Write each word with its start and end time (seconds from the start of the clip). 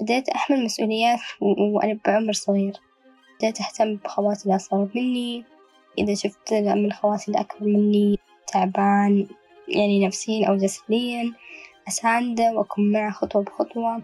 بديت 0.00 0.28
أحمل 0.28 0.64
مسؤوليات 0.64 1.20
وأنا 1.40 1.98
بعمر 2.06 2.32
صغير. 2.32 2.72
بديت 3.38 3.60
أهتم 3.60 3.96
بخواتي 3.96 4.44
اللي 4.44 4.56
أصغر 4.56 4.88
مني. 4.94 5.44
إذا 5.98 6.14
شفت 6.14 6.52
من 6.54 6.92
خواتي 6.92 7.28
اللي 7.28 7.40
أكبر 7.40 7.66
مني 7.66 8.18
تعبان 8.46 9.26
يعني 9.68 10.06
نفسيا 10.06 10.48
أو 10.48 10.56
جسديا 10.56 11.32
أسانده 11.88 12.52
وأكون 12.52 12.92
معه 12.92 13.10
خطوة 13.10 13.42
بخطوة. 13.42 14.02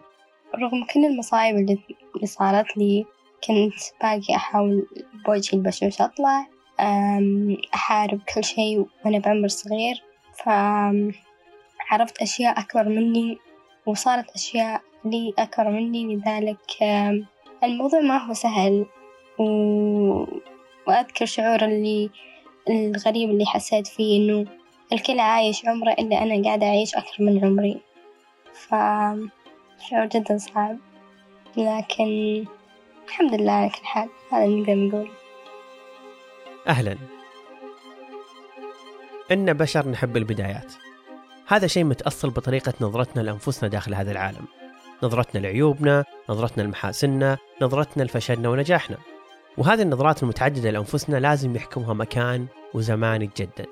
رغم 0.55 0.85
كل 0.85 1.05
المصايب 1.05 1.57
اللي 1.57 2.27
صارت 2.27 2.77
لي 2.77 3.07
كنت 3.45 3.75
باقي 4.03 4.37
أحاول 4.37 4.87
بوجهي 5.27 5.59
البشوش 5.59 6.01
أطلع. 6.01 6.47
أحارب 7.75 8.21
كل 8.35 8.45
شي 8.45 8.79
وأنا 8.79 9.19
بعمر 9.19 9.49
صغير. 9.49 10.03
فعرفت 10.45 12.23
أشياء 12.23 12.61
أكبر 12.61 12.89
مني 12.89 13.39
وصارت 13.87 14.31
أشياء 14.31 14.83
لي 15.05 15.35
أكبر 15.39 15.71
مني 15.71 16.17
لذلك 16.17 16.83
الموضوع 17.65 18.01
ما 18.01 18.27
هو 18.27 18.35
سهل. 18.35 18.87
و... 19.39 19.45
وأذكر 20.87 21.27
شعور 21.27 21.65
اللي 21.65 22.11
الغريب 22.71 23.31
اللي 23.31 23.47
حسيت 23.47 23.87
فيه 23.87 24.19
إنه 24.19 24.47
الكل 24.93 25.21
عايش 25.21 25.67
عمره 25.67 25.93
إلا 25.93 26.23
أنا 26.23 26.45
قاعدة 26.45 26.67
أعيش 26.67 26.95
أكثر 26.95 27.25
من 27.25 27.45
عمري. 27.45 27.81
ف 28.53 28.69
شعور 29.91 30.07
جدا 30.07 30.39
صعب. 30.39 30.79
لكن 31.57 32.45
الحمد 33.09 33.35
لله 33.35 33.53
على 33.53 33.69
كل 33.69 33.85
حال 33.85 34.09
هذا 34.33 34.47
نقدر 34.47 34.75
نقول 34.75 35.11
أهلا. 36.69 36.97
إن 39.33 39.53
بشر 39.53 39.89
نحب 39.89 40.17
البدايات. 40.17 40.73
هذا 41.47 41.67
شيء 41.67 41.85
متأصل 41.85 42.31
بطريقة 42.31 42.75
نظرتنا 42.81 43.23
لأنفسنا 43.23 43.69
داخل 43.69 43.95
هذا 43.95 44.13
العالم. 44.13 44.60
نظرتنا 45.03 45.41
لعيوبنا 45.41 46.05
نظرتنا 46.29 46.63
لمحاسننا 46.63 47.39
نظرتنا 47.63 48.03
لفشلنا 48.03 48.49
ونجاحنا. 48.49 48.97
وهذه 49.59 49.83
النظرات 49.83 50.23
المتعددة 50.23 50.71
لأنفسنا 50.71 51.17
لازم 51.17 51.57
يحكمها 51.57 51.95
مكان 51.95 52.47
وزمان 52.75 53.23
يتجدد. 53.23 53.67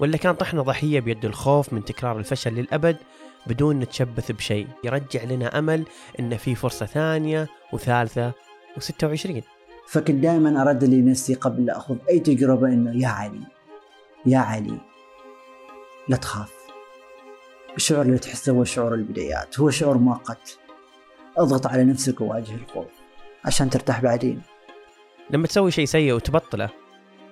ولا 0.00 0.16
كان 0.16 0.34
طحنا 0.34 0.62
ضحية 0.62 1.00
بيد 1.00 1.24
الخوف 1.24 1.72
من 1.72 1.84
تكرار 1.84 2.18
الفشل 2.18 2.54
للأبد 2.54 2.96
بدون 3.46 3.78
نتشبث 3.78 4.32
بشيء. 4.32 4.66
يرجع 4.84 5.24
لنا 5.24 5.58
أمل 5.58 5.84
إن 6.20 6.36
في 6.36 6.54
فرصة 6.54 6.86
ثانية 6.86 7.48
وثالثة 7.72 8.32
و26 8.78 9.42
فكنت 9.88 10.22
دائما 10.22 10.62
أردد 10.62 10.84
لنفسي 10.84 11.34
قبل 11.34 11.66
لا 11.66 11.76
أخذ 11.76 11.96
أي 12.08 12.20
تجربة 12.20 12.68
إنه 12.68 13.02
يا 13.02 13.08
علي 13.08 13.40
يا 14.26 14.38
علي 14.38 14.80
لا 16.08 16.16
تخاف. 16.16 16.61
الشعور 17.76 18.02
اللي 18.02 18.18
تحسه 18.18 18.52
هو 18.52 18.64
شعور 18.64 18.94
البدايات 18.94 19.60
هو 19.60 19.70
شعور 19.70 19.98
مؤقت 19.98 20.58
اضغط 21.38 21.66
على 21.66 21.84
نفسك 21.84 22.20
وواجه 22.20 22.54
الخوف 22.54 22.86
عشان 23.44 23.70
ترتاح 23.70 24.00
بعدين. 24.00 24.42
لما 25.30 25.46
تسوي 25.46 25.70
شيء 25.70 25.84
سيء 25.84 26.12
وتبطله 26.12 26.70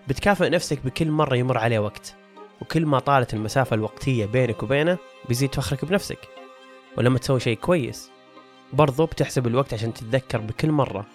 بتكافئ 0.09 0.49
نفسك 0.49 0.85
بكل 0.85 1.11
مرة 1.11 1.37
يمر 1.37 1.59
عليه 1.59 1.79
وقت 1.79 2.15
وكل 2.61 2.87
ما 2.87 2.99
طالت 2.99 3.35
المسافة 3.35 3.75
الوقتية 3.75 4.27
بينك 4.27 4.63
وبينه 4.63 4.99
بيزيد 5.29 5.55
فخرك 5.55 5.85
بنفسك. 5.85 6.19
ولما 6.99 7.19
تسوي 7.19 7.41
شيء 7.41 7.57
كويس 7.57 8.11
برضو 8.73 9.07
بتحسب 9.07 9.47
الوقت 9.47 9.75
عشان 9.75 9.95
تتذكر 9.95 10.39
بكل 10.39 10.71
مرة 10.71 11.07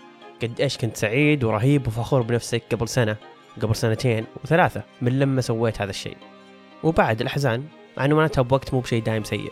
قد 0.42 0.62
إيش 0.62 0.78
كنت 0.78 0.98
سعيد 0.98 1.44
ورهيب 1.44 1.88
وفخور 1.88 2.22
بنفسك 2.22 2.64
قبل 2.72 2.88
سنة 2.88 3.16
قبل 3.62 3.76
سنتين 3.76 4.26
وثلاثة 4.44 4.84
من 5.02 5.20
لما 5.20 5.42
سويت 5.42 5.82
هذا 5.82 5.90
الشيء. 5.90 6.18
وبعد 6.84 7.22
الأحزان 7.22 7.64
عنواناتها 7.98 8.42
بوقت 8.42 8.74
مو 8.74 8.80
بشيء 8.80 9.04
دايم 9.04 9.24
سيء. 9.24 9.52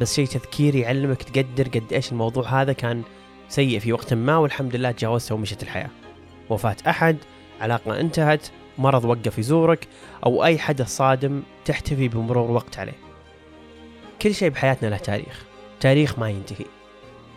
بس 0.00 0.14
شيء 0.14 0.26
تذكيري 0.26 0.80
يعلمك 0.80 1.22
تقدر 1.22 1.68
قد 1.68 1.92
إيش 1.92 2.12
الموضوع 2.12 2.62
هذا 2.62 2.72
كان 2.72 3.02
سيء 3.48 3.78
في 3.78 3.92
وقت 3.92 4.14
ما 4.14 4.36
والحمد 4.36 4.76
لله 4.76 4.90
تجاوزته 4.90 5.34
ومشت 5.34 5.62
الحياة. 5.62 5.90
وفاة 6.50 6.76
أحد 6.88 7.16
علاقة 7.60 8.00
انتهت 8.00 8.48
مرض 8.78 9.04
وقف 9.04 9.38
يزورك 9.38 9.88
أو 10.26 10.44
أي 10.44 10.58
حدث 10.58 10.96
صادم 10.96 11.42
تحتفي 11.64 12.08
بمرور 12.08 12.50
وقت 12.50 12.78
عليه. 12.78 12.98
كل 14.22 14.34
شيء 14.34 14.48
بحياتنا 14.48 14.88
له 14.88 14.96
تاريخ. 14.96 15.44
تاريخ 15.80 16.18
ما 16.18 16.30
ينتهي. 16.30 16.66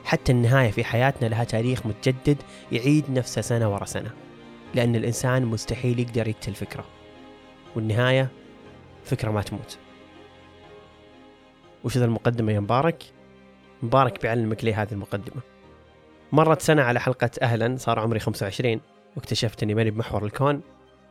حتى 0.06 0.32
النهاية 0.32 0.72
في 0.72 0.84
حياتنا 0.84 1.28
لها 1.28 1.44
تاريخ 1.44 1.86
متجدد 1.86 2.38
يعيد 2.72 3.12
نفسه 3.12 3.42
سنة 3.42 3.74
ورا 3.74 3.86
سنة. 3.86 4.12
لأن 4.76 4.96
الإنسان 4.96 5.46
مستحيل 5.46 6.00
يقدر 6.00 6.28
يقتل 6.28 6.54
فكرة. 6.54 6.86
والنهاية 7.76 8.30
فكرة 9.04 9.32
ما 9.32 9.42
تموت. 9.42 9.78
وش 11.84 11.98
ذا 11.98 12.06
المقدمة 12.06 12.52
يا 12.52 12.60
مبارك؟ 12.60 13.04
مبارك 13.84 14.22
بيعلمك 14.22 14.64
ليه 14.64 14.82
هذه 14.82 14.92
المقدمة. 14.92 15.42
مرت 16.32 16.62
سنة 16.62 16.82
على 16.82 17.00
حلقة 17.00 17.30
أهلا 17.42 17.78
صار 17.78 18.00
عمري 18.00 18.20
25 18.20 18.82
واكتشفت 19.16 19.64
أني 19.64 19.74
ماني 19.74 19.92
بمحور 19.92 20.26
الكون. 20.26 20.62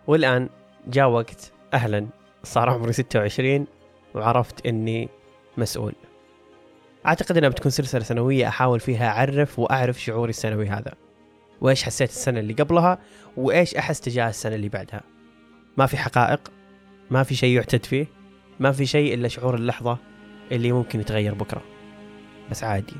والآن 0.06 0.48
جاء 0.86 1.08
وقت 1.08 1.52
أهلا 1.74 2.06
صار 2.42 2.70
عمري 2.70 2.92
26 2.92 3.66
وعرفت 4.14 4.66
أني 4.66 5.08
مسؤول. 5.56 5.94
أعتقد 7.06 7.36
أنها 7.36 7.48
بتكون 7.48 7.70
سلسلة 7.70 8.02
سنوية 8.02 8.48
أحاول 8.48 8.80
فيها 8.80 9.08
أعرف 9.08 9.58
وأعرف 9.58 10.00
شعوري 10.00 10.30
السنوي 10.30 10.68
هذا. 10.68 10.92
وإيش 11.60 11.82
حسيت 11.84 12.10
السنة 12.10 12.40
اللي 12.40 12.52
قبلها 12.52 12.98
وإيش 13.36 13.74
أحس 13.74 14.00
تجاه 14.00 14.28
السنة 14.28 14.54
اللي 14.54 14.68
بعدها. 14.68 15.00
ما 15.76 15.86
في 15.86 15.96
حقائق 15.96 16.40
ما 17.10 17.22
في 17.22 17.34
شيء 17.34 17.56
يعتد 17.56 17.86
فيه 17.86 18.06
ما 18.60 18.72
في 18.72 18.86
شيء 18.86 19.14
إلا 19.14 19.28
شعور 19.28 19.54
اللحظة 19.54 19.98
اللي 20.52 20.72
ممكن 20.72 21.00
يتغير 21.00 21.34
بكرة. 21.34 21.62
بس 22.50 22.64
عادي. 22.64 22.96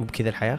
مو 0.00 0.06
بكذا 0.06 0.28
الحياة؟ 0.28 0.58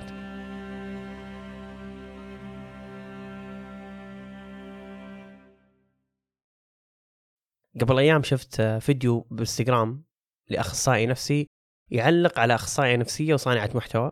قبل 7.81 7.99
أيام 7.99 8.23
شفت 8.23 8.61
فيديو 8.61 9.19
بالانستغرام 9.19 10.03
لأخصائي 10.49 11.05
نفسي 11.05 11.49
يعلق 11.89 12.39
على 12.39 12.55
أخصائية 12.55 12.95
نفسية 12.95 13.33
وصانعة 13.33 13.69
محتوى 13.75 14.11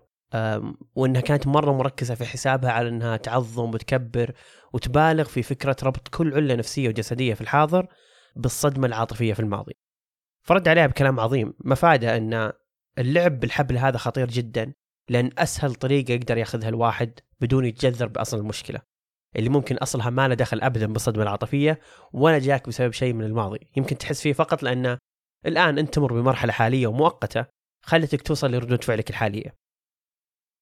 وإنها 0.96 1.22
كانت 1.22 1.48
مرة 1.48 1.72
مركزة 1.72 2.16
في 2.16 2.26
حسابها 2.26 2.72
على 2.72 2.90
إنها 2.90 3.18
تعظم 3.18 3.74
وتكبر 3.74 4.34
وتبالغ 4.74 5.24
في 5.24 5.44
فكرة 5.44 5.76
ربط 5.84 6.08
كل 6.08 6.34
علة 6.34 6.56
نفسية 6.56 6.90
وجسدية 6.90 7.34
في 7.34 7.42
الحاضر 7.42 7.88
بالصدمة 8.36 8.88
العاطفية 8.88 9.34
في 9.34 9.40
الماضي. 9.40 9.81
فرد 10.44 10.68
عليها 10.68 10.88
بكلام 10.88 11.20
عظيم 11.20 11.54
مفاده 11.60 12.18
أن 12.18 12.52
اللعب 12.98 13.40
بالحبل 13.40 13.78
هذا 13.78 13.98
خطير 13.98 14.28
جدا 14.28 14.74
لأن 15.10 15.30
أسهل 15.38 15.76
طريقة 15.76 16.12
يقدر 16.12 16.38
يأخذها 16.38 16.70
الواحد 16.70 17.20
بدون 17.42 17.66
يتجذر 17.66 18.08
بأصل 18.08 18.38
المشكلة. 18.38 18.82
اللي 19.36 19.50
ممكن 19.50 19.78
أصلها 19.78 20.10
ما 20.10 20.28
له 20.28 20.34
دخل 20.34 20.62
ابدا 20.62 20.94
بالصدمة 20.94 21.24
العاطفية 21.24 21.80
ولا 22.14 22.40
جاك 22.40 22.68
بسبب 22.68 22.92
شيء 22.92 23.14
من 23.14 23.26
الماضي، 23.26 23.60
يمكن 23.78 23.98
تحس 23.98 24.22
فيه 24.22 24.34
فقط 24.34 24.64
لأن 24.64 24.98
الآن 25.46 25.78
أنت 25.80 25.94
تمر 25.94 26.14
بمرحلة 26.14 26.54
حالية 26.54 26.88
ومؤقتة 26.88 27.46
خلتك 27.86 28.22
توصل 28.22 28.52
لردود 28.52 28.84
فعلك 28.84 29.10
الحالية. 29.10 29.56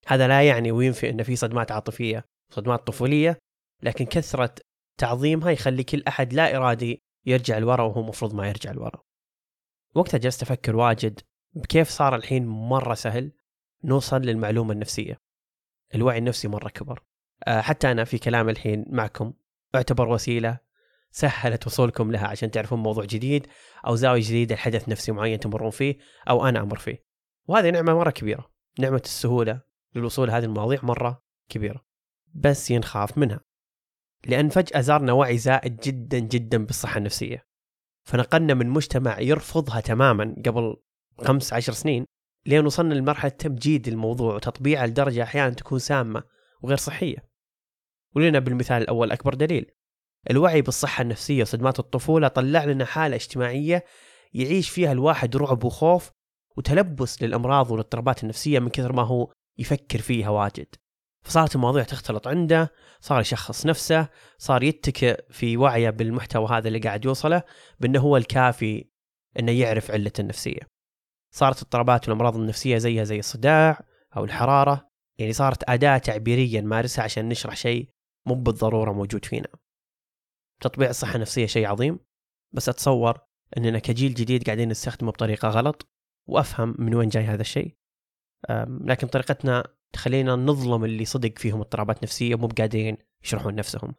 هذا 0.08 0.28
لا 0.28 0.48
يعني 0.48 0.72
وينفي 0.72 1.10
أن 1.10 1.24
في 1.24 1.36
صدمات 1.36 1.72
عاطفية، 1.72 2.26
صدمات 2.52 2.88
طفولية، 2.88 3.38
لكن 3.84 4.06
كثرة 4.06 4.56
تعظيمها 5.00 5.52
يخلي 5.52 5.84
كل 5.84 6.04
أحد 6.08 6.34
لا 6.34 6.58
إرادي 6.58 7.00
يرجع 7.26 7.58
لورا 7.58 7.84
وهو 7.84 8.02
المفروض 8.02 8.36
ما 8.36 8.48
يرجع 8.48 8.72
لورا. 8.72 9.02
وقتها 9.96 10.18
جلست 10.18 10.42
أفكر 10.42 10.76
واجد 10.76 11.20
بكيف 11.54 11.90
صار 11.90 12.16
الحين 12.16 12.48
مرة 12.48 12.94
سهل 12.94 13.32
نوصل 13.84 14.22
للمعلومة 14.22 14.74
النفسية. 14.74 15.22
الوعي 15.96 16.18
النفسي 16.18 16.48
مرة 16.48 16.70
كبر. 16.70 17.04
آه، 17.48 17.62
حتى 17.62 17.92
أنا 17.92 18.04
في 18.04 18.18
كلام 18.18 18.50
الحين 18.50 18.86
معكم 18.90 19.34
أعتبر 19.76 20.10
وسيلة 20.10 20.58
سهلت 21.12 21.68
وصولكم 21.68 22.12
لها 22.12 22.28
عشان 22.28 22.52
تعرفون 22.52 22.80
موضوع 22.80 23.06
جديد 23.06 23.48
أو 23.88 23.96
زاوية 23.96 24.22
جديدة 24.22 24.56
لحدث 24.56 24.90
نفسي 24.90 25.12
معين 25.12 25.40
تمرون 25.40 25.70
فيه 25.70 25.98
أو 26.30 26.48
أنا 26.48 26.60
أمر 26.60 26.78
فيه. 26.78 27.06
وهذه 27.48 27.70
نعمة 27.70 27.94
مرة 27.94 28.10
كبيرة، 28.10 28.52
نعمة 28.80 29.02
السهولة 29.06 29.62
للوصول 29.96 30.28
لهذه 30.28 30.46
المواضيع 30.46 30.80
مرة 30.84 31.24
كبيرة. 31.50 31.86
بس 32.34 32.72
ينخاف 32.72 33.18
منها. 33.18 33.40
لأن 34.26 34.50
فجأة 34.50 34.82
زارنا 34.82 35.14
وعي 35.14 35.38
زائد 35.38 35.80
جدا 35.80 36.20
جدا 36.20 36.66
بالصحة 36.66 36.98
النفسية. 36.98 37.49
فنقلنا 38.10 38.54
من 38.54 38.70
مجتمع 38.70 39.20
يرفضها 39.20 39.80
تماما 39.80 40.36
قبل 40.46 40.78
خمس 41.18 41.54
عشر 41.54 41.74
سنين 41.74 42.06
لين 42.46 42.66
وصلنا 42.66 42.94
لمرحلة 42.94 43.32
تمجيد 43.32 43.88
الموضوع 43.88 44.36
وتطبيعه 44.36 44.86
لدرجة 44.86 45.24
أحيانا 45.24 45.54
تكون 45.54 45.80
سامة 45.80 46.24
وغير 46.62 46.78
صحية. 46.78 47.30
ولنا 48.16 48.40
بالمثال 48.40 48.82
الأول 48.82 49.12
أكبر 49.12 49.34
دليل 49.34 49.72
الوعي 50.30 50.62
بالصحة 50.62 51.02
النفسية 51.02 51.42
وصدمات 51.42 51.80
الطفولة 51.80 52.28
طلع 52.28 52.66
لنا 52.66 52.86
حالة 52.86 53.16
اجتماعية 53.16 53.86
يعيش 54.34 54.70
فيها 54.70 54.92
الواحد 54.92 55.38
رعب 55.38 55.64
وخوف 55.64 56.12
وتلبس 56.58 57.24
للأمراض 57.24 57.72
والإضطرابات 57.72 58.24
النفسية 58.24 58.60
من 58.60 58.70
كثر 58.70 58.94
ما 58.94 59.04
هو 59.04 59.32
يفكر 59.58 60.00
فيها 60.00 60.30
واجد 60.30 60.76
فصارت 61.22 61.56
المواضيع 61.56 61.84
تختلط 61.84 62.28
عنده 62.28 62.72
صار 63.02 63.22
يشخص 63.22 63.66
نفسه 63.66 64.10
صار 64.38 64.64
يتكئ 64.64 65.26
في 65.32 65.58
وعيه 65.58 65.90
بالمحتوى 65.90 66.48
هذا 66.48 66.68
اللي 66.68 66.80
قاعد 66.80 67.06
يوصله 67.06 67.44
بأنه 67.80 68.00
هو 68.00 68.18
الكافي 68.18 68.90
أنه 69.40 69.52
يعرف 69.52 69.92
علة 69.92 70.12
النفسية. 70.20 70.60
صارت 71.34 71.62
اضطرابات 71.62 72.10
والأمراض 72.10 72.36
النفسية 72.36 72.78
زيها 72.78 73.04
زي 73.04 73.20
الصداع 73.20 73.82
أو 74.18 74.24
الحرارة 74.24 74.90
يعني 75.18 75.34
صارت 75.34 75.70
أداة 75.70 75.98
تعبيرية 75.98 76.62
نمارسها 76.62 77.04
عشان 77.04 77.30
نشرح 77.30 77.56
شيء 77.56 77.90
مو 78.26 78.36
بالضرورة 78.36 78.92
موجود 78.92 79.26
فينا. 79.26 79.48
تطبيع 80.62 80.90
الصحة 80.90 81.16
النفسية 81.16 81.46
شيء 81.46 81.68
عظيم 81.68 82.00
بس 82.54 82.70
أتصور 82.70 83.20
أننا 83.58 83.80
كجيل 83.80 84.14
جديد 84.14 84.44
قاعدين 84.44 84.70
نستخدمه 84.70 85.12
بطريقة 85.12 85.50
غلط 85.50 85.90
وأفهم 86.28 86.76
من 86.80 86.96
وين 86.96 87.10
جاي 87.10 87.24
هذا 87.24 87.42
الشيء. 87.42 87.76
لكن 88.82 89.08
طريقتنا 89.08 89.79
تخلينا 89.94 90.36
نظلم 90.36 90.86
اللي 90.86 91.06
صدق 91.06 91.38
فيهم 91.38 91.60
اضطرابات 91.60 92.04
نفسية 92.04 92.36
مو 92.36 92.48
بقادرين 92.48 92.98
يشرحون 93.24 93.56
نفسهم. 93.56 93.96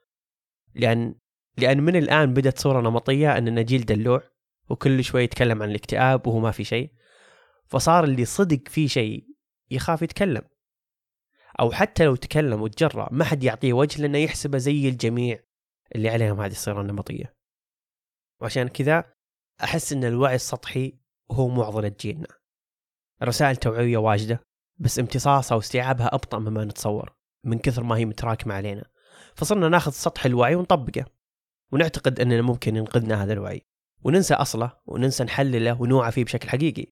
لأن 0.75 1.14
لأن 1.56 1.82
من 1.82 1.96
الآن 1.96 2.34
بدأت 2.34 2.58
صورة 2.58 2.81
نمطية 2.81 3.38
أننا 3.38 3.62
جيل 3.62 3.84
دلوع 3.84 4.22
وكل 4.70 5.04
شوي 5.04 5.25
يتكلم 5.25 5.62
عن 5.62 5.70
الاكتئاب 5.70 6.26
وهو 6.26 6.40
ما 6.40 6.50
في 6.50 6.64
شيء. 6.64 6.92
فصار 7.66 8.04
اللي 8.04 8.25
صدق 8.25 8.69
فيه 8.69 8.87
شيء 8.87 9.26
يخاف 9.70 10.02
يتكلم. 10.02 10.42
أو 11.60 11.72
حتى 11.72 12.04
لو 12.04 12.16
تكلم 12.16 12.62
وتجرأ 12.62 13.08
ما 13.12 13.25
حد 13.25 13.44
يعطيه 13.44 13.72
وجه 13.72 14.02
لأنه 14.02 14.19
يحسبه 14.19 14.58
زي 14.58 14.88
الجميع 14.88 15.40
اللي 15.94 16.08
عليهم 16.08 16.40
هذه 16.40 16.50
الصيغة 16.50 16.81
النمطيه 16.81 17.34
وعشان 18.40 18.69
كذا 18.69 19.14
أحس 19.64 19.93
إن 19.93 20.04
الوعي 20.04 20.34
السطحي 20.34 20.98
هو 21.31 21.48
معضلة 21.48 21.94
جيلنا. 22.00 22.28
رسائل 23.22 23.56
توعوية 23.56 23.96
واجدة. 23.96 24.40
بس 24.81 24.99
امتصاصها 24.99 25.56
واستيعابها 25.56 26.15
أبطأ 26.15 26.38
مما 26.38 26.65
نتصور 26.65 27.12
من 27.44 27.59
كثر 27.59 27.82
ما 27.82 27.97
هي 27.97 28.05
متراكمة 28.05 28.55
علينا. 28.55 28.85
فصرنا 29.35 29.69
ناخذ 29.69 29.91
سطح 29.91 30.25
الوعي 30.25 30.55
ونطبقه 30.55 31.05
ونعتقد 31.73 32.21
أننا 32.21 32.43
ممكن 32.43 32.77
ينقذنا 32.77 33.25
هذا 33.25 33.32
الوعي 33.32 33.62
وننسى 34.05 34.35
أصله 34.35 34.73
وننسى 34.87 35.25
نحلله 35.25 35.82
ونوعى 35.82 36.12
فيه 36.12 36.25
بشكل 36.25 36.49
حقيقي. 36.49 36.87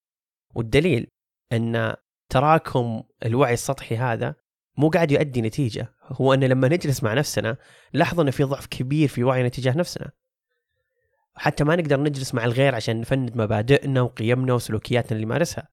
والدليل 0.55 1.07
أن 1.53 1.95
تراكم 2.29 3.03
الوعي 3.25 3.55
السطحي 3.55 3.97
هذا 3.97 4.35
مو 4.77 4.89
قاعد 4.89 5.11
يؤدي 5.11 5.43
نتيجة 5.43 5.95
هو 6.03 6.35
أن 6.35 6.45
لما 6.45 6.69
نجلس 6.69 7.03
مع 7.03 7.15
نفسنا 7.15 7.57
لاحظوا 7.93 8.25
ان 8.25 8.31
في 8.31 8.45
ضعف 8.45 8.67
كبير 8.67 9.09
في 9.09 9.25
وعينا 9.25 9.49
تجاه 9.49 9.73
نفسنا. 9.73 10.11
حتى 11.35 11.65
ما 11.65 11.77
نقدر 11.77 12.01
نجلس 12.01 12.35
مع 12.35 12.45
الغير 12.45 12.75
عشان 12.75 13.01
نفند 13.01 13.37
مبادئنا 13.37 14.01
وقيمنا 14.01 14.53
وسلوكياتنا 14.53 15.13
اللي 15.13 15.25
نمارسها 15.25 15.69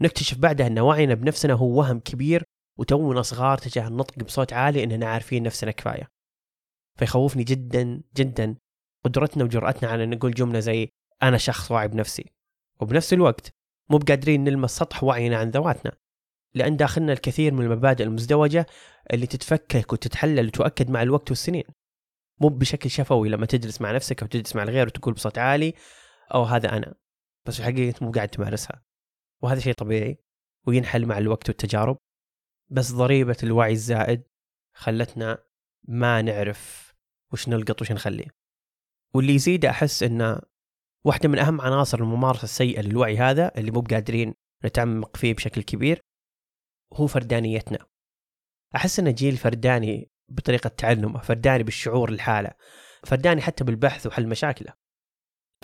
نكتشف 0.00 0.38
بعدها 0.38 0.66
إن 0.66 0.78
وعينا 0.78 1.14
بنفسنا 1.14 1.54
هو 1.54 1.78
وهم 1.78 2.00
كبير 2.00 2.44
وتونا 2.78 3.22
صغار 3.22 3.58
تجاه 3.58 3.88
النطق 3.88 4.24
بصوت 4.24 4.52
عالي 4.52 4.84
اننا 4.84 5.06
عارفين 5.06 5.42
نفسنا 5.42 5.70
كفاية. 5.70 6.08
فيخوفني 6.98 7.44
جدا 7.44 8.02
جدا 8.16 8.56
قدرتنا 9.04 9.44
وجرأتنا 9.44 9.90
على 9.90 10.06
نقول 10.06 10.34
جملة 10.34 10.60
زي 10.60 10.88
أنا 11.22 11.38
شخص 11.38 11.70
واعي 11.70 11.88
بنفسي. 11.88 12.32
وبنفس 12.80 13.12
الوقت 13.12 13.50
مو 13.90 13.98
بقادرين 13.98 14.44
نلمس 14.44 14.76
سطح 14.76 15.04
وعينا 15.04 15.36
عن 15.36 15.50
ذواتنا 15.50 15.92
لأن 16.54 16.76
داخلنا 16.76 17.12
الكثير 17.12 17.54
من 17.54 17.64
المبادئ 17.64 18.04
المزدوجة 18.04 18.66
اللي 19.12 19.26
تتفكك 19.26 19.92
وتتحلل 19.92 20.46
وتؤكد 20.46 20.90
مع 20.90 21.02
الوقت 21.02 21.30
والسنين. 21.30 21.64
مو 22.40 22.48
بشكل 22.48 22.90
شفوي 22.90 23.28
لما 23.28 23.46
تجلس 23.46 23.80
مع 23.80 23.92
نفسك 23.92 24.22
أو 24.22 24.28
تجلس 24.28 24.56
مع 24.56 24.62
الغير 24.62 24.86
وتقول 24.86 25.14
بصوت 25.14 25.38
عالي 25.38 25.74
أو 26.34 26.42
هذا 26.42 26.76
أنا. 26.76 26.94
بس 27.46 27.54
في 27.54 27.60
الحقيقة 27.60 28.04
مو 28.04 28.10
قاعد 28.10 28.28
تمارسها. 28.28 28.82
وهذا 29.44 29.60
شيء 29.60 29.74
طبيعي 29.74 30.18
وينحل 30.66 31.06
مع 31.06 31.18
الوقت 31.18 31.48
والتجارب. 31.48 31.98
بس 32.70 32.92
ضريبة 32.92 33.36
الوعي 33.42 33.72
الزائد 33.72 34.22
خلتنا 34.76 35.44
ما 35.88 36.22
نعرف 36.22 36.94
وش 37.32 37.48
نلقط 37.48 37.82
وش 37.82 37.92
نخلي 37.92 38.30
واللي 39.14 39.34
يزيد 39.34 39.64
أحس 39.64 40.02
أنه 40.02 40.40
واحدة 41.06 41.28
من 41.28 41.38
أهم 41.38 41.60
عناصر 41.60 41.98
الممارسة 41.98 42.44
السيئة 42.44 42.80
للوعي 42.80 43.18
هذا 43.18 43.52
اللي 43.58 43.70
مو 43.70 43.80
بقادرين 43.80 44.34
نتعمق 44.64 45.16
فيه 45.16 45.34
بشكل 45.34 45.62
كبير 45.62 46.00
هو 46.92 47.06
فردانيتنا. 47.06 47.78
أحس 48.76 48.98
أن 48.98 49.14
جيل 49.14 49.36
فرداني 49.36 50.10
بطريقة 50.28 50.68
تعلمه 50.68 51.20
فرداني 51.20 51.62
بالشعور 51.62 52.08
الحالة 52.08 52.50
فرداني 53.06 53.40
حتى 53.40 53.64
بالبحث 53.64 54.06
وحل 54.06 54.28
مشاكله. 54.28 54.72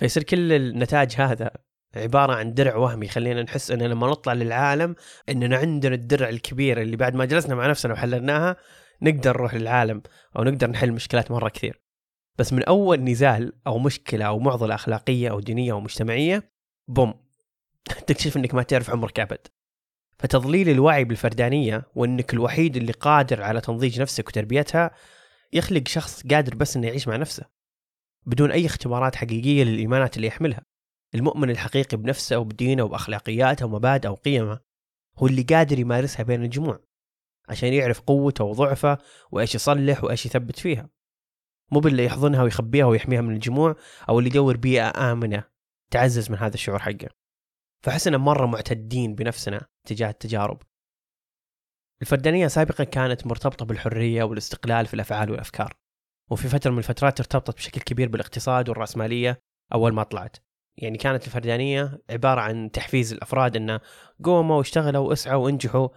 فيصير 0.01 0.23
كل 0.23 0.53
النتاج 0.53 1.15
هذا 1.17 1.70
عبارة 1.97 2.33
عن 2.33 2.55
درع 2.55 2.77
وهمي. 2.77 3.07
يخلينا 3.07 3.43
نحس 3.43 3.71
أن 3.71 3.83
لما 3.83 4.07
نطلع 4.07 4.33
للعالم 4.33 4.95
أننا 5.29 5.57
عندنا 5.57 5.95
الدرع 5.95 6.29
الكبير 6.29 6.81
اللي 6.81 6.97
بعد 6.97 7.15
ما 7.15 7.25
جلسنا 7.25 7.55
مع 7.55 7.67
نفسنا 7.67 7.93
وحللناها 7.93 8.57
نقدر 9.03 9.37
نروح 9.37 9.55
للعالم 9.55 10.03
أو 10.37 10.45
نقدر 10.45 10.71
نحل 10.71 10.93
مشكلات 10.93 11.31
مرة 11.31 11.49
كثير. 11.49 11.81
بس 12.39 12.53
من 12.53 12.65
أول 12.65 13.05
نزال 13.05 13.53
أو 13.67 13.79
مشكلة 13.79 14.25
أو 14.25 14.39
معضلة 14.39 14.75
أخلاقية 14.75 15.31
أو 15.31 15.41
دينية 15.41 15.73
أو 15.73 15.81
مجتمعية 15.81 16.53
بوم 16.89 17.15
تكتشف 17.85 18.37
أنك 18.37 18.55
ما 18.55 18.63
تعرف 18.63 18.91
عمرك 18.91 19.21
أبد. 19.21 19.47
فتضليل 20.19 20.69
الوعي 20.69 21.05
بالفردانية 21.05 21.83
وأنك 21.95 22.35
الوحيد 22.35 22.77
اللي 22.77 22.93
قادر 22.93 23.43
على 23.43 23.61
تنضيج 23.61 24.01
نفسك 24.01 24.29
وتربيتها 24.29 24.91
يخلق 25.53 25.89
شخص 25.89 26.27
قادر 26.27 26.55
بس 26.55 26.77
أنه 26.77 26.87
يعيش 26.87 27.09
مع 27.09 27.17
نفسه 27.17 27.45
بدون 28.27 28.51
أي 28.51 28.67
اختبارات 28.67 29.17
حقيقية 29.17 29.65
للإيمانات 29.65 30.17
اللي 30.17 30.27
يحملها. 30.27 30.70
المؤمن 31.15 31.51
الحقيقي 31.51 31.97
بنفسه 31.97 32.39
وبدينه 32.39 32.83
وبأخلاقياته 32.83 33.67
ومبادئه 33.67 34.09
وقيمه 34.09 34.61
هو 35.19 35.27
اللي 35.27 35.43
قادر 35.43 35.79
يمارسها 35.79 36.23
بين 36.23 36.43
الجموع 36.45 36.81
عشان 37.49 37.73
يعرف 37.73 38.01
قوته 38.01 38.45
وضعفه 38.45 38.99
وإيش 39.31 39.55
يصلح 39.55 40.05
وإيش 40.05 40.27
يثبت 40.27 40.59
فيها. 40.59 40.91
مو 41.73 41.81
باللي 41.81 42.05
يحضنها 42.05 42.43
ويخبيها 42.43 42.85
ويحميها 42.85 43.21
من 43.21 43.35
الجموع 43.35 43.77
أو 44.09 44.19
اللي 44.19 44.31
يدور 44.31 44.57
بيئة 44.57 45.13
آمنة 45.13 45.45
تعزز 45.91 46.31
من 46.31 46.37
هذا 46.37 46.55
الشعور 46.55 46.79
حقه. 46.79 47.09
فحسنا 47.85 48.19
مرة 48.19 48.47
معتدين 48.47 49.15
بنفسنا 49.15 49.67
تجاه 49.87 50.11
التجارب. 50.11 50.63
الفردانية 52.03 52.47
سابقا 52.47 52.85
كانت 52.85 53.27
مرتبطة 53.27 53.65
بالحرية 53.65 54.23
والاستقلال 54.23 54.87
في 54.87 54.95
الأفعال 54.95 55.31
والأفكار. 55.31 55.77
وفي 56.31 56.49
فترة 56.49 56.71
من 56.71 56.79
الفترات 56.79 57.21
ارتبطت 57.21 57.57
بشكل 57.57 57.81
كبير 57.81 58.09
بالاقتصاد 58.09 58.69
والرأسمالية 58.69 59.43
أول 59.75 59.93
ما 59.93 60.03
طلعت. 60.03 60.37
يعني 60.81 60.99
كانت 60.99 61.27
الفردانية 61.27 61.99
عبارة 62.11 62.41
عن 62.41 62.71
تحفيز 62.71 63.13
الأفراد 63.13 63.57
أنه 63.57 63.81
قوموا 64.25 64.57
واشتغلوا 64.57 65.09
واسعوا 65.09 65.45
وانجحوا 65.45 65.89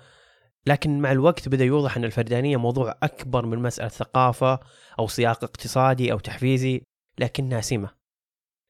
لكن 0.66 1.00
مع 1.00 1.12
الوقت 1.12 1.50
بدأ 1.50 1.66
يوضح 1.66 1.98
أن 1.98 2.06
الفردانية 2.06 2.58
موضوع 2.58 2.96
أكبر 3.04 3.46
من 3.46 3.60
مسألة 3.60 3.90
ثقافة 3.90 4.60
أو 5.00 5.08
سياق 5.08 5.44
اقتصادي 5.44 6.12
أو 6.12 6.20
تحفيزي 6.20 6.82
لكنها 7.20 7.62
سمة. 7.62 7.90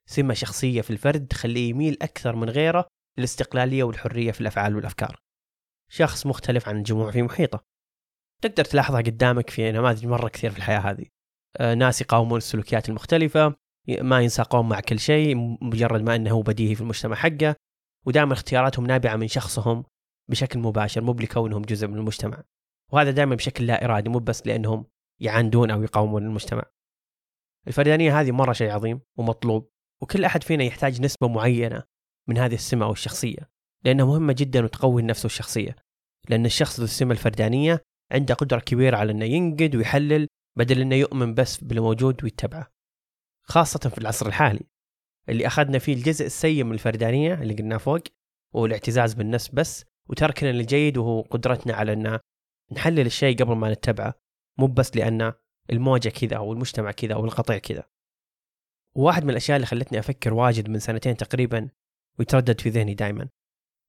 سمة 0.06 0.34
شخصية 0.34 0.82
في 0.82 0.90
الفرد 0.90 1.28
تخليه 1.28 1.70
يميل 1.70 1.98
أكثر 2.02 2.36
من 2.36 2.50
غيره 2.50 2.88
الاستقلالية 3.20 3.84
والحرية 3.84 4.32
في 4.32 4.42
الأفعال 4.42 4.76
والأفكار. 4.76 5.20
شخص 5.90 6.26
مختلف 6.26 6.70
عن 6.70 6.78
الجموع 6.78 7.12
في 7.12 7.22
محيطه. 7.22 7.66
تقدر 8.42 8.66
تلاحظها 8.66 9.02
قدامك 9.02 9.50
في 9.50 9.72
نماذج 9.72 10.06
مرة 10.06 10.28
كثير 10.28 10.52
في 10.52 10.58
الحياة 10.58 10.80
هذه. 10.80 11.06
آه، 11.58 11.74
ناس 11.74 12.02
يقاومون 12.02 12.38
السلوكيات 12.38 12.90
المختلفة. 12.90 13.56
ما 13.88 14.22
ينساقون 14.22 14.70
مع 14.70 14.80
كل 14.80 15.00
شيء 15.00 15.36
مجرد 15.62 16.02
ما 16.02 16.16
إنه 16.16 16.44
بديهي 16.44 16.76
في 16.76 16.82
المجتمع 16.82 17.16
حقه. 17.16 17.56
ودائما 18.06 18.34
اختياراتهم 18.34 18.86
نابعة 18.86 19.16
من 19.16 19.28
شخصهم 19.28 19.84
بشكل 20.30 20.60
مباشر 20.60 21.02
مو 21.02 21.14
لكونهم 21.14 21.62
جزء 21.62 21.88
من 21.88 21.98
المجتمع. 21.98 22.44
وهذا 22.92 23.12
دائما 23.12 23.36
بشكل 23.36 23.68
لا 23.68 23.86
إرادي 23.86 24.10
مو 24.10 24.20
بس 24.20 24.48
لأنهم 24.48 24.86
يعاندون 25.20 25.72
أو 25.72 25.84
يقاومون 25.84 26.24
المجتمع. 26.24 26.64
الفردانية 27.68 28.22
هذه 28.22 28.32
مرة 28.32 28.54
شيء 28.54 28.72
عظيم 28.72 29.02
ومطلوب 29.18 29.70
وكل 30.02 30.26
أحد 30.26 30.44
فينا 30.44 30.64
يحتاج 30.64 31.02
نسبة 31.02 31.28
معينة 31.28 31.84
من 32.28 32.38
هذه 32.38 32.54
السمة 32.54 32.86
أو 32.86 32.92
الشخصية 32.92 33.50
لأنها 33.84 34.06
مهمة 34.06 34.34
جدا 34.38 34.64
وتقوي 34.64 35.02
النفس 35.02 35.26
والشخصية 35.26 35.76
لأن 36.30 36.46
الشخص 36.46 36.80
ذو 36.80 36.86
السمة 36.86 37.12
الفردانية 37.12 37.82
عنده 38.12 38.34
قدرة 38.34 38.60
كبيرة 38.60 38.98
على 38.98 39.12
أنه 39.12 39.26
ينقد 39.26 39.76
ويحلل 39.76 40.28
بدل 40.58 40.82
أنه 40.82 40.96
يؤمن 40.96 41.34
بس 41.34 41.64
بالموجود 41.64 42.24
ويتبعه. 42.24 42.68
خاصة 43.44 43.90
في 43.90 43.98
العصر 43.98 44.28
الحالي. 44.28 44.68
اللي 45.30 45.48
أخذنا 45.48 45.80
فيه 45.80 45.94
الجزء 45.94 46.26
السيء 46.26 46.64
من 46.64 46.74
الفردانية 46.74 47.34
اللي 47.34 47.54
قلناه 47.54 47.78
فوق 47.78 48.04
وهو 48.54 48.66
الاعتزاز 48.66 49.14
بالنفس 49.14 49.50
بس 49.50 49.86
وتركنا 50.10 50.52
للجيد 50.52 50.98
وهو 50.98 51.22
قدرتنا 51.22 51.74
على 51.74 51.94
أن 51.94 52.20
نحلل 52.72 53.06
الشيء 53.06 53.38
قبل 53.38 53.56
ما 53.56 53.74
نتبعه. 53.74 54.14
مو 54.58 54.68
بس 54.68 54.96
لأن 54.96 55.34
الموجة 55.70 56.10
كذا 56.10 56.38
أو 56.38 56.54
المجتمع 56.54 56.92
كذا 56.92 57.14
أو 57.14 57.26
القطيع 57.26 57.58
كذا. 57.58 57.84
واحد 58.96 59.24
من 59.24 59.30
الأشياء 59.30 59.56
اللي 59.56 59.68
خلتني 59.68 60.00
أفكر 60.00 60.34
واجد 60.34 60.70
من 60.70 60.80
سنتين 60.80 61.18
تقريبا 61.18 61.70
ويتردد 62.20 62.62
في 62.62 62.70
ذهني 62.70 62.94
دائما 62.94 63.30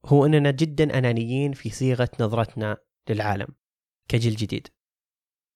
هو 0.06 0.26
أننا 0.26 0.50
جدا 0.50 0.98
أنانيين 0.98 1.52
في 1.52 1.70
صيغة 1.70 2.10
نظرتنا 2.20 2.76
للعالم 3.08 3.48
كجيل 4.08 4.36
جديد. 4.36 4.68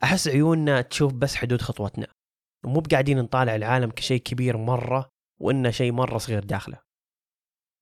أحس 0.02 0.28
عيوننا 0.28 0.80
تشوف 0.80 1.14
بس 1.14 1.34
حدود 1.34 1.62
خطوتنا. 1.62 2.17
ومو 2.64 2.80
بقاعدين 2.80 3.18
نطالع 3.18 3.56
العالم 3.56 3.90
كشيء 3.90 4.20
كبير 4.20 4.56
مرة 4.56 5.08
وإنه 5.40 5.70
شيء 5.70 5.92
مرة 5.92 6.18
صغير 6.18 6.44
داخله. 6.44 6.78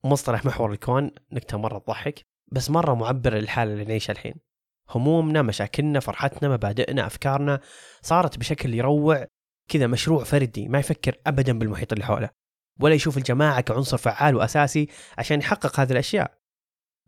مصطلح 0.03 0.45
محور 0.45 0.71
الكون 0.71 1.11
نكتة 1.31 1.57
مرة 1.57 1.79
تضحك 1.79 2.21
بس 2.51 2.69
مرة 2.69 2.93
معبر 2.93 3.33
للحالة 3.33 3.73
اللي 3.73 3.85
نعيشها 3.85 4.13
الحين. 4.13 4.35
همومنا 4.89 5.41
مشاكلنا 5.41 5.99
فرحتنا 5.99 6.49
مبادئنا 6.49 7.07
أفكارنا 7.07 7.59
صارت 8.01 8.37
بشكل 8.37 8.73
يروع 8.73 9.27
كذا 9.69 9.87
مشروع 9.87 10.23
فردي 10.23 10.67
ما 10.67 10.79
يفكر 10.79 11.15
أبدا 11.27 11.59
بالمحيط 11.59 11.93
اللي 11.93 12.05
حوله 12.05 12.29
ولا 12.79 12.95
يشوف 12.95 13.17
الجماعة 13.17 13.61
كعنصر 13.61 13.97
فعال 13.97 14.35
وأساسي 14.35 14.87
عشان 15.17 15.39
يحقق 15.39 15.79
هذه 15.79 15.91
الأشياء. 15.91 16.37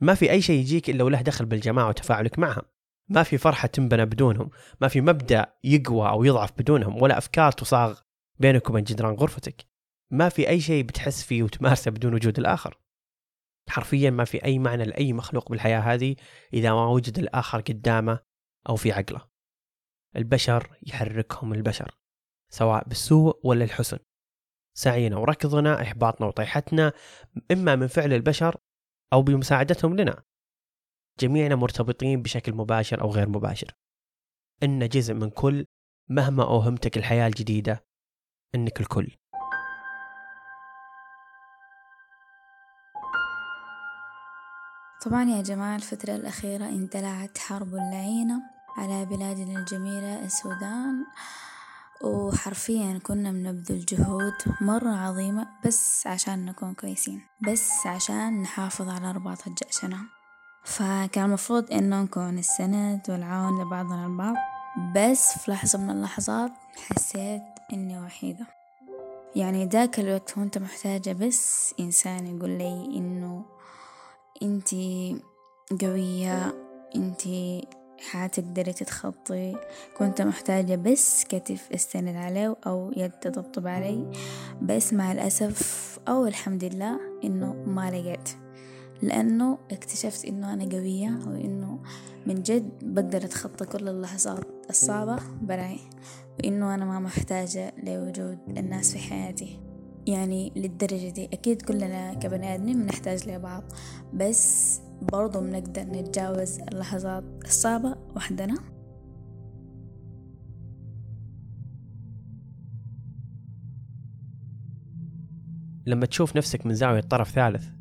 ما 0.01 0.13
في 0.15 0.31
أي 0.31 0.41
شيء 0.41 0.59
يجيك 0.59 0.89
إلا 0.89 1.03
وله 1.03 1.21
دخل 1.21 1.45
بالجماعة 1.45 1.88
وتفاعلك 1.88 2.39
معها. 2.39 2.61
ما 3.09 3.23
في 3.23 3.37
فرحة 3.37 3.67
تنبنى 3.67 4.05
بدونهم 4.05 4.49
ما 4.81 4.87
في 4.87 5.01
مبدأ 5.01 5.53
يقوى 5.63 6.09
أو 6.09 6.23
يضعف 6.23 6.51
بدونهم 6.51 7.01
ولا 7.01 7.17
أفكار 7.17 7.51
تصاغ 7.51 7.99
بينك 8.39 8.69
وبين 8.69 8.83
جدران 8.83 9.13
غرفتك. 9.13 9.65
ما 10.11 10.29
في 10.29 10.49
أي 10.49 10.61
شيء 10.61 10.83
بتحس 10.83 11.23
فيه 11.23 11.43
وتمارسه 11.43 11.91
بدون 11.91 12.13
وجود 12.13 12.39
الآخر. 12.39 12.79
حرفيا 13.69 14.09
ما 14.09 14.25
في 14.25 14.45
أي 14.45 14.59
معنى 14.59 14.83
لأي 14.83 15.13
مخلوق 15.13 15.49
بالحياة 15.49 15.79
هذه 15.79 16.15
إذا 16.53 16.73
ما 16.73 16.87
وجد 16.87 17.19
الآخر 17.19 17.61
قدامه 17.61 18.19
أو 18.69 18.75
في 18.75 18.91
عقله. 18.91 19.21
البشر 20.15 20.77
يحركهم 20.87 21.53
البشر 21.53 21.97
سواء 22.49 22.87
بالسوء 22.87 23.39
ولا 23.43 23.63
الحسن. 23.63 23.99
سعينا 24.77 25.17
وركضنا 25.17 25.81
إحباطنا 25.81 26.27
وطيحتنا 26.27 26.93
إما 27.51 27.75
من 27.75 27.87
فعل 27.87 28.13
البشر 28.13 28.57
أو 29.13 29.21
بمساعدتهم 29.21 29.95
لنا. 29.95 30.23
جميعنا 31.19 31.55
مرتبطين 31.55 32.21
بشكل 32.21 32.53
مباشر 32.53 33.01
أو 33.01 33.11
غير 33.11 33.29
مباشر. 33.29 33.75
إن 34.63 34.88
جزء 34.88 35.13
من 35.13 35.29
كل 35.29 35.65
مهما 36.09 36.43
أوهمتك 36.43 36.97
الحياة 36.97 37.27
الجديدة 37.27 37.85
إنك 38.55 38.79
الكل. 38.79 39.15
طبعا 45.05 45.23
يا 45.23 45.41
جماعة 45.41 45.75
الفترة 45.75 46.15
الأخيرة 46.15 46.65
اندلعت 46.65 47.38
حرب 47.38 47.67
اللعينة 47.67 48.41
على 48.77 49.05
بلادنا 49.05 49.59
الجميلة 49.59 50.25
السودان 50.25 51.05
وحرفيا 52.03 52.99
كنا 53.03 53.31
بنبذل 53.31 53.85
جهود 53.85 54.33
مرة 54.61 54.89
عظيمة 54.89 55.47
بس 55.65 56.07
عشان 56.07 56.45
نكون 56.45 56.73
كويسين 56.73 57.21
بس 57.47 57.88
عشان 57.88 58.41
نحافظ 58.41 58.89
على 58.89 59.11
رباط 59.11 59.47
الجأشنة. 59.47 60.18
فكان 60.69 61.25
المفروض 61.25 61.73
إنه 61.73 62.01
نكون 62.01 62.38
السند 62.38 63.01
والعون 63.09 63.61
لبعضنا 63.61 64.05
البعض. 64.05 64.35
بس 64.95 65.38
في 65.38 65.51
لحظة 65.51 65.79
من 65.79 65.89
اللحظات 65.89 66.51
حسيت 66.77 67.41
إني 67.73 67.99
وحيدة. 67.99 68.45
يعني 69.35 69.65
ذاك 69.65 69.99
الوقت 69.99 70.38
وانت 70.38 70.57
محتاجة 70.57 71.13
بس 71.13 71.73
إنسان 71.79 72.27
يقول 72.27 72.49
لي 72.49 72.85
إنه 72.95 73.45
إنتي 74.41 75.19
قوية 75.81 76.55
إنتي 76.95 77.67
حتقدري 78.11 78.73
تتخطي. 78.73 79.55
كنت 79.97 80.21
محتاجة 80.21 80.75
بس 80.75 81.23
كتف 81.23 81.71
استند 81.71 82.15
عليه 82.15 82.55
أو 82.67 82.91
يد 82.97 83.11
تطبطب 83.11 83.67
علي. 83.67 84.11
بس 84.61 84.93
مع 84.93 85.11
الأسف 85.11 85.99
أو 86.07 86.25
الحمد 86.27 86.63
لله 86.63 86.99
إنه 87.23 87.53
ما 87.53 87.91
لقيت. 87.91 88.48
لأنه 89.01 89.57
اكتشفت 89.71 90.25
إنه 90.25 90.53
أنا 90.53 90.63
قوية 90.63 91.19
وإنه 91.27 91.79
من 92.27 92.35
جد 92.43 92.69
بقدر 92.81 93.17
أتخطى 93.17 93.65
كل 93.65 93.87
اللحظات 93.87 94.45
الصعبة 94.69 95.19
براي 95.41 95.79
وإنه 96.39 96.75
أنا 96.75 96.85
ما 96.85 96.99
محتاجة 96.99 97.73
لوجود 97.83 98.37
الناس 98.57 98.91
في 98.93 98.99
حياتي. 98.99 99.59
يعني 100.07 100.51
للدرجة 100.55 101.09
دي 101.09 101.25
أكيد 101.25 101.61
كلنا 101.61 102.13
كبني 102.13 102.55
آدمين 102.55 102.81
بنحتاج 102.81 103.29
لبعض 103.29 103.63
بس 104.13 104.79
برضو 105.11 105.39
بنقدر 105.39 105.81
نتجاوز 105.81 106.59
اللحظات 106.59 107.23
الصعبة 107.45 107.95
وحدنا. 108.15 108.55
لما 115.85 116.05
تشوف 116.05 116.35
نفسك 116.35 116.65
من 116.65 116.73
زاوية 116.73 117.01
طرف 117.01 117.29
ثالث 117.31 117.78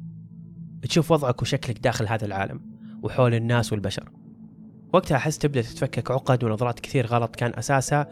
تشوف 0.83 1.11
وضعك 1.11 1.43
وشكلك 1.43 1.79
داخل 1.79 2.09
هذا 2.09 2.27
العالم 2.27 2.61
وحول 3.03 3.35
الناس 3.35 3.73
والبشر. 3.73 4.11
وقتها 4.93 5.17
أحس 5.17 5.39
تبدأ 5.39 5.63
تتفكك 5.63 6.11
عقد 6.11 6.45
ونظرات 6.45 6.81
كثير 6.81 7.07
غلط 7.07 7.37
كان 7.37 7.53
أساسها 7.59 8.09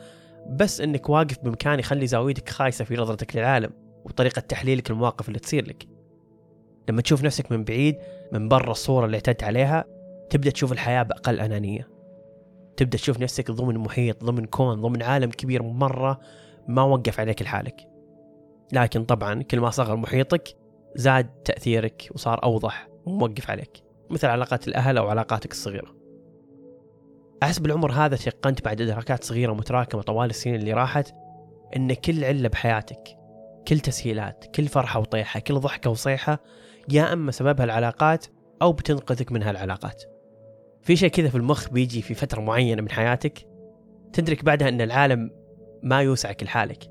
بس 0.51 0.81
إنك 0.81 1.09
واقف 1.09 1.39
بمكان 1.45 1.79
يخلي 1.79 2.07
زاويتك 2.07 2.49
خايسة 2.49 2.85
في 2.85 2.97
نظرتك 2.97 3.37
للعالم 3.37 3.71
وطريقة 4.05 4.41
تحليلك 4.41 4.91
المواقف 4.91 5.29
اللي 5.29 5.39
تصير 5.39 5.69
لك. 5.69 5.87
لما 6.89 7.03
تشوف 7.03 7.25
نفسك 7.25 7.53
من 7.53 7.65
بعيد 7.65 7.97
من 8.33 8.49
برا 8.49 8.71
الصورة 8.71 9.07
اللي 9.07 9.15
اعتدت 9.15 9.45
عليها 9.45 9.85
تبدأ 10.31 10.51
تشوف 10.51 10.73
الحياة 10.73 11.03
بأقل 11.03 11.41
أنانية. 11.41 11.89
تبدأ 12.77 12.99
تشوف 12.99 13.21
نفسك 13.21 13.51
ضمن 13.51 13.79
محيط 13.79 14.25
ضمن 14.25 14.45
كون 14.45 14.81
ضمن 14.81 15.03
عالم 15.03 15.31
كبير 15.31 15.63
مرة 15.63 16.21
ما 16.69 16.83
وقف 16.83 17.21
عليك 17.21 17.43
لحالك. 17.43 17.89
لكن 18.73 19.05
طبعا 19.05 19.43
كل 19.43 19.61
ما 19.61 19.71
صغر 19.71 19.97
محيطك 19.97 20.57
زاد 20.97 21.27
تأثيرك 21.45 22.09
وصار 22.15 22.45
أوضح 22.45 22.89
وموقف 23.07 23.51
عليك 23.51 23.83
مثل 24.11 24.27
علاقات 24.27 24.69
الأهل 24.69 24.99
أو 24.99 25.09
علاقاتك 25.09 25.53
الصغيرة. 25.53 25.97
أحس 27.43 27.59
بالعمر 27.59 27.93
هذا 27.93 28.17
تيقنت 28.17 28.65
بعد 28.65 28.81
إدراكات 28.81 29.25
صغيرة 29.25 29.53
متراكمة 29.53 30.03
طوال 30.03 30.31
السنين 30.31 30.57
اللي 30.57 30.73
راحت 30.73 31.15
إن 31.77 31.93
كل 31.93 32.25
علة 32.25 32.49
بحياتك 32.49 33.19
كل 33.69 33.81
تسهيلات 33.81 34.45
كل 34.55 34.69
فرحة 34.69 35.01
وطيحة 35.01 35.41
كل 35.41 35.55
ضحكة 35.55 35.91
وصيحة 35.91 36.43
يا 36.93 37.13
أما 37.13 37.33
سببها 37.33 37.65
العلاقات 37.65 38.27
أو 38.63 38.73
بتنقذك 38.73 39.33
من 39.33 39.43
هالعلاقات. 39.43 40.03
في 40.83 40.97
شيء 40.97 41.11
كذا 41.11 41.29
في 41.29 41.35
المخ 41.35 41.71
بيجي 41.71 42.03
في 42.03 42.15
فترة 42.15 42.41
معينة 42.41 42.83
من 42.83 42.91
حياتك 42.91 43.47
تدرك 44.13 44.45
بعدها 44.45 44.69
أن 44.69 44.81
العالم 44.81 45.31
ما 45.83 46.03
يوسعك 46.03 46.43
لحالك 46.43 46.91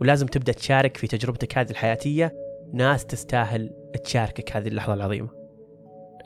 ولازم 0.00 0.26
تبدأ 0.26 0.52
تشارك 0.52 0.96
في 0.96 1.06
تجربتك 1.06 1.58
هذه 1.58 1.70
الحياتية 1.70 2.47
ناس 2.72 3.06
تستاهل 3.06 3.70
تشاركك 4.04 4.56
هذه 4.56 4.68
اللحظة 4.68 4.94
العظيمة. 4.94 5.28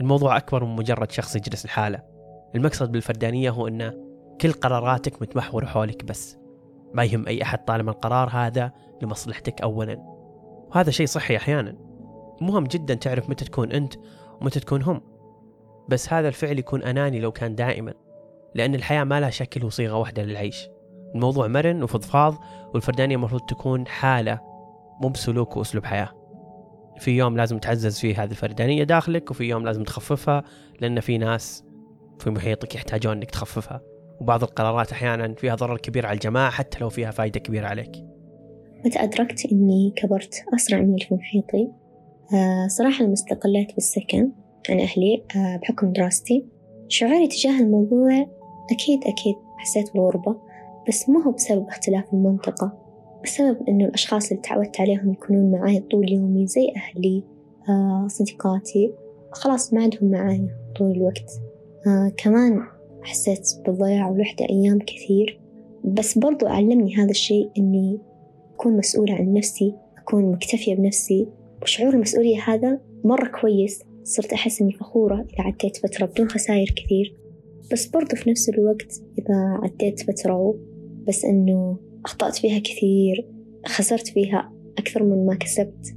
الموضوع 0.01 0.37
أكبر 0.37 0.65
من 0.65 0.77
مجرد 0.77 1.11
شخص 1.11 1.37
يجلس 1.37 1.67
لحاله. 1.67 2.03
المقصد 2.55 2.93
بالفردانية 2.93 3.51
هو 3.51 3.69
أن 3.69 3.93
كل 4.41 4.53
قراراتك 4.53 5.23
متمحورة 5.23 5.67
حولك 5.67 6.05
بس. 6.05 6.39
ما 6.95 7.05
يهم 7.05 7.27
أي 7.27 7.43
أحد 7.43 7.65
طالما 7.65 7.91
القرار 7.91 8.29
هذا 8.33 8.73
لمصلحتك 9.03 9.63
أولا. 9.63 9.97
وهذا 10.71 10.91
شيء 10.91 11.07
صحي 11.07 11.37
أحيانا. 11.37 11.77
مهم 12.41 12.65
جدا 12.65 12.95
تعرف 12.95 13.31
متى 13.31 13.45
تكون 13.45 13.73
أنت 13.73 13.95
ومتى 14.41 14.61
تكون 14.61 14.83
هم. 14.83 15.01
بس 15.89 16.13
هذا 16.13 16.29
الفعل 16.29 16.59
يكون 16.59 16.83
أناني 16.83 17.21
لو 17.21 17.33
كان 17.33 17.55
دائما. 17.55 17.95
لأن 18.55 18.75
الحياة 18.75 19.05
ما 19.05 19.21
لها 19.21 19.31
شكل 19.31 19.65
وصيغة 19.65 19.97
واحدة 19.97 20.23
للعيش. 20.23 20.69
الموضوع 21.15 21.47
مرن 21.47 21.83
وفضفاض 21.83 22.35
والفردانية 22.75 23.17
المفروض 23.17 23.41
تكون 23.41 23.87
حالة 23.87 24.41
مو 25.01 25.09
بسلوك 25.09 25.57
وأسلوب 25.57 25.85
حياة. 25.85 26.22
في 26.99 27.11
يوم 27.11 27.37
لازم 27.37 27.59
تعزز 27.59 27.99
فيه 27.99 28.23
هذه 28.23 28.31
الفردانية 28.31 28.85
داخلك 28.85 29.31
وفي 29.31 29.45
يوم 29.45 29.65
لازم 29.65 29.85
تخففها 29.85 30.45
لأن 30.81 31.01
في 31.01 31.19
ناس 31.19 31.65
في 32.19 32.31
محيطك 32.31 32.75
يحتاجون 32.75 33.13
أنك 33.13 33.31
تخففها. 33.31 33.81
وبعض 34.21 34.43
القرارات 34.43 34.93
أحيانا 34.93 35.35
فيها 35.35 35.55
ضرر 35.55 35.79
كبير 35.79 36.07
على 36.07 36.15
الجماعة 36.15 36.51
حتى 36.51 36.79
لو 36.81 36.89
فيها 36.89 37.11
فائدة 37.11 37.41
كبيرة 37.41 37.67
عليك. 37.67 37.93
متى 38.85 39.03
أدركت 39.03 39.47
إني 39.53 39.93
كبرت 39.97 40.45
أسرع 40.55 40.79
من 40.79 40.95
اللي 40.95 41.07
في 41.07 41.15
محيطي؟ 41.15 41.69
آه 42.35 42.69
صراحة 42.69 43.05
لما 43.05 43.13
استقليت 43.13 43.75
بالسكن 43.75 44.33
عن 44.71 44.81
أهلي 44.81 45.25
آه 45.37 45.57
بحكم 45.57 45.93
دراستي. 45.93 46.47
شعوري 46.89 47.29
تجاه 47.29 47.61
الموضوع 47.61 48.11
أكيد 48.71 49.01
أكيد 49.05 49.35
حسيت 49.59 49.93
بالغربة 49.95 50.37
بس 50.89 51.09
ما 51.09 51.25
هو 51.25 51.33
بسبب 51.33 51.69
اختلاف 51.69 52.05
المنطقة. 52.13 52.82
بسبب 53.25 53.57
إنه 53.69 53.85
الأشخاص 53.85 54.31
اللي 54.31 54.43
تعودت 54.43 54.81
عليهم 54.81 55.13
يكونون 55.13 55.51
معاي 55.53 55.81
طول 55.81 56.13
يومي 56.13 56.47
زي 56.47 56.73
أهلي 56.77 57.23
آه 57.69 58.07
صديقاتي 58.09 58.93
خلاص 59.33 59.73
ما 59.73 59.83
عندهم 59.83 60.11
معايا 60.11 60.49
طول 60.77 60.91
الوقت. 60.91 61.41
آه 61.87 62.13
كمان 62.17 62.61
حسيت 63.03 63.49
بالضياع 63.67 64.11
والوحدة 64.11 64.47
أيام 64.51 64.79
كثير. 64.79 65.41
بس 65.85 66.19
برضو 66.19 66.47
علمني 66.47 66.97
هذا 66.97 67.11
الشيء 67.11 67.51
إني 67.59 67.99
أكون 68.55 68.77
مسؤولة 68.77 69.15
عن 69.15 69.33
نفسي 69.33 69.75
أكون 69.99 70.33
مكتفية 70.33 70.75
بنفسي. 70.75 71.29
وشعور 71.63 71.95
المسؤولية 71.95 72.41
هذا 72.47 72.81
مرة 73.05 73.31
كويس. 73.41 73.83
صرت 74.05 74.33
أحس 74.33 74.63
إني 74.63 74.73
فخورة 74.73 75.15
إذا 75.15 75.45
عديت 75.45 75.77
فترة 75.77 76.07
بدون 76.07 76.29
خسائر 76.29 76.75
كثير. 76.77 77.17
بس 77.73 77.87
برضو 77.87 78.17
في 78.17 78.31
نفس 78.31 78.49
الوقت 78.49 79.03
إذا 79.19 79.59
عديت 79.63 80.01
فترة 80.01 80.55
بس 81.09 81.25
إنه 81.25 81.77
أخطأت 82.05 82.37
فيها 82.37 82.59
كثير 82.59 83.29
خسرت 83.67 84.09
فيها 84.09 84.53
أكثر 84.79 85.03
من 85.03 85.27
ما 85.27 85.35
كسبت. 85.35 85.97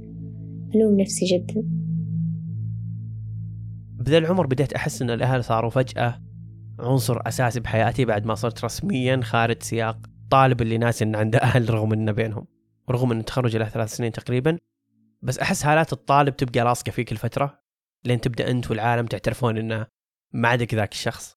ألوم 0.74 1.00
نفسي 1.00 1.26
جدا. 1.26 1.62
بذا 3.92 4.18
العمر 4.18 4.46
بديت 4.46 4.72
أحس 4.72 5.02
إن 5.02 5.10
الأهل 5.10 5.44
صاروا 5.44 5.70
فجأة 5.70 6.22
عنصر 6.78 7.28
أساسي 7.28 7.60
بحياتي 7.60 8.04
بعد 8.04 8.26
ما 8.26 8.34
صرت 8.34 8.64
رسميا 8.64 9.20
خارج 9.22 9.62
سياق 9.62 9.98
طالب 10.30 10.62
اللي 10.62 10.78
ناسي 10.78 11.04
إن 11.04 11.16
عنده 11.16 11.38
أهل 11.38 11.70
رغم 11.70 11.92
إنه 11.92 12.12
بينهم 12.12 12.46
ورغم 12.88 13.12
إن 13.12 13.20
التخرج 13.20 13.56
له 13.56 13.68
ثلاث 13.68 13.96
سنين 13.96 14.12
تقريبا. 14.12 14.58
بس 15.22 15.38
أحس 15.38 15.62
حالات 15.62 15.92
الطالب 15.92 16.36
تبقى 16.36 16.64
لاصقة 16.64 16.90
فيك 16.90 17.12
الفترة 17.12 17.60
لين 18.04 18.20
تبدأ 18.20 18.50
أنت 18.50 18.70
والعالم 18.70 19.06
تعترفون 19.06 19.58
إنه 19.58 19.86
ما 20.32 20.48
عندك 20.48 20.74
ذاك 20.74 20.92
الشخص 20.92 21.36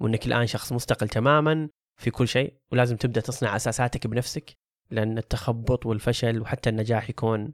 وإنك 0.00 0.26
الآن 0.26 0.46
شخص 0.46 0.72
مستقل 0.72 1.08
تماما. 1.08 1.68
في 1.96 2.10
كل 2.10 2.28
شيء 2.28 2.54
ولازم 2.72 2.96
تبدأ 2.96 3.20
تصنع 3.20 3.56
أساساتك 3.56 4.06
بنفسك 4.06 4.56
لأن 4.90 5.18
التخبط 5.18 5.86
والفشل 5.86 6.40
وحتى 6.40 6.70
النجاح 6.70 7.10
يكون 7.10 7.52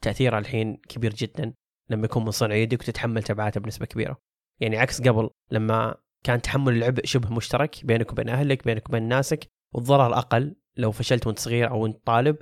تأثيره 0.00 0.38
الحين 0.38 0.76
كبير 0.76 1.14
جدا 1.14 1.54
لما 1.90 2.04
يكون 2.04 2.24
من 2.24 2.30
صنع 2.30 2.54
يدك 2.54 2.80
وتتحمل 2.80 3.22
تبعاته 3.22 3.60
بنسبة 3.60 3.86
كبيرة. 3.86 4.18
يعني 4.60 4.78
عكس 4.78 5.02
قبل 5.02 5.30
لما 5.50 5.94
كان 6.24 6.42
تحمل 6.42 6.76
العبء 6.76 7.06
شبه 7.06 7.34
مشترك 7.34 7.84
بينك 7.84 8.12
وبين 8.12 8.28
أهلك 8.28 8.64
بينك 8.64 8.88
وبين 8.88 9.02
ناسك 9.02 9.48
والضرر 9.74 10.18
أقل. 10.18 10.56
لو 10.76 10.92
فشلت 10.92 11.26
وأنت 11.26 11.38
صغير 11.38 11.70
أو 11.70 11.86
انت 11.86 12.06
طالب 12.06 12.36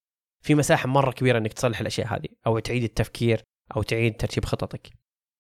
في 0.45 0.55
مساحة 0.55 0.89
مرة 0.89 1.11
كبيرة 1.11 1.39
إنك 1.39 1.53
تصلح 1.53 1.81
الأشياء 1.81 2.15
هذه 2.15 2.29
أو 2.47 2.59
تعيد 2.59 2.83
التفكير 2.83 3.43
أو 3.77 3.83
تعيد 3.83 4.17
ترتيب 4.17 4.45
خططك. 4.45 4.91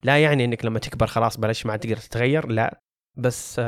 لا 0.02 0.22
يعني 0.22 0.44
إنك 0.44 0.64
لما 0.64 0.78
تكبر 0.78 1.06
خلاص 1.06 1.36
بلاش 1.36 1.66
ما 1.66 1.76
تقدر 1.76 1.96
تتغير 1.96 2.48
لا. 2.48 2.80
بس 3.16 3.60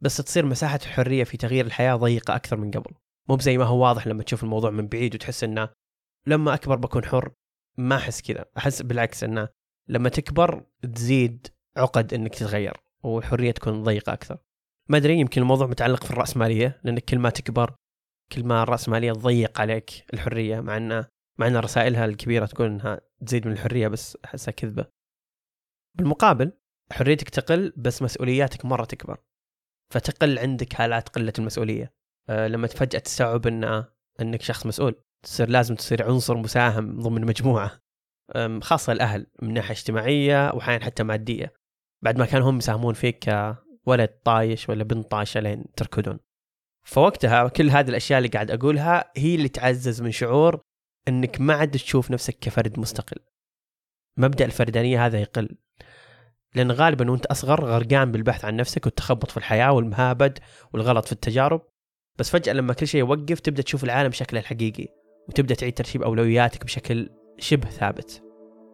بس 0.00 0.16
تصير 0.16 0.46
مساحة 0.46 0.78
الحريه 0.82 1.24
في 1.24 1.36
تغيير 1.36 1.66
الحياة 1.66 1.96
ضيقة 1.96 2.36
أكثر 2.36 2.56
من 2.56 2.70
قبل. 2.70 2.90
مو 3.28 3.36
بزي 3.36 3.58
ما 3.58 3.64
هو 3.64 3.82
واضح 3.82 4.06
لما 4.06 4.22
تشوف 4.22 4.44
الموضوع 4.44 4.70
من 4.70 4.88
بعيد 4.88 5.14
وتحس 5.14 5.44
إنه 5.44 5.68
لما 6.26 6.54
أكبر 6.54 6.76
بكون 6.76 7.04
حر 7.04 7.32
ما 7.76 7.96
أحس 7.96 8.22
كذا. 8.22 8.44
أحس 8.58 8.82
بالعكس 8.82 9.24
إنه 9.24 9.48
لما 9.88 10.08
تكبر 10.08 10.66
تزيد 10.94 11.46
عقد 11.76 12.14
إنك 12.14 12.34
تتغير 12.34 12.76
والحريه 13.02 13.50
تكون 13.50 13.82
ضيقة 13.82 14.12
أكثر. 14.12 14.38
ما 14.88 14.96
أدري 14.96 15.18
يمكن 15.18 15.42
الموضوع 15.42 15.66
متعلق 15.66 16.04
في 16.04 16.10
الراسماليه 16.10 16.80
لانك 16.84 17.04
كل 17.04 17.18
ما 17.18 17.30
تكبر 17.30 17.76
كل 18.32 18.44
ما 18.44 18.62
الراسماليه 18.62 19.12
تضيق 19.12 19.60
عليك 19.60 19.90
الحرية 20.14 20.60
مع 20.60 20.76
إنه 20.76 21.06
مع 21.38 21.46
إن 21.46 21.56
رسائلها 21.56 22.04
الكبيرة 22.04 22.46
تقول 22.46 22.66
إنها 22.66 23.00
تزيد 23.26 23.46
من 23.46 23.52
الحرية 23.52 23.88
بس 23.88 24.18
أحسها 24.24 24.52
كذبة. 24.52 24.86
بالمقابل 25.94 26.52
حريتك 26.92 27.28
تقل 27.28 27.72
بس 27.76 28.02
مسؤولياتك 28.02 28.64
مرة 28.64 28.84
تكبر. 28.84 29.18
فتقل 29.92 30.38
عندك 30.38 30.72
حالات 30.72 31.08
قلة 31.08 31.32
المسؤولية. 31.38 31.92
أه 32.28 32.48
لما 32.48 32.66
فجاه 32.66 32.98
تستوعب 32.98 33.46
ان 33.46 33.84
إنك 34.20 34.42
شخص 34.42 34.66
مسؤول 34.66 35.02
تصير 35.22 35.48
لازم 35.48 35.74
تصير 35.74 36.02
عنصر 36.02 36.36
مساهم 36.36 37.00
ضمن 37.00 37.24
مجموعة. 37.24 37.80
خاصة 38.62 38.92
الأهل 38.92 39.26
من 39.42 39.54
ناحية 39.54 39.74
اجتماعية 39.74 40.50
وأحيانا 40.54 40.84
حتى 40.84 41.02
مادية. 41.02 41.52
بعد 42.04 42.18
ما 42.18 42.26
كانوا 42.26 42.50
هم 42.50 42.58
يساهمون 42.58 42.94
فيك 42.94 43.30
كولد 43.84 44.08
طايش 44.08 44.68
ولا 44.68 44.84
بنت 44.84 45.10
طايشة 45.10 45.40
لين 45.40 45.64
تركضون 45.76 46.18
فوقتها 46.86 47.48
كل 47.48 47.70
هذه 47.70 47.88
الأشياء 47.88 48.18
اللي 48.18 48.28
قاعد 48.28 48.50
أقولها 48.50 49.12
هي 49.16 49.34
اللي 49.34 49.48
تعزز 49.48 50.02
من 50.02 50.10
شعور 50.10 50.60
إنك 51.08 51.40
ما 51.40 51.54
عاد 51.54 51.70
تشوف 51.70 52.10
نفسك 52.10 52.38
كفرد 52.38 52.78
مستقل. 52.78 53.16
مبدأ 54.18 54.44
الفردانية 54.44 55.06
هذا 55.06 55.20
يقل. 55.20 55.58
لأن 56.56 56.72
غالبا 56.72 57.10
وأنت 57.10 57.26
أصغر 57.26 57.64
غرقان 57.64 58.12
بالبحث 58.12 58.44
عن 58.44 58.56
نفسك 58.56 58.86
والتخبط 58.86 59.30
في 59.30 59.36
الحياة 59.36 59.72
والمهابد 59.72 60.38
والغلط 60.72 61.04
في 61.04 61.12
التجارب. 61.12 61.60
بس 62.18 62.30
فجأة 62.30 62.52
لما 62.52 62.72
كل 62.72 62.86
شيء 62.86 62.98
يوقف 62.98 63.40
تبدأ 63.40 63.62
تشوف 63.62 63.84
العالم 63.84 64.08
بشكله 64.08 64.40
الحقيقي 64.40 64.88
وتبدأ 65.28 65.54
تعيد 65.54 65.74
ترتيب 65.74 66.02
أولوياتك 66.02 66.64
بشكل 66.64 67.10
شبه 67.38 67.68
ثابت. 67.68 68.22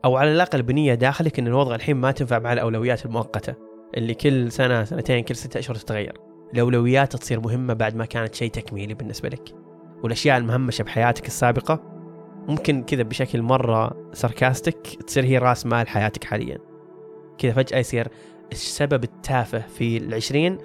أو 0.04 0.16
على 0.16 0.32
الأقل 0.32 0.62
بنية 0.62 0.94
داخلك 0.94 1.38
إن 1.38 1.46
الوضع 1.46 1.74
الحين 1.74 1.96
ما 1.96 2.12
تنفع 2.12 2.38
مع 2.38 2.52
الأولويات 2.52 3.06
المؤقتة 3.06 3.54
اللي 3.96 4.14
كل 4.14 4.52
سنة 4.52 4.84
سنتين 4.84 5.24
كل 5.24 5.36
ستة 5.36 5.58
أشهر 5.58 5.74
تتغير. 5.74 6.14
الأولويات 6.54 7.16
تصير 7.16 7.40
مهمة 7.40 7.74
بعد 7.74 7.96
ما 7.96 8.04
كانت 8.04 8.34
شيء 8.34 8.50
تكميلي 8.50 8.94
بالنسبة 8.94 9.28
لك. 9.28 9.54
والأشياء 10.02 10.38
المهمشه 10.38 10.82
بحياتك 10.82 11.26
السابقة 11.26 11.80
ممكن 12.48 12.82
كذا 12.82 13.02
بشكل 13.02 13.42
مرة 13.42 14.10
ساركاستك 14.12 14.86
تصير 15.06 15.24
هي 15.24 15.38
رأس 15.38 15.66
مال 15.66 15.88
حياتك 15.88 16.24
حاليا. 16.24 16.71
كذا 17.42 17.52
فجأة 17.52 17.78
يصير 17.78 18.08
السبب 18.52 19.04
التافه 19.04 19.58
في 19.58 19.96
العشرين 19.96 20.58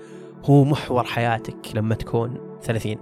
هو 0.46 0.64
محور 0.64 1.04
حياتك 1.04 1.76
لما 1.76 1.96
تكون 1.96 2.58
ثلاثين. 2.62 3.00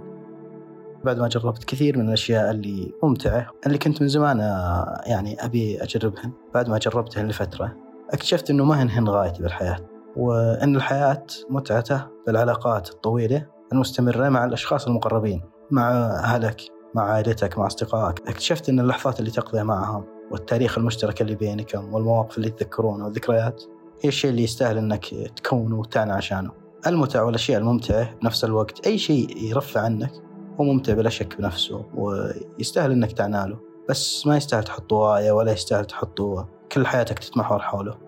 بعد 1.04 1.18
ما 1.18 1.28
جربت 1.28 1.64
كثير 1.64 1.98
من 1.98 2.08
الأشياء 2.08 2.50
اللي 2.50 2.92
ممتعة 3.02 3.50
اللي 3.66 3.78
كنت 3.78 4.02
من 4.02 4.08
زمان 4.08 4.40
آه، 4.40 5.00
يعني 5.06 5.44
أبي 5.44 5.82
أجربهن 5.82 6.32
بعد 6.54 6.68
ما 6.68 6.78
جربتهن 6.78 7.28
لفترة 7.28 7.76
اكتشفت 8.10 8.50
أنه 8.50 8.64
ما 8.64 8.82
هن 8.82 9.08
غايتي 9.08 9.42
بالحياة 9.42 9.78
وأن 10.16 10.76
الحياة 10.76 11.26
متعته 11.50 12.06
بالعلاقات 12.26 12.90
الطويلة 12.90 13.46
المستمرة 13.72 14.28
مع 14.28 14.44
الأشخاص 14.44 14.86
المقربين 14.86 15.42
مع 15.70 15.90
أهلك 16.24 16.60
مع 16.94 17.02
عائلتك 17.02 17.58
مع 17.58 17.66
أصدقائك. 17.66 18.28
اكتشفت 18.28 18.68
أن 18.68 18.80
اللحظات 18.80 19.20
اللي 19.20 19.30
تقضيها 19.30 19.62
معهم 19.62 20.04
والتاريخ 20.30 20.78
المشترك 20.78 21.22
اللي 21.22 21.34
بينكم 21.34 21.94
والمواقف 21.94 22.38
اللي 22.38 22.50
تذكرونها 22.50 23.04
والذكريات 23.04 23.62
هي 24.02 24.08
الشيء 24.08 24.30
اللي 24.30 24.42
يستاهل 24.42 24.78
أنك 24.78 25.04
تكونه 25.36 25.78
وتعنى 25.78 26.12
عشانه؟ 26.12 26.52
المتع 26.86 27.22
والأشياء 27.22 27.60
الممتعة 27.60 28.14
بنفس 28.14 28.44
الوقت. 28.44 28.86
أي 28.86 28.98
شيء 28.98 29.44
يرفع 29.44 29.80
عنك 29.80 30.12
هو 30.60 30.64
ممتع 30.64 30.94
بلا 30.94 31.10
شك 31.10 31.38
بنفسه 31.38 31.84
ويستاهل 31.94 32.92
إنك 32.92 33.12
تعنى 33.12 33.50
له. 33.50 33.60
بس 33.88 34.26
ما 34.26 34.36
يستاهل 34.36 34.64
تحطه 34.64 34.96
غاية 34.96 35.32
ولا 35.32 35.52
يستاهل 35.52 35.84
تحطه 35.84 36.48
كل 36.72 36.86
حياتك 36.86 37.18
تتمحور 37.18 37.58
حوله. 37.58 37.98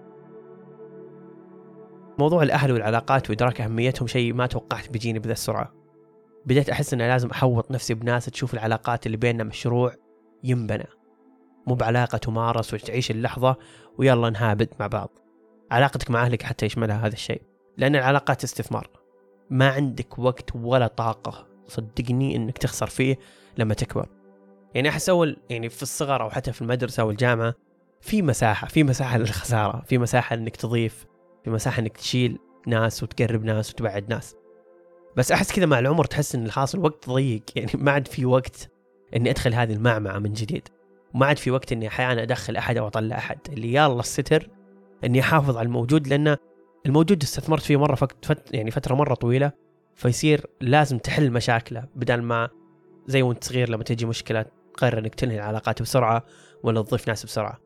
موضوع 2.19 2.43
الأهل 2.43 2.73
والعلاقات 2.73 3.31
وإدراك 3.31 3.61
أهميتهم 3.61 4.07
شيء 4.07 4.33
ما 4.35 4.47
توقعت 4.47 4.91
بيجيني 4.91 5.19
بذا 5.19 5.33
السرعة. 5.33 5.73
بديت 6.47 6.71
أحس 6.71 6.95
أن 6.95 6.99
لازم 6.99 7.31
أحوط 7.31 7.71
نفسي 7.71 7.95
بناس 7.95 8.27
تشوف 8.27 8.55
العلاقات 8.55 9.07
اللي 9.07 9.17
بيننا 9.17 9.45
مشروع 9.45 9.93
ينبنى. 10.45 10.87
مو 11.67 11.75
بعلاقة 11.75 12.19
تمارس 12.19 12.75
وتعيش 12.75 13.11
اللحظة 13.11 13.57
ويلا 13.99 14.31
نهابد 14.31 14.69
مع 14.81 14.87
بعض. 14.87 15.19
علاقتك 15.71 16.11
مع 16.11 16.23
أهلك 16.23 16.43
حتى 16.43 16.67
يشملها 16.67 17.07
هذا 17.07 17.13
الشيء. 17.13 17.43
لأن 17.77 17.97
العلاقات 17.97 18.45
استثمار. 18.45 18.91
ما 19.51 19.69
عندك 19.69 20.19
وقت 20.19 20.51
ولا 20.55 20.87
طاقة. 20.87 21.47
صدقني 21.67 22.37
إنك 22.37 22.59
تخسر 22.59 22.87
فيه 22.87 23.19
لما 23.59 23.75
تكبر. 23.75 24.09
يعني 24.75 24.89
أحس 24.89 25.09
أول 25.09 25.37
يعني 25.51 25.69
في 25.69 25.83
الصغر 25.83 26.23
أو 26.23 26.31
حتى 26.31 26.53
في 26.53 26.63
المدرسة 26.63 27.01
أو 27.01 27.11
الجامعة 27.11 27.55
في 28.01 28.23
مساحة 28.23 28.67
في 28.67 28.85
مساحة 28.85 29.19
للخسارة. 29.19 29.83
في 29.87 29.99
مساحة 29.99 30.35
إنك 30.35 30.57
تضيف. 30.57 31.07
في 31.45 31.51
مساحة 31.51 31.81
إنك 31.81 31.97
تشيل 31.97 32.39
ناس 32.67 33.03
وتقرب 33.03 33.45
ناس 33.45 33.71
وتبعد 33.71 34.09
ناس. 34.09 34.37
بس 35.17 35.33
أحس 35.33 35.53
كذا 35.53 35.67
مع 35.67 35.79
العمر 35.79 36.05
تحس 36.05 36.35
إن 36.35 36.47
الحاصل 36.47 36.79
وقت 36.79 37.09
ضيق. 37.09 37.43
يعني 37.57 37.71
ما 37.75 37.93
عاد 37.93 38.09
في 38.09 38.27
وقت 38.27 38.71
إني 39.17 39.31
أدخل 39.31 39.55
هذه 39.55 39.73
المعمعة 39.73 40.19
من 40.19 40.33
جديد. 40.33 40.69
وما 41.15 41.27
عاد 41.27 41.39
في 41.39 41.51
وقت 41.51 41.73
إني 41.73 41.89
أحيانا 41.89 42.23
أدخل 42.23 42.57
أحد 42.57 42.77
أو 42.77 42.87
أطلع 42.87 43.19
أحد. 43.19 43.39
اللي 43.49 43.75
يلا 43.75 44.01
الستر 44.01 44.49
إني 45.05 45.21
أحافظ 45.21 45.57
على 45.57 45.67
الموجود 45.67 46.09
لأن 46.09 46.37
الموجود 46.87 47.23
استثمرت 47.23 47.63
فيه 47.63 47.77
مرة 47.77 47.95
فت 47.95 48.55
يعني 48.55 48.71
فترة 48.71 48.95
مرة 48.95 49.15
طويلة 49.15 49.53
فيصير 49.95 50.47
لازم 50.61 50.99
تحل 50.99 51.31
مشاكله 51.31 51.85
بدل 51.95 52.23
ما 52.23 52.49
زي 53.07 53.23
وأنت 53.23 53.45
صغير 53.45 53.71
لما 53.71 53.83
تجي 53.83 54.07
مشكلة 54.07 54.45
تقرر 54.75 54.99
إنك 54.99 55.15
تنهي 55.15 55.37
العلاقات 55.37 55.83
بسرعة 55.83 56.25
ولا 56.63 56.83
تضيف 56.83 57.09
ناس 57.09 57.25
بسرعة. 57.25 57.59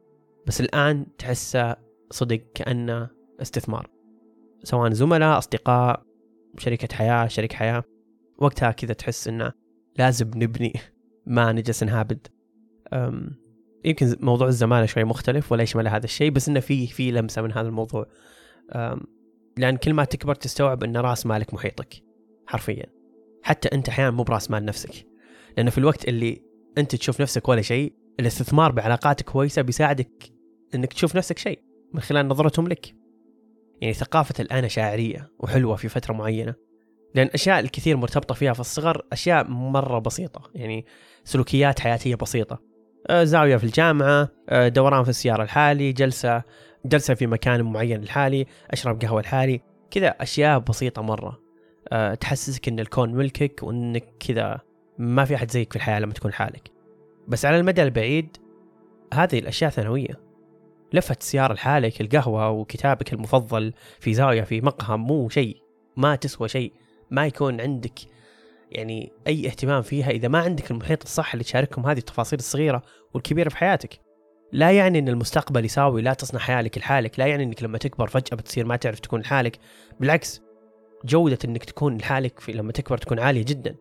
بس 0.47 0.61
الآن 0.61 1.07
تحسه 1.19 1.77
صدق 2.11 2.43
كأنه 2.55 3.09
استثمار. 3.43 3.91
سواء 4.65 4.93
زملاء 4.93 5.39
أصدقاء 5.39 6.03
شركة 6.59 6.97
حياة 6.97 7.27
شريك 7.27 7.53
حياة 7.53 7.85
وقتها 8.39 8.71
كذا 8.71 8.93
تحس 8.93 9.29
إنه 9.29 9.53
لازم 9.99 10.31
نبني 10.35 10.73
ما 11.27 11.53
نجلس 11.53 11.83
نهابد. 11.83 12.27
يمكن 13.85 14.17
موضوع 14.21 14.49
الزمالة 14.49 14.87
شوي 14.87 15.05
مختلف 15.05 15.53
ولا 15.53 15.63
يشمل 15.63 15.89
هذا 15.89 16.05
الشيء 16.05 16.31
بس 16.31 16.49
إنه 16.49 16.61
في 16.61 16.87
في 16.87 17.11
لمسة 17.11 17.43
من 17.43 17.53
هذا 17.53 17.69
الموضوع. 17.69 18.07
لأن 19.57 19.77
كل 19.77 19.95
ما 19.95 20.05
تكبر 20.05 20.35
تستوعب 20.35 20.85
إن 20.85 20.97
رأس 20.97 21.27
مالك 21.27 21.55
محيطك 21.55 22.03
حرفيا. 22.47 22.87
حتى 23.43 23.69
أنت 23.69 23.89
أحيانا 23.89 24.11
مو 24.11 24.23
برأس 24.23 24.51
مال 24.51 24.65
نفسك. 24.65 25.07
لأنه 25.57 25.71
في 25.71 25.79
الوقت 25.79 26.09
اللي 26.09 26.43
أنت 26.79 26.95
تشوف 26.95 27.21
نفسك 27.21 27.49
ولا 27.49 27.63
شيء 27.63 27.93
الاستثمار 28.21 28.73
بعلاقات 28.73 29.23
كويسة 29.23 29.63
بيساعدك 29.63 30.33
إنك 30.75 30.93
تشوف 30.93 31.17
نفسك 31.17 31.39
شيء 31.39 31.63
من 31.93 32.01
خلال 32.01 32.29
نظرتهم 32.29 32.69
لك. 32.69 32.95
يعني 33.81 33.95
ثقافة 33.95 34.35
الأنا 34.41 34.69
شاعرية 34.69 35.33
وحلوة 35.39 35.77
في 35.77 35.89
فترة 35.89 36.15
معينة 36.15 36.55
لأن 37.15 37.27
أشياء 37.35 37.61
الكثير 37.61 37.97
مرتبطة 37.97 38.35
فيها 38.35 38.53
في 38.53 38.61
الصغر 38.61 39.07
أشياء 39.13 39.49
مرة 39.49 39.99
بسيطة. 39.99 40.51
يعني 40.55 40.87
سلوكيات 41.25 41.81
حياتية 41.81 42.15
بسيطة. 42.15 42.72
آه، 43.11 43.25
زاوية 43.25 43.57
في 43.57 43.65
الجامعة 43.65 44.29
آه، 44.49 44.69
دوران 44.69 45.05
في 45.05 45.11
السيارة 45.11 45.43
الحالي 45.43 45.93
جلسة 45.93 46.43
جلسة 46.85 47.15
في 47.15 47.27
مكان 47.27 47.63
معين 47.63 48.03
الحالي 48.03 48.47
أشرب 48.71 49.03
قهوة 49.03 49.21
الحالي 49.21 49.61
كذا 49.91 50.09
أشياء 50.09 50.59
بسيطة 50.59 51.03
مرة. 51.03 51.43
أه 51.93 52.15
تحسسك 52.15 52.69
إن 52.69 52.81
الكون 52.81 53.15
ملكك 53.15 53.61
وإنك 53.63 54.05
كذا 54.21 54.61
ما 54.99 55.25
في 55.25 55.35
أحد 55.35 55.51
زيك 55.51 55.73
في 55.73 55.77
الحياة 55.77 56.01
لما 56.01 56.13
تكون 56.13 56.33
حالك. 56.33 56.71
بس 57.29 57.45
على 57.45 57.59
المدى 57.59 57.83
البعيد 57.83 58.37
هذه 59.15 59.39
الأشياء 59.39 59.71
ثانوية. 59.71 60.21
لفة 60.93 61.17
السيارة 61.21 61.53
لحالك 61.53 62.01
القهوة 62.01 62.51
وكتابك 62.51 63.13
المفضل 63.13 63.73
في 64.01 64.15
زاوية 64.15 64.43
في 64.43 64.61
مقهى 64.61 64.97
مو 64.97 65.29
شيء 65.29 65.57
ما 65.97 66.17
تسوى 66.17 66.49
شيء 66.49 66.73
ما 67.11 67.27
يكون 67.27 67.61
عندك 67.61 67.99
يعني 68.73 69.13
أي 69.27 69.47
اهتمام 69.47 69.83
فيها 69.83 70.11
إذا 70.11 70.29
ما 70.29 70.39
عندك 70.39 70.71
المحيط 70.71 71.03
الصح 71.03 71.33
اللي 71.33 71.45
تشاركهم 71.45 71.87
هذه 71.87 71.99
التفاصيل 71.99 72.39
الصغيرة 72.39 72.83
والكبيرة 73.15 73.49
في 73.49 73.57
حياتك. 73.57 74.01
لا 74.53 74.71
يعني 74.71 74.99
أن 74.99 75.09
المستقبل 75.09 75.65
يساوي 75.65 76.03
لا 76.03 76.15
تصنع 76.15 76.41
حياتك 76.41 76.79
لحالك 76.79 77.19
لا 77.19 77.27
يعني 77.27 77.43
أنك 77.43 77.63
لما 77.63 77.79
تكبر 77.79 78.07
فجأة 78.07 78.37
بتصير 78.37 78.67
ما 78.67 78.77
تعرف 78.77 79.01
تكون 79.01 79.21
لحالك. 79.21 79.59
بالعكس 80.01 80.43
جودة 81.05 81.39
إنك 81.45 81.65
تكون 81.65 81.97
لحالك 81.97 82.41
في 82.41 82.53
لما 82.53 82.73
تكبر 82.73 82.99
تكون 82.99 83.19
عالية 83.19 83.45
جدا. 83.45 83.75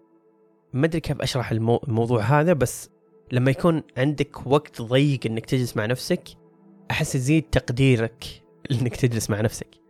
ما 0.74 0.86
أدري 0.86 1.00
كيف 1.00 1.22
أشرح 1.22 1.52
المو... 1.52 1.82
الموضوع 1.88 2.22
هذا 2.22 2.54
بس 2.54 2.90
لما 3.32 3.52
يكون 3.52 3.84
عندك 3.98 4.48
وقت 4.48 4.82
ضيق 4.82 5.20
إنك 5.26 5.46
تجلس 5.46 5.78
مع 5.78 5.86
نفسك 5.86 6.24
أحس 6.92 7.16
يزيد 7.16 7.44
تقديرك 7.44 8.26
إنك 8.72 8.96
تجلس 8.96 9.30
مع 9.30 9.42
نفسك. 9.42 9.81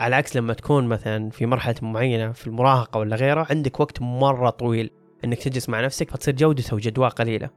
على 0.00 0.16
عكس 0.16 0.36
لما 0.36 0.54
تكون 0.54 0.86
مثلا 0.86 1.30
في 1.30 1.46
مرحلة 1.46 1.74
معينة 1.82 2.32
في 2.32 2.46
المراهقة 2.46 2.98
ولا 2.98 3.16
غيره 3.16 3.46
عندك 3.50 3.80
وقت 3.80 4.02
مرة 4.02 4.50
طويل 4.50 4.90
إنك 5.24 5.38
تجلس 5.42 5.68
مع 5.68 5.80
نفسك 5.80 6.10
فتصير 6.10 6.34
جودته 6.34 6.76
وجدواه 6.76 7.08
قليلة. 7.08 7.50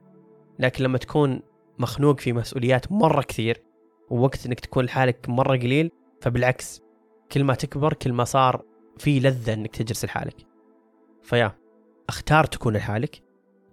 لكن 0.60 0.84
لما 0.84 0.98
تكون 0.98 1.42
مخنوق 1.80 2.20
في 2.20 2.34
مسؤوليات 2.34 2.92
مرة 2.92 3.22
كثير 3.22 3.62
ووقت 4.10 4.46
إنك 4.46 4.60
تكون 4.60 4.86
لحالك 4.86 5.30
مرة 5.30 5.58
قليل 5.58 5.92
فبالعكس 6.22 6.82
كل 7.32 7.44
ما 7.44 7.54
تكبر 7.54 7.94
كل 7.94 8.14
ما 8.14 8.24
صار 8.24 8.64
في 8.98 9.20
لذة 9.20 9.54
إنك 9.54 9.76
تجلس 9.76 10.06
لحالك. 10.06 10.36
فيا 11.24 11.56
أختار 12.10 12.44
تكون 12.44 12.74
لحالك 12.74 13.22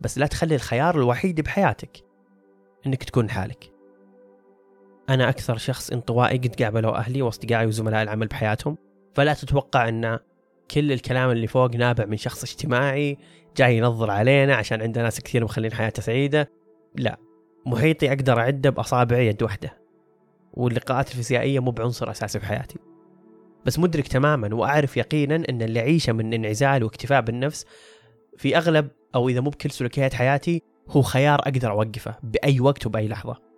بس 0.01 0.19
لا 0.19 0.27
تخلي 0.27 0.55
الخيار 0.55 0.97
الوحيد 0.97 1.41
بحياتك 1.41 2.05
إنك 2.87 3.05
تكون 3.05 3.27
لحالك. 3.27 3.74
أنا 5.09 5.29
أكثر 5.29 5.57
شخص 5.57 5.91
انطوائي 5.91 6.39
قد 6.39 6.63
قابلوا 6.63 6.97
أهلي 6.97 7.23
وأصدقائي 7.23 7.67
وزملاء 7.67 8.03
العمل 8.03 8.27
بحياتهم 8.27 8.77
فلا 9.15 9.35
تتوقع 9.35 9.89
أن 9.89 10.19
كل 10.71 10.93
الكلام 10.93 11.31
اللي 11.31 11.47
فوق 11.47 11.77
نابع 11.77 12.05
من 12.05 12.17
شخص 12.17 12.43
اجتماعي 12.43 13.19
جاي 13.57 13.79
ينظر 13.79 14.11
علينا 14.11 14.55
عشان 14.55 14.83
عنده 14.83 15.03
ناس 15.03 15.21
كثير 15.21 15.45
مخلين 15.45 15.73
حياته 15.73 16.03
سعيدة. 16.03 16.51
لا 16.97 17.19
محيطي 17.67 18.09
أقدر 18.09 18.39
أعده 18.39 18.71
باصابع 18.71 19.19
يد 19.19 19.43
واحدة 19.43 19.79
واللقاءات 20.53 21.11
الفيزيائية 21.11 21.61
مو 21.61 21.71
بعنصر 21.71 22.11
أساسي 22.11 22.41
في 22.41 22.47
حياتي. 22.47 22.79
بس 23.67 23.79
مدرك 23.79 24.09
تماما 24.09 24.55
وأعرف 24.55 24.97
يقينا 24.97 25.43
أن 25.49 25.63
اللي 25.63 25.81
اعيشه 25.81 26.13
من 26.13 26.35
انعزال 26.35 26.85
واكتفاء 26.85 27.21
بالنفس 27.21 27.67
في 28.37 28.57
أغلب 28.57 28.89
أو 29.15 29.29
إذا 29.29 29.41
مو 29.41 29.51
بكل 29.51 29.71
سلوكيات 29.71 30.15
حياتي 30.15 30.63
هو 30.89 31.03
خيار 31.03 31.41
أقدر 31.41 31.71
أوقفه 31.71 32.17
بأي 32.23 32.61
وقت 32.61 32.87
وبأي 32.87 33.09
لحظة. 33.09 33.54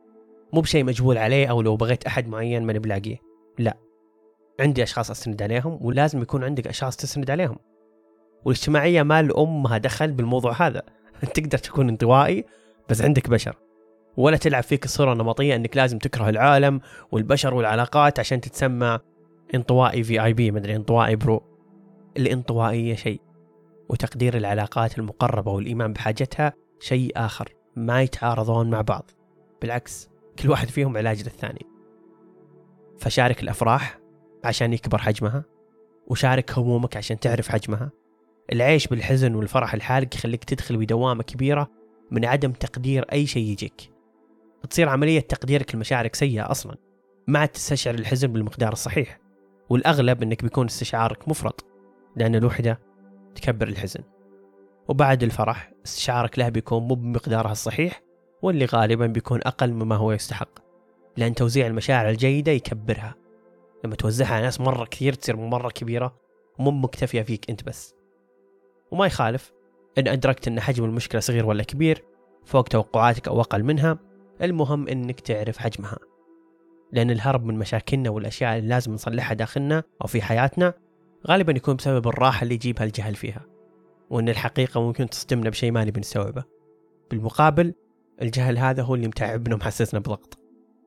مو 0.52 0.60
بشيء 0.60 0.84
مجبول 0.84 1.18
عليه 1.18 1.46
أو 1.46 1.62
لو 1.62 1.76
بغيت 1.76 2.06
أحد 2.06 2.28
معين 2.28 2.62
ماني 2.62 2.78
بلاقيه. 2.78 3.16
لا. 3.58 3.76
عندي 4.60 4.82
أشخاص 4.82 5.10
استند 5.10 5.42
عليهم 5.42 5.78
ولازم 5.80 6.22
يكون 6.22 6.44
عندك 6.44 6.66
أشخاص 6.66 6.96
تستند 6.96 7.30
عليهم. 7.30 7.56
والاجتماعية 8.44 9.02
ما 9.02 9.22
لامها 9.22 9.78
دخل 9.78 10.12
بالموضوع 10.12 10.66
هذا. 10.66 10.82
تقدر 11.34 11.58
تكون 11.58 11.88
انطوائي 11.88 12.44
بس 12.88 13.02
عندك 13.02 13.30
بشر. 13.30 13.56
ولا 14.16 14.36
تلعب 14.36 14.62
فيك 14.62 14.84
الصورة 14.84 15.12
النمطية 15.12 15.56
إنك 15.56 15.76
لازم 15.76 15.98
تكره 15.98 16.28
العالم 16.28 16.80
والبشر 17.12 17.54
والعلاقات 17.54 18.18
عشان 18.18 18.40
تتسمى 18.40 18.98
انطوائي 19.54 20.02
في 20.02 20.24
اي 20.24 20.32
بي 20.32 20.50
مدري 20.50 20.76
انطوائي 20.76 21.16
برو. 21.16 21.42
الانطوائية 22.16 22.94
شيء. 22.94 23.20
وتقدير 23.88 24.36
العلاقات 24.36 24.98
المقربة 24.98 25.52
والإيمان 25.52 25.92
بحاجتها 25.92 26.52
شيء 26.80 27.12
آخر. 27.16 27.54
ما 27.76 28.02
يتعارضون 28.02 28.70
مع 28.70 28.80
بعض. 28.80 29.10
بالعكس. 29.62 30.15
كل 30.38 30.50
واحد 30.50 30.68
فيهم 30.68 30.96
علاج 30.96 31.22
للثاني. 31.22 31.66
فشارك 32.98 33.42
الأفراح 33.42 33.98
عشان 34.44 34.72
يكبر 34.72 34.98
حجمها 34.98 35.44
وشارك 36.06 36.58
همومك 36.58 36.96
عشان 36.96 37.20
تعرف 37.20 37.48
حجمها. 37.48 37.90
العيش 38.52 38.86
بالحزن 38.86 39.34
والفرح 39.34 39.74
الحالق 39.74 40.14
يخليك 40.14 40.44
تدخل 40.44 40.76
بدوامة 40.76 41.22
كبيرة 41.22 41.70
من 42.10 42.24
عدم 42.24 42.52
تقدير 42.52 43.02
أي 43.12 43.26
شيء 43.26 43.50
يجيك. 43.50 43.92
تصير 44.70 44.88
عملية 44.88 45.20
تقديرك 45.20 45.74
لمشاعرك 45.74 46.14
سيئة 46.14 46.50
أصلا. 46.50 46.76
ما 47.26 47.38
عاد 47.38 47.48
تستشعر 47.48 47.94
الحزن 47.94 48.32
بالمقدار 48.32 48.72
الصحيح 48.72 49.18
والأغلب 49.70 50.22
أنك 50.22 50.42
بيكون 50.42 50.66
استشعارك 50.66 51.28
مفرط 51.28 51.64
لأن 52.16 52.34
الوحدة 52.34 52.80
تكبر 53.34 53.68
الحزن. 53.68 54.00
وبعد 54.88 55.22
الفرح 55.22 55.72
استشعارك 55.84 56.38
له 56.38 56.48
بيكون 56.48 56.82
مو 56.82 56.94
بمقدارها 56.94 57.52
الصحيح 57.52 58.05
واللي 58.46 58.64
غالبا 58.64 59.06
بيكون 59.06 59.40
أقل 59.42 59.72
مما 59.72 59.96
هو 59.96 60.12
يستحق 60.12 60.48
لأن 61.16 61.34
توزيع 61.34 61.66
المشاعر 61.66 62.08
الجيدة 62.08 62.52
يكبرها. 62.52 63.14
لما 63.84 63.94
توزعها 63.94 64.34
على 64.34 64.42
ناس 64.42 64.60
مرة 64.60 64.84
كثير 64.84 65.12
تصير 65.12 65.36
مرة 65.36 65.68
كبيرة 65.68 66.16
ومو 66.58 66.70
مكتفية 66.70 67.22
فيك 67.22 67.50
أنت 67.50 67.64
بس. 67.64 67.94
وما 68.90 69.06
يخالف 69.06 69.52
إن 69.98 70.08
أدركت 70.08 70.48
أن 70.48 70.60
حجم 70.60 70.84
المشكلة 70.84 71.20
صغير 71.20 71.46
ولا 71.46 71.62
كبير 71.62 72.04
فوق 72.44 72.62
توقعاتك 72.68 73.28
أو 73.28 73.40
أقل 73.40 73.62
منها 73.62 73.98
المهم 74.42 74.88
أنك 74.88 75.20
تعرف 75.20 75.58
حجمها. 75.58 75.98
لأن 76.92 77.10
الهرب 77.10 77.44
من 77.44 77.58
مشاكلنا 77.58 78.10
والأشياء 78.10 78.58
اللي 78.58 78.68
لازم 78.68 78.92
نصلحها 78.92 79.34
داخلنا 79.34 79.82
أو 80.02 80.06
في 80.06 80.22
حياتنا 80.22 80.74
غالبا 81.28 81.52
يكون 81.52 81.76
بسبب 81.76 82.08
الراحة 82.08 82.42
اللي 82.42 82.54
يجيبها 82.54 82.84
الجهل 82.84 83.14
فيها 83.14 83.44
وأن 84.10 84.28
الحقيقة 84.28 84.80
ممكن 84.80 85.10
تصدمنا 85.10 85.50
بشيء 85.50 85.70
ما 85.70 85.84
نبي 85.84 86.00
نستوعبه. 86.00 86.44
بالمقابل 87.10 87.74
الجهل 88.22 88.58
هذا 88.58 88.82
هو 88.82 88.94
اللي 88.94 89.08
متعبنا 89.08 89.54
ومحسسنا 89.54 90.00
بضغط. 90.00 90.38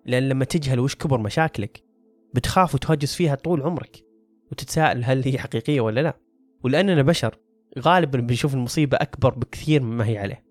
لأن 0.06 0.30
لما 0.30 0.46
تجهل 0.46 0.80
وش 0.80 0.96
كبر 0.96 1.18
مشاكلك؟ 1.18 1.84
بتخاف 2.34 2.76
وتهجس 2.76 3.16
فيها 3.16 3.36
طول 3.36 3.62
عمرك. 3.62 4.04
وتتساءل 4.52 5.04
هل 5.04 5.24
هي 5.24 5.40
حقيقية 5.40 5.82
ولا 5.82 6.02
لا. 6.02 6.18
ولأننا 6.64 7.02
بشر 7.02 7.38
غالبا 7.80 8.20
بنشوف 8.20 8.54
المصيبة 8.54 8.98
أكبر 8.98 9.34
بكثير 9.34 9.84
مما 9.84 10.08
هي 10.08 10.18
عليه. 10.18 10.44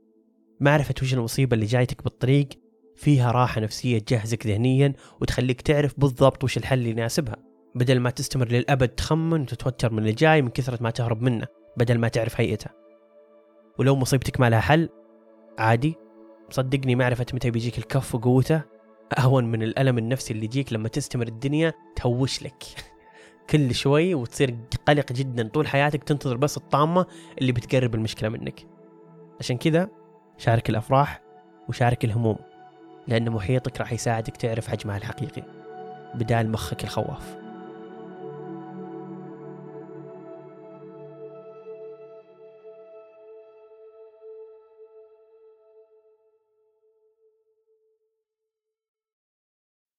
معرفة 0.60 0.94
وش 1.02 1.14
المصيبة 1.14 1.54
اللي 1.54 1.66
جايتك 1.66 2.04
بالطريق. 2.04 2.48
فيها 2.96 3.30
راحة 3.30 3.60
نفسية 3.60 3.98
تجهزك 3.98 4.46
ذهنيا 4.46 4.92
وتخليك 5.20 5.60
تعرف 5.60 6.00
بالضبط 6.00 6.44
وش 6.44 6.56
الحل 6.56 6.78
اللي 6.78 6.90
يناسبها. 6.90 7.36
بدل 7.74 8.00
ما 8.00 8.10
تستمر 8.10 8.48
للأبد 8.48 8.88
تخمن 8.88 9.40
وتتوتر 9.40 9.92
من 9.92 9.98
اللي 9.98 10.12
جاي 10.12 10.42
من 10.42 10.48
كثرة 10.48 10.82
ما 10.82 10.90
تهرب 10.90 11.22
منه 11.22 11.46
بدل 11.76 11.98
ما 11.98 12.08
تعرف 12.08 12.40
هيئته. 12.40 12.70
ولو 13.78 13.96
مصيبتك 13.96 14.40
ما 14.40 14.50
لها 14.50 14.60
حل 14.60 14.88
عادي. 15.58 15.94
صدقني 16.50 16.94
معرفة 16.94 17.26
متى 17.34 17.50
بيجيك 17.50 17.78
الكف 17.78 18.14
وقوته. 18.14 18.62
أهون 19.18 19.44
من 19.44 19.62
الألم 19.62 19.98
النفسي 19.98 20.34
اللي 20.34 20.44
يجيك 20.44 20.72
لما 20.72 20.88
تستمر 20.88 21.26
الدنيا 21.26 21.74
تهوش 21.96 22.42
لك. 22.42 22.64
كل 23.50 23.74
شوي 23.74 24.14
وتصير 24.14 24.56
قلق 24.88 25.12
جدا 25.12 25.48
طول 25.48 25.66
حياتك 25.66 26.04
تنتظر 26.04 26.36
بس 26.36 26.56
الطامة 26.56 27.06
اللي 27.38 27.52
بتقرب 27.52 27.94
المشكلة 27.94 28.28
منك. 28.28 28.66
عشان 29.40 29.56
كذا 29.56 29.88
شارك 30.38 30.70
الأفراح 30.70 31.22
وشارك 31.68 32.04
الهموم 32.04 32.36
لأن 33.06 33.30
محيطك 33.30 33.80
راح 33.80 33.92
يساعدك 33.92 34.36
تعرف 34.36 34.68
حجمها 34.68 34.96
الحقيقي 34.96 35.42
بدال 36.14 36.50
مخك 36.52 36.84
الخواف. 36.84 37.47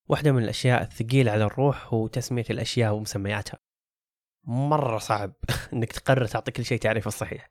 واحدة 0.10 0.32
من 0.32 0.43
الأشياء 0.43 0.82
الثقيلة 0.82 1.32
على 1.32 1.43
الروح 1.43 1.93
هو 1.93 2.08
تسمية 2.08 2.45
الأشياء 2.50 2.93
ومسمياتها. 2.93 3.60
مرة 4.48 4.98
صعب 4.98 5.34
إنك 5.74 5.91
تقرر 5.91 6.26
تعطي 6.26 6.52
كل 6.52 6.65
شيء 6.65 6.80
تعريفه 6.80 7.08
الصحيح. 7.08 7.50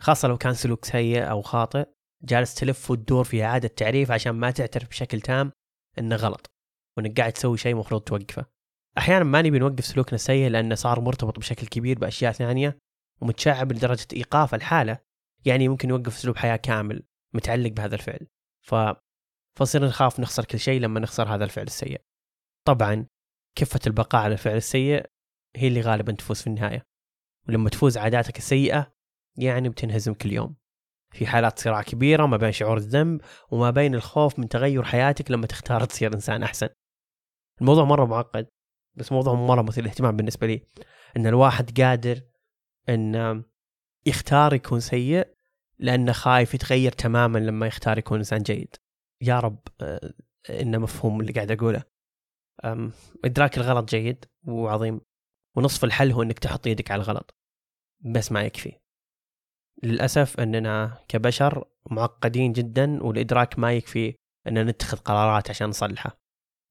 خاصة 0.00 0.28
لو 0.28 0.36
كان 0.36 0.54
سلوك 0.54 0.84
سيء 0.84 1.30
أو 1.30 1.42
خاطئ 1.42 1.88
جالس 2.22 2.54
تلف 2.54 2.90
وتدور 2.90 3.24
في 3.24 3.44
إعادة 3.44 3.68
تعريف 3.68 4.10
عشان 4.10 4.32
ما 4.32 4.50
تعترف 4.50 4.88
بشكل 4.88 5.20
تام 5.20 5.52
إنه 5.98 6.16
غلط 6.16 6.50
وإنك 6.96 7.20
قاعد 7.20 7.32
تسوي 7.32 7.58
شيء 7.58 7.74
مفروض 7.74 8.00
توقفه. 8.00 8.46
أحيانا 8.98 9.24
ما 9.24 9.42
نبي 9.42 9.58
نوقف 9.58 9.84
سلوكنا 9.84 10.14
السيء 10.14 10.48
لأنه 10.50 10.74
صار 10.74 11.00
مرتبط 11.00 11.38
بشكل 11.38 11.66
كبير 11.66 11.98
بأشياء 11.98 12.32
ثانية 12.32 12.78
ومتشعب 13.20 13.72
لدرجة 13.72 14.06
إيقاف 14.12 14.54
الحالة 14.54 14.98
يعني 15.44 15.68
ممكن 15.68 15.88
يوقف 15.88 16.16
أسلوب 16.16 16.36
حياة 16.36 16.56
كامل 16.56 17.02
متعلق 17.34 17.70
بهذا 17.70 17.94
الفعل. 17.94 18.26
ف 18.60 18.74
فنصير 19.56 19.84
نخاف 19.84 20.20
نخسر 20.20 20.44
كل 20.44 20.58
شيء 20.58 20.80
لما 20.80 21.00
نخسر 21.00 21.34
هذا 21.34 21.44
الفعل 21.44 21.66
السيء. 21.66 22.00
طبعا 22.64 23.06
كفة 23.54 23.80
البقاء 23.86 24.22
على 24.22 24.32
الفعل 24.32 24.56
السيء 24.56 25.06
هي 25.56 25.68
اللي 25.68 25.80
غالبا 25.80 26.12
تفوز 26.12 26.40
في 26.40 26.46
النهاية. 26.46 26.82
ولما 27.48 27.70
تفوز 27.70 27.98
عاداتك 27.98 28.38
السيئة 28.38 28.94
يعني 29.36 29.68
بتنهزم 29.68 30.14
كل 30.14 30.32
يوم. 30.32 30.56
في 31.12 31.26
حالات 31.26 31.58
صراع 31.58 31.82
كبيرة 31.82 32.26
ما 32.26 32.36
بين 32.36 32.52
شعور 32.52 32.76
الذنب 32.76 33.20
وما 33.50 33.70
بين 33.70 33.94
الخوف 33.94 34.38
من 34.38 34.48
تغير 34.48 34.82
حياتك 34.82 35.30
لما 35.30 35.46
تختار 35.46 35.84
تصير 35.84 36.14
إنسان 36.14 36.42
أحسن. 36.42 36.68
الموضوع 37.60 37.84
مرة 37.84 38.04
معقد 38.04 38.46
بس 38.94 39.12
موضوع 39.12 39.34
مرة 39.34 39.62
مثير 39.62 39.86
اهتمام 39.86 40.16
بالنسبة 40.16 40.46
لي. 40.46 40.66
إن 41.16 41.26
الواحد 41.26 41.80
قادر 41.80 42.20
إن 42.88 43.44
يختار 44.06 44.54
يكون 44.54 44.80
سيء 44.80 45.34
لأنه 45.78 46.12
خايف 46.12 46.54
يتغير 46.54 46.92
تماما 46.92 47.38
لما 47.38 47.66
يختار 47.66 47.98
يكون 47.98 48.18
إنسان 48.18 48.42
جيد. 48.42 48.76
يا 49.26 49.40
رب 49.40 49.58
آه، 49.80 50.14
إنه 50.50 50.78
مفهوم 50.78 51.20
اللي 51.20 51.32
قاعد 51.32 51.50
أقوله. 51.50 51.82
إدراك 53.24 53.58
الغلط 53.58 53.88
جيد 53.88 54.24
وعظيم 54.46 55.00
ونصف 55.56 55.84
الحل 55.84 56.12
هو 56.12 56.22
إنك 56.22 56.38
تحط 56.38 56.66
يدك 56.66 56.90
على 56.90 57.02
الغلط. 57.02 57.34
بس 58.00 58.32
ما 58.32 58.42
يكفي. 58.42 58.72
للأسف 59.82 60.40
أننا 60.40 60.98
كبشر 61.08 61.64
معقدين 61.90 62.52
جدا 62.52 63.02
والإدراك 63.02 63.58
ما 63.58 63.72
يكفي 63.72 64.14
أن 64.46 64.66
نتخذ 64.66 64.96
قرارات 64.98 65.50
عشان 65.50 65.68
نصلحه. 65.68 66.18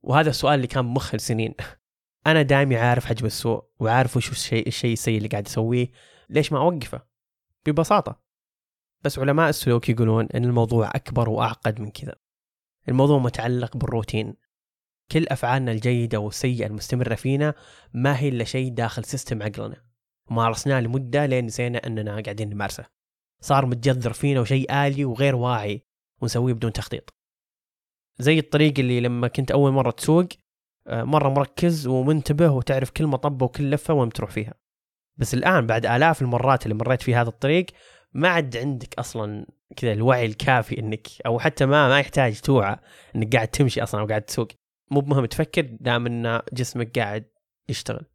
وهذا 0.04 0.30
السؤال 0.30 0.56
اللي 0.56 0.68
كان 0.68 0.88
بمخي 0.88 1.18
لسنين. 1.18 1.56
أنا 2.28 2.42
دائما 2.42 2.80
عارف 2.80 3.06
حجم 3.06 3.26
السوء 3.26 3.64
وعارف 3.80 4.18
وش 4.18 4.32
الشيء 4.32 4.68
الشيء 4.68 4.94
السيء 4.94 5.18
اللي 5.18 5.30
قاعد 5.30 5.46
أسويه. 5.46 5.92
ليش 6.30 6.52
ما 6.52 6.60
أوقفه؟ 6.60 7.02
ببساطة. 7.66 8.24
بس 9.06 9.20
علماء 9.20 9.50
السلوك 9.50 9.90
يقولون 9.90 10.28
أن 10.36 10.44
الموضوع 10.44 10.92
أكبر 10.96 11.30
وأعقد 11.30 11.82
من 11.82 11.92
كذا. 11.92 12.23
الموضوع 12.90 13.18
متعلق 13.18 13.78
بالروتين. 13.78 14.34
كل 15.12 15.28
أفعالنا 15.28 15.72
الجيدة 15.72 16.20
والسيئة 16.20 16.68
المستمرة 16.68 17.16
فينا 17.16 17.54
ما 17.94 18.20
هي 18.20 18.30
إلا 18.30 18.44
شيء 18.44 18.74
داخل 18.74 19.04
سيستم 19.04 19.44
عقلنا. 19.44 19.84
مارسناه 20.30 20.80
لمدة 20.80 21.26
لين 21.26 21.46
نسينا 21.46 21.88
أننا 21.88 22.22
قاعدين 22.22 22.50
نمارسه. 22.50 22.86
صار 23.42 23.66
متجذر 23.66 24.14
فينا 24.14 24.42
وشيء 24.42 24.74
آلي 24.74 25.06
وغير 25.06 25.36
واعي 25.36 25.86
ونسويه 26.22 26.54
بدون 26.54 26.74
تخطيط. 26.74 27.14
زي 28.20 28.40
الطريق 28.40 28.80
اللي 28.80 29.02
لما 29.02 29.28
كنت 29.28 29.52
أول 29.52 29.72
مرة 29.72 29.92
تسوق 29.92 30.28
آه، 30.88 31.04
مرة 31.04 31.30
مركز 31.30 31.88
ومنتبه 31.88 32.52
وتعرف 32.52 32.90
كل 32.90 33.08
مطبة 33.08 33.46
وكل 33.46 33.72
لفة 33.72 33.94
وين 33.94 34.10
تروح 34.10 34.32
فيها. 34.32 34.54
بس 35.18 35.34
الآن 35.34 35.68
بعد 35.68 35.86
آلاف 35.86 36.22
المرات 36.22 36.64
اللي 36.64 36.76
مريت 36.76 37.02
في 37.02 37.16
هذا 37.16 37.30
الطريق 37.30 37.66
ما 38.14 38.30
عاد 38.30 38.58
عندك 38.58 39.00
أصلا 39.00 39.46
كذا 39.76 39.94
الوعي 39.94 40.26
الكافي 40.26 40.80
إنك 40.80 41.08
أو 41.26 41.40
حتى 41.40 41.66
ما 41.66 41.90
ما 41.90 42.00
يحتاج 42.00 42.40
توعى 42.40 42.78
إنك 43.16 43.36
قاعد 43.36 43.48
تمشي 43.48 43.84
أصلا 43.84 44.02
أو 44.02 44.08
قاعد 44.08 44.22
تسوق. 44.22 44.48
مو 44.92 45.00
بمهم 45.00 45.26
تفكر 45.26 45.62
دام 45.62 46.06
إن 46.06 46.42
جسمك 46.54 47.00
قاعد 47.00 47.26
يشتغل. 47.70 48.06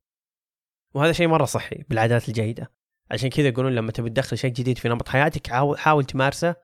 وهذا 0.94 1.12
شيء 1.12 1.28
مرة 1.28 1.44
صحي 1.44 1.84
بالعادات 1.88 2.28
الجيدة. 2.28 2.70
عشان 3.10 3.30
كذا 3.30 3.48
يقولون 3.48 3.74
لما 3.74 3.92
تبي 3.92 4.10
تدخل 4.10 4.38
شيء 4.38 4.50
جديد 4.50 4.78
في 4.78 4.88
نمط 4.88 5.08
حياتك 5.08 5.46
حاول, 5.76 6.04
تمارسه 6.04 6.56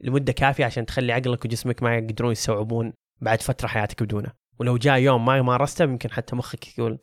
لمدة 0.00 0.32
كافية 0.32 0.64
عشان 0.64 0.86
تخلي 0.86 1.12
عقلك 1.12 1.44
وجسمك 1.44 1.82
ما 1.82 1.96
يقدرون 1.96 2.32
يستوعبون 2.32 2.92
بعد 3.20 3.42
فترة 3.42 3.68
حياتك 3.68 4.02
بدونه. 4.02 4.32
ولو 4.58 4.76
جاء 4.76 4.98
يوم 4.98 5.24
ما 5.24 5.42
مارسته 5.42 5.82
يمكن 5.82 6.10
حتى 6.10 6.36
مخك 6.36 6.78
يقول 6.78 6.98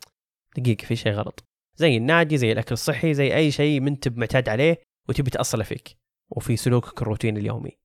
دقيقة 0.56 0.84
في 0.84 0.96
شيء 0.96 1.12
غلط. 1.12 1.44
زي 1.76 1.96
النادي 1.96 2.36
زي 2.36 2.52
الأكل 2.52 2.72
الصحي 2.72 3.14
زي 3.14 3.34
أي 3.34 3.50
شيء 3.50 3.80
ما 3.80 3.88
انت 3.88 4.08
معتاد 4.08 4.48
عليه 4.48 4.80
وتبي 5.08 5.30
تأصله 5.30 5.64
فيك. 5.64 5.97
وفي 6.30 6.56
سلوكك 6.56 7.02
الروتيني 7.02 7.40
اليومي. 7.40 7.78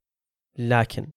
لكن 0.58 1.12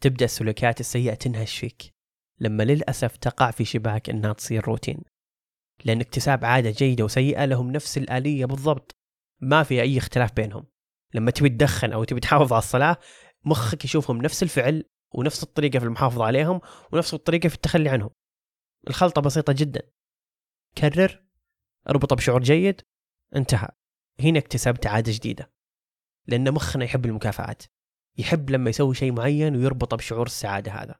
تبدأ 0.00 0.24
السلوكيات 0.24 0.80
السيئة 0.80 1.14
تنهش 1.14 1.58
فيك 1.58 1.94
لما 2.40 2.62
للأسف 2.62 3.16
تقع 3.16 3.50
في 3.50 3.64
شباك 3.64 4.10
إنها 4.10 4.32
تصير 4.32 4.64
روتين. 4.64 5.02
لأن 5.84 6.00
اكتساب 6.00 6.44
عادة 6.44 6.70
جيدة 6.70 7.04
وسيئة 7.04 7.44
لهم 7.44 7.70
نفس 7.70 7.98
الآلية 7.98 8.44
بالضبط. 8.44 8.96
ما 9.40 9.62
في 9.62 9.82
أي 9.82 9.98
اختلاف 9.98 10.32
بينهم. 10.32 10.66
لما 11.14 11.30
تبي 11.30 11.48
تدخن 11.48 11.92
أو 11.92 12.04
تبي 12.04 12.20
تحافظ 12.20 12.52
على 12.52 12.62
الصلاة 12.62 12.96
مخك 13.44 13.84
يشوفهم 13.84 14.22
نفس 14.22 14.42
الفعل 14.42 14.84
ونفس 15.14 15.42
الطريقة 15.42 15.78
في 15.78 15.84
المحافظة 15.84 16.24
عليهم 16.24 16.60
ونفس 16.92 17.14
الطريقة 17.14 17.48
في 17.48 17.54
التخلي 17.54 17.88
عنهم. 17.88 18.10
الخلطة 18.88 19.22
بسيطة 19.22 19.54
جدا. 19.56 19.82
كرر 20.78 21.22
اربطه 21.90 22.16
بشعور 22.16 22.42
جيد 22.42 22.80
انتهى. 23.36 23.68
هنا 24.20 24.38
اكتسبت 24.38 24.86
عادة 24.86 25.12
جديدة. 25.12 25.55
لأن 26.26 26.54
مخنا 26.54 26.84
يحب 26.84 27.06
المكافآت. 27.06 27.62
يحب 28.18 28.50
لما 28.50 28.70
يسوي 28.70 28.94
شيء 28.94 29.12
معين 29.12 29.56
ويربطه 29.56 29.96
بشعور 29.96 30.26
السعادة 30.26 30.72
هذا. 30.72 30.94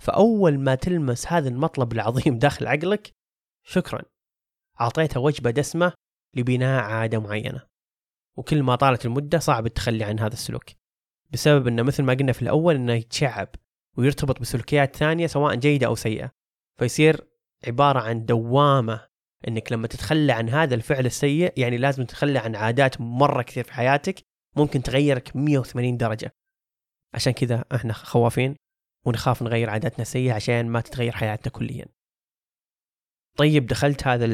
فأول 0.00 0.58
ما 0.58 0.74
تلمس 0.74 1.32
هذا 1.32 1.48
المطلب 1.48 1.92
العظيم 1.92 2.38
داخل 2.38 2.66
عقلك 2.66 3.12
شكرا. 3.66 4.02
أعطيته 4.80 5.20
وجبة 5.20 5.50
دسمة 5.50 5.92
لبناء 6.36 6.82
عادة 6.82 7.18
معينة. 7.18 7.66
وكل 8.36 8.62
ما 8.62 8.76
طالت 8.76 9.06
المدة 9.06 9.38
صعب 9.38 9.66
التخلي 9.66 10.04
عن 10.04 10.20
هذا 10.20 10.32
السلوك. 10.32 10.64
بسبب 11.30 11.66
إنه 11.66 11.82
مثل 11.82 12.02
ما 12.02 12.14
قلنا 12.14 12.32
في 12.32 12.42
الأول 12.42 12.74
إنه 12.74 12.92
يتشعب 12.92 13.48
ويرتبط 13.96 14.40
بسلوكيات 14.40 14.96
ثانية 14.96 15.26
سواء 15.26 15.54
جيدة 15.54 15.86
أو 15.86 15.94
سيئة. 15.94 16.30
فيصير 16.78 17.26
عبارة 17.66 18.00
عن 18.00 18.24
دوامة 18.24 19.08
إنك 19.48 19.72
لما 19.72 19.86
تتخلى 19.86 20.32
عن 20.32 20.48
هذا 20.48 20.74
الفعل 20.74 21.06
السيء 21.06 21.52
يعني 21.56 21.76
لازم 21.76 22.04
تتخلى 22.04 22.38
عن 22.38 22.56
عادات 22.56 23.00
مرة 23.00 23.42
كثير 23.42 23.64
في 23.64 23.72
حياتك 23.72 24.29
ممكن 24.56 24.82
تغيرك 24.82 25.36
180 25.36 25.96
درجة. 25.96 26.32
عشان 27.14 27.32
كذا 27.32 27.64
إحنا 27.74 27.92
خوافين 27.92 28.56
ونخاف 29.06 29.42
نغير 29.42 29.70
عاداتنا 29.70 30.02
السيئة 30.02 30.32
عشان 30.32 30.68
ما 30.68 30.80
تتغير 30.80 31.12
حياتنا 31.12 31.52
كليا. 31.52 31.86
طيب 33.36 33.66
دخلت 33.66 34.06
هذا 34.06 34.24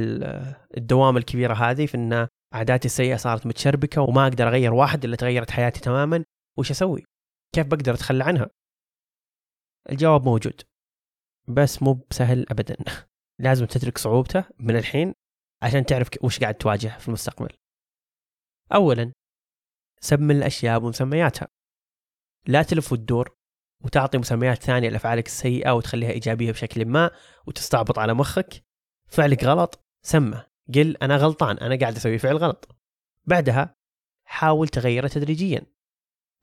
الدوام 0.77 1.17
الكبيرة 1.17 1.55
هذه 1.55 1.87
في 1.87 1.95
إن 1.95 2.29
عاداتي 2.53 2.87
السيئة 2.87 3.17
صارت 3.17 3.47
متشربكة 3.47 4.03
وما 4.03 4.27
أقدر 4.27 4.49
أغير 4.49 4.75
واحد 4.75 5.05
إلا 5.05 5.17
تغيرت 5.17 5.51
حياتي 5.51 5.81
تماما. 5.81 6.25
وش 6.59 6.71
أسوي؟ 6.71 7.05
كيف 7.55 7.67
بقدر 7.67 7.95
أتخلى 7.95 8.25
عنها؟ 8.25 8.51
الجواب 9.91 10.25
موجود. 10.25 10.63
بس 11.49 11.83
مو 11.83 11.93
بسهل 11.93 12.47
ابدا. 12.51 12.77
لازم 13.45 13.67
تدرك 13.67 13.99
صعوبته 13.99 14.45
من 14.59 14.77
الحين 14.77 15.15
عشان 15.63 15.87
تعرف 15.87 16.09
وش 16.23 16.41
قاعد 16.41 16.55
تواجه 16.55 16.99
في 16.99 17.09
المستقبل. 17.09 17.57
اولا 18.75 19.13
سمي 20.01 20.35
الأشياء 20.35 20.79
بمسمياتها. 20.79 21.49
لا 22.47 22.63
تلف 22.63 22.93
وتدور 22.93 23.37
وتعطي 23.85 24.19
مسميات 24.19 24.63
ثانية 24.63 24.89
لأفعالك 24.89 25.27
السيئة 25.27 25.71
وتخليها 25.71 26.11
إيجابية 26.11 26.53
بشكل 26.53 26.85
ما 26.85 27.11
وتستعبط 27.47 27.99
على 27.99 28.15
مخك. 28.15 28.65
فعلك 29.09 29.45
غلط 29.45 29.85
سمه. 30.03 30.47
قل 30.75 30.97
أنا 31.03 31.17
غلطان 31.17 31.59
أنا 31.59 31.79
قاعد 31.79 31.97
أسوي 31.97 32.19
فعل 32.19 32.37
غلط. 32.37 32.77
بعدها 33.25 33.77
حاول 34.25 34.69
تغيره 34.69 35.09
تدريجيا. 35.09 35.63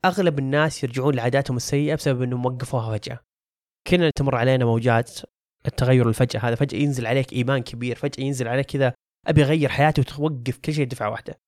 أغلب 0.04 0.38
الناس 0.38 0.84
يرجعون 0.84 1.14
لعاداتهم 1.14 1.56
السيئة 1.56 1.94
بسبب 1.94 2.22
أنهم 2.22 2.46
وقفوها 2.46 2.98
فجأة. 2.98 3.18
كلنا 3.86 4.10
تمر 4.10 4.36
علينا 4.36 4.64
موجات 4.64 5.20
التغير 5.66 6.08
الفجأة. 6.08 6.40
هذا 6.40 6.54
فجأة 6.54 6.78
ينزل 6.78 7.06
عليك 7.06 7.32
إيمان 7.32 7.62
كبير 7.62 7.96
فجأة 7.96 8.24
ينزل 8.24 8.48
عليك 8.48 8.66
كذا. 8.66 8.94
أبي 9.26 9.42
أغير 9.42 9.68
حياتي 9.68 10.00
وتوقف 10.00 10.58
كل 10.58 10.74
شيء 10.74 10.86
دفعة 10.86 11.10
واحدة. 11.10 11.43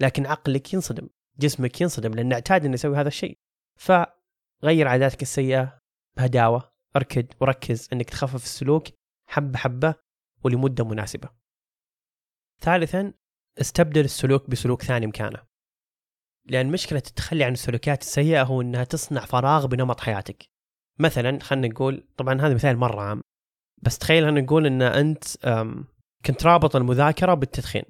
لكن 0.00 0.26
عقلك 0.26 0.74
ينصدم 0.74 1.08
جسمك 1.38 1.80
ينصدم 1.80 2.14
لأنه 2.14 2.34
اعتاد 2.34 2.64
إنه 2.64 2.74
يسوي 2.74 2.96
هذا 2.96 3.08
الشيء. 3.08 3.38
فغير 3.76 4.88
عاداتك 4.88 5.22
السيئة 5.22 5.80
بهداوة 6.16 6.72
اركد 6.96 7.32
وركز 7.40 7.88
إنك 7.92 8.10
تخفف 8.10 8.44
السلوك 8.44 8.84
حبة 9.26 9.58
حبة 9.58 9.94
ولمدة 10.44 10.84
مناسبة. 10.84 11.28
ثالثا 12.60 13.12
استبدل 13.60 14.04
السلوك 14.04 14.50
بسلوك 14.50 14.82
ثاني 14.82 15.06
مكانه 15.06 15.48
لأن 16.44 16.72
مشكلة 16.72 17.02
التخلي 17.06 17.44
عن 17.44 17.52
السلوكيات 17.52 18.02
السيئة 18.02 18.42
هو 18.42 18.60
أنها 18.60 18.84
تصنع 18.84 19.24
فراغ 19.24 19.66
بنمط 19.66 20.00
حياتك. 20.00 20.44
مثلا 20.98 21.38
خلينا 21.40 21.68
نقول 21.68 22.08
طبعا 22.16 22.40
هذا 22.40 22.54
مثال 22.54 22.76
مرة 22.76 23.00
عام 23.00 23.22
بس 23.82 23.98
تخيل 23.98 24.24
خلينا 24.24 24.40
نقول 24.40 24.66
أن 24.66 24.82
أنت 24.82 25.24
كنت 26.26 26.46
رابط 26.46 26.76
المذاكرة 26.76 27.34
بالتدخين. 27.34 27.82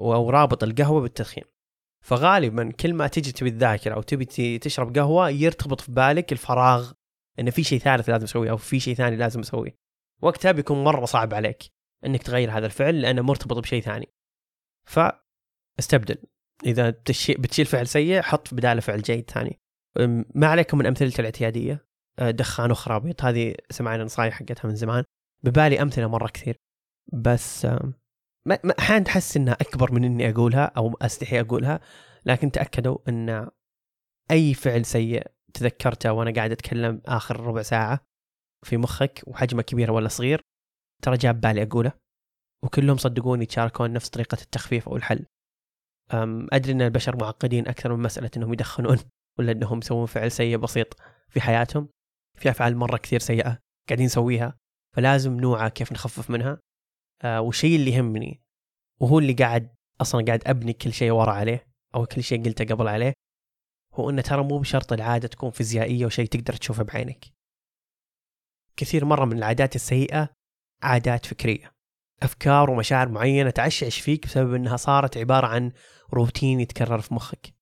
أو 0.00 0.30
رابط 0.30 0.62
القهوة 0.62 1.00
بالتدخين 1.00 1.44
فغالبا 2.04 2.72
كل 2.72 2.94
ما 2.94 3.06
تجي 3.06 3.32
تبي 3.32 3.50
تذاكر 3.50 3.94
أو 3.94 4.02
تبي 4.02 4.58
تشرب 4.58 4.98
قهوة 4.98 5.30
يرتبط 5.30 5.80
في 5.80 5.92
بالك 5.92 6.32
الفراغ 6.32 6.92
انه 7.38 7.50
في 7.50 7.64
شيء 7.64 7.78
ثالث 7.78 8.08
لازم 8.08 8.24
اسويه 8.24 8.50
أو 8.50 8.56
في 8.56 8.80
شيء 8.80 8.94
ثاني 8.94 9.16
لازم 9.16 9.40
اسويه 9.40 9.76
وقتها 10.22 10.52
بيكون 10.52 10.84
مرة 10.84 11.04
صعب 11.04 11.34
عليك 11.34 11.72
إنك 12.06 12.22
تغير 12.22 12.50
هذا 12.50 12.66
الفعل 12.66 13.00
لأنه 13.00 13.22
مرتبط 13.22 13.58
بشيء 13.58 13.82
ثاني. 13.82 14.08
فاستبدل. 14.84 16.16
إذا 16.66 16.90
بتشيل 17.38 17.66
فعل 17.66 17.86
سيء 17.86 18.22
حط 18.22 18.54
بداله 18.54 18.80
فعل 18.80 19.02
جيد 19.02 19.30
ثاني. 19.30 19.60
ما 20.34 20.46
عليكم 20.46 20.78
من 20.78 20.86
امثلته 20.86 21.20
الاعتيادية؟ 21.20 21.86
أه، 22.18 22.30
دخان 22.30 22.70
وخرابيط. 22.70 23.24
هذه 23.24 23.54
سمعنا 23.70 24.04
نصايح 24.04 24.34
حقتها 24.34 24.68
من 24.68 24.74
زمان. 24.74 25.04
ببالي 25.42 25.82
أمثلة 25.82 26.06
مرة 26.06 26.28
كثير. 26.28 26.56
بس 27.12 27.66
ما 28.46 28.58
أحيانا 28.78 29.04
تحس 29.04 29.36
إنها 29.36 29.54
أكبر 29.54 29.92
من 29.92 30.04
إني 30.04 30.30
أقولها 30.30 30.64
أو 30.64 30.96
أستحي 31.02 31.40
أقولها 31.40 31.80
لكن 32.26 32.50
تأكدوا 32.50 32.98
إن 33.08 33.50
أي 34.30 34.54
فعل 34.54 34.84
سيء 34.84 35.26
تذكرته 35.54 36.12
وأنا 36.12 36.30
قاعد 36.30 36.52
أتكلم 36.52 37.02
آخر 37.06 37.40
ربع 37.40 37.62
ساعة 37.62 38.00
في 38.66 38.76
مخك 38.76 39.22
وحجمه 39.26 39.62
كبير 39.62 39.92
ولا 39.92 40.08
صغير 40.08 40.40
ترى 41.02 41.16
جاب 41.16 41.40
بالي 41.40 41.62
أقوله. 41.62 41.92
وكلهم 42.64 42.96
صدقوني 42.96 43.42
يتشاركون 43.42 43.92
نفس 43.92 44.08
طريقة 44.08 44.38
التخفيف 44.42 44.88
أو 44.88 44.96
الحل. 44.96 45.26
أدري 46.52 46.72
إن 46.72 46.82
البشر 46.82 47.16
معقدين 47.16 47.68
أكثر 47.68 47.96
من 47.96 48.02
مسألة 48.02 48.30
إنهم 48.36 48.52
يدخنون 48.52 48.98
ولا 49.38 49.52
إنهم 49.52 49.78
يسوون 49.78 50.06
فعل 50.06 50.32
سيء 50.32 50.56
بسيط 50.56 50.96
في 51.28 51.40
حياتهم. 51.40 51.88
في 52.38 52.50
أفعال 52.50 52.76
مرة 52.76 52.96
كثير 52.96 53.20
سيئة 53.20 53.58
قاعدين 53.88 54.06
نسويها 54.06 54.58
فلازم 54.96 55.40
نوعى 55.40 55.70
كيف 55.70 55.92
نخفف 55.92 56.30
منها. 56.30 56.58
آه 57.22 57.40
والشيء 57.40 57.76
اللي 57.76 57.90
يهمني 57.90 58.42
وهو 59.00 59.18
اللي 59.18 59.32
قاعد 59.32 59.74
أصلا 60.00 60.24
قاعد 60.24 60.42
أبني 60.46 60.72
كل 60.72 60.92
شيء 60.92 61.10
ورا 61.10 61.32
عليه 61.32 61.66
أو 61.94 62.06
كل 62.06 62.22
شيء 62.22 62.44
قلته 62.44 62.64
قبل 62.64 62.88
عليه 62.88 63.12
هو 63.94 64.10
إنه 64.10 64.22
ترى 64.22 64.42
مو 64.42 64.58
بشرط 64.58 64.92
العادة 64.92 65.28
تكون 65.28 65.50
فيزيائية 65.50 66.06
وشيء 66.06 66.26
تقدر 66.26 66.52
تشوفه 66.52 66.82
بعينك. 66.82 67.24
كثير 68.76 69.04
مرة 69.04 69.24
من 69.24 69.38
العادات 69.38 69.74
السيئة 69.76 70.28
عادات 70.82 71.26
فكرية. 71.26 71.72
أفكار 72.22 72.70
ومشاعر 72.70 73.08
معينة 73.08 73.50
تعشعش 73.50 74.00
فيك 74.00 74.26
بسبب 74.26 74.54
إنها 74.54 74.76
صارت 74.76 75.16
عبارة 75.16 75.46
عن 75.46 75.72
روتين 76.12 76.60
يتكرر 76.60 77.00
في 77.00 77.14
مخك. 77.14 77.54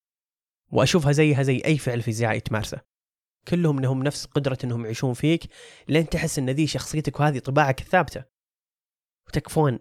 وأشوفها 0.71 1.11
زيها 1.11 1.43
زي 1.43 1.61
أي 1.65 1.77
فعل 1.77 2.01
فيزيائي 2.01 2.39
تمارسه. 2.39 2.81
كلهم 3.47 3.77
إنهم 3.77 4.03
نفس 4.03 4.25
قدرة 4.25 4.57
إنهم 4.63 4.85
يعيشون 4.85 5.13
فيك 5.13 5.43
لين 5.87 6.09
تحس 6.09 6.39
إن 6.39 6.49
ذي 6.49 6.67
شخصيتك 6.67 7.19
وهذه 7.19 7.39
طباعك 7.39 7.81
الثابتة. 7.81 8.30
وتكفون 9.31 9.79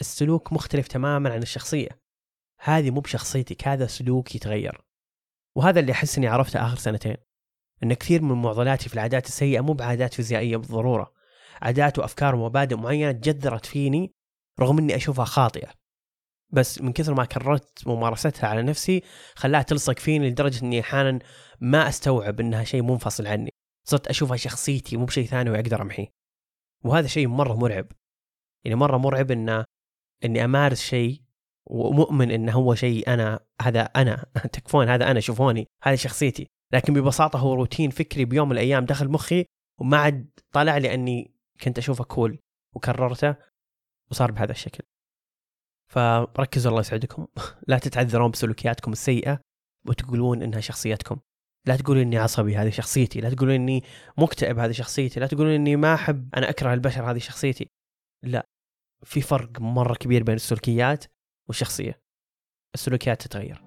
السلوك 0.00 0.52
مختلف 0.52 0.88
تماما 0.88 1.32
عن 1.32 1.42
الشخصية. 1.42 1.88
هذه 2.60 2.90
مو 2.90 3.00
بشخصيتك 3.00 3.68
هذا 3.68 3.86
سلوك 3.86 4.34
يتغير. 4.34 4.80
وهذا 5.56 5.80
اللي 5.80 5.92
أحس 5.92 6.18
أني 6.18 6.26
عرفته 6.26 6.66
آخر 6.66 6.76
سنتين 6.76 7.16
أن 7.82 7.94
كثير 7.94 8.22
من 8.22 8.42
معضلاتي 8.42 8.88
في 8.88 8.94
العادات 8.94 9.26
السيئة 9.26 9.60
مو 9.60 9.72
بعادات 9.72 10.14
فيزيائية 10.14 10.56
بالضرورة. 10.56 11.12
عادات 11.62 11.98
وأفكار 11.98 12.34
ومبادئ 12.34 12.76
معينة 12.76 13.12
تجذرت 13.12 13.66
فيني 13.66 14.14
رغم 14.60 14.78
إني 14.78 14.96
أشوفها 14.96 15.24
خاطئة. 15.24 15.70
بس 16.50 16.80
من 16.80 16.92
كثر 16.92 17.14
ما 17.14 17.24
كررت 17.24 17.86
ممارستها 17.86 18.48
على 18.48 18.62
نفسي 18.62 19.02
خلاها 19.34 19.62
تلصق 19.62 19.98
فيني 19.98 20.30
لدرجة 20.30 20.64
إني 20.64 20.80
أحيانا 20.80 21.18
ما 21.60 21.88
أستوعب 21.88 22.40
إنها 22.40 22.64
شيء 22.64 22.82
منفصل 22.82 23.26
عني. 23.26 23.50
صرت 23.84 24.06
أشوفها 24.06 24.36
شخصيتي 24.36 24.96
مو 24.96 25.04
بشيء 25.04 25.26
ثاني 25.26 25.50
وأقدر 25.50 25.82
أمحيه. 25.82 26.06
وهذا 26.84 27.06
شيء 27.06 27.28
مرة 27.28 27.54
مرعب. 27.54 27.86
يعني 28.64 28.76
مرة 28.76 28.96
مرعب 28.96 29.30
إن 29.30 29.64
إني 30.24 30.44
أمارس 30.44 30.80
شيء 30.80 31.22
ومؤمن 31.66 32.30
انه 32.30 32.52
هو 32.52 32.74
شيء 32.74 33.14
أنا 33.14 33.40
هذا 33.62 33.80
أنا 33.82 34.26
تكفون 34.52 34.88
هذا 34.88 35.10
أنا 35.10 35.20
شوفوني 35.20 35.66
هذه 35.82 35.94
شخصيتي. 35.94 36.48
لكن 36.72 36.94
ببساطة 36.94 37.38
هو 37.38 37.54
روتين 37.54 37.90
فكري 37.90 38.24
بيوم 38.24 38.48
من 38.48 38.52
الأيام 38.52 38.84
دخل 38.84 39.08
مخي 39.08 39.44
وما 39.80 39.96
عاد 39.96 40.30
طلع 40.52 40.76
لي 40.78 40.94
إني 40.94 41.34
كنت 41.62 41.78
أشوفه 41.78 42.04
كول 42.04 42.38
وكررته 42.74 43.36
وصار 44.10 44.30
بهذا 44.30 44.52
الشكل. 44.52 44.84
فركزوا 45.88 46.70
الله 46.70 46.80
يسعدكم. 46.80 47.26
لا 47.68 47.78
تتعذرون 47.78 48.30
بسلوكياتكم 48.30 48.92
السيئة 48.92 49.40
وتقولون 49.86 50.42
إنها 50.42 50.60
شخصيتكم. 50.60 51.18
لا 51.66 51.76
تقولوا 51.76 52.02
إني 52.02 52.18
عصبي 52.18 52.56
هذه 52.56 52.70
شخصيتي. 52.70 53.20
لا 53.20 53.30
تقولوا 53.30 53.54
إني 53.54 53.82
مكتئب 54.18 54.58
هذه 54.58 54.72
شخصيتي. 54.72 55.20
لا 55.20 55.26
تقولوا 55.26 55.56
إني 55.56 55.76
ما 55.76 55.94
أحب 55.94 56.34
أنا 56.34 56.50
أكره 56.50 56.74
البشر 56.74 57.10
هذه 57.10 57.18
شخصيتي. 57.18 57.68
لا. 58.22 58.51
في 59.04 59.20
فرق 59.20 59.60
مرة 59.60 59.94
كبير 59.94 60.22
بين 60.22 60.34
السلوكيات 60.34 61.04
والشخصية. 61.48 62.00
السلوكيات 62.74 63.22
تتغير. 63.22 63.64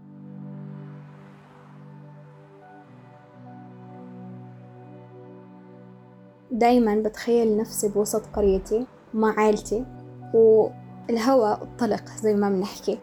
دايما 6.52 6.95
بتخيل 6.95 7.58
نفسي 7.58 7.89
بوسط 7.89 8.26
قريتي 8.26 8.88
مع 9.13 9.39
عائلتي 9.39 9.86
والهواء 10.34 11.63
الطلق 11.63 12.10
زي 12.10 12.34
ما 12.34 12.50
بنحكي. 12.50 13.00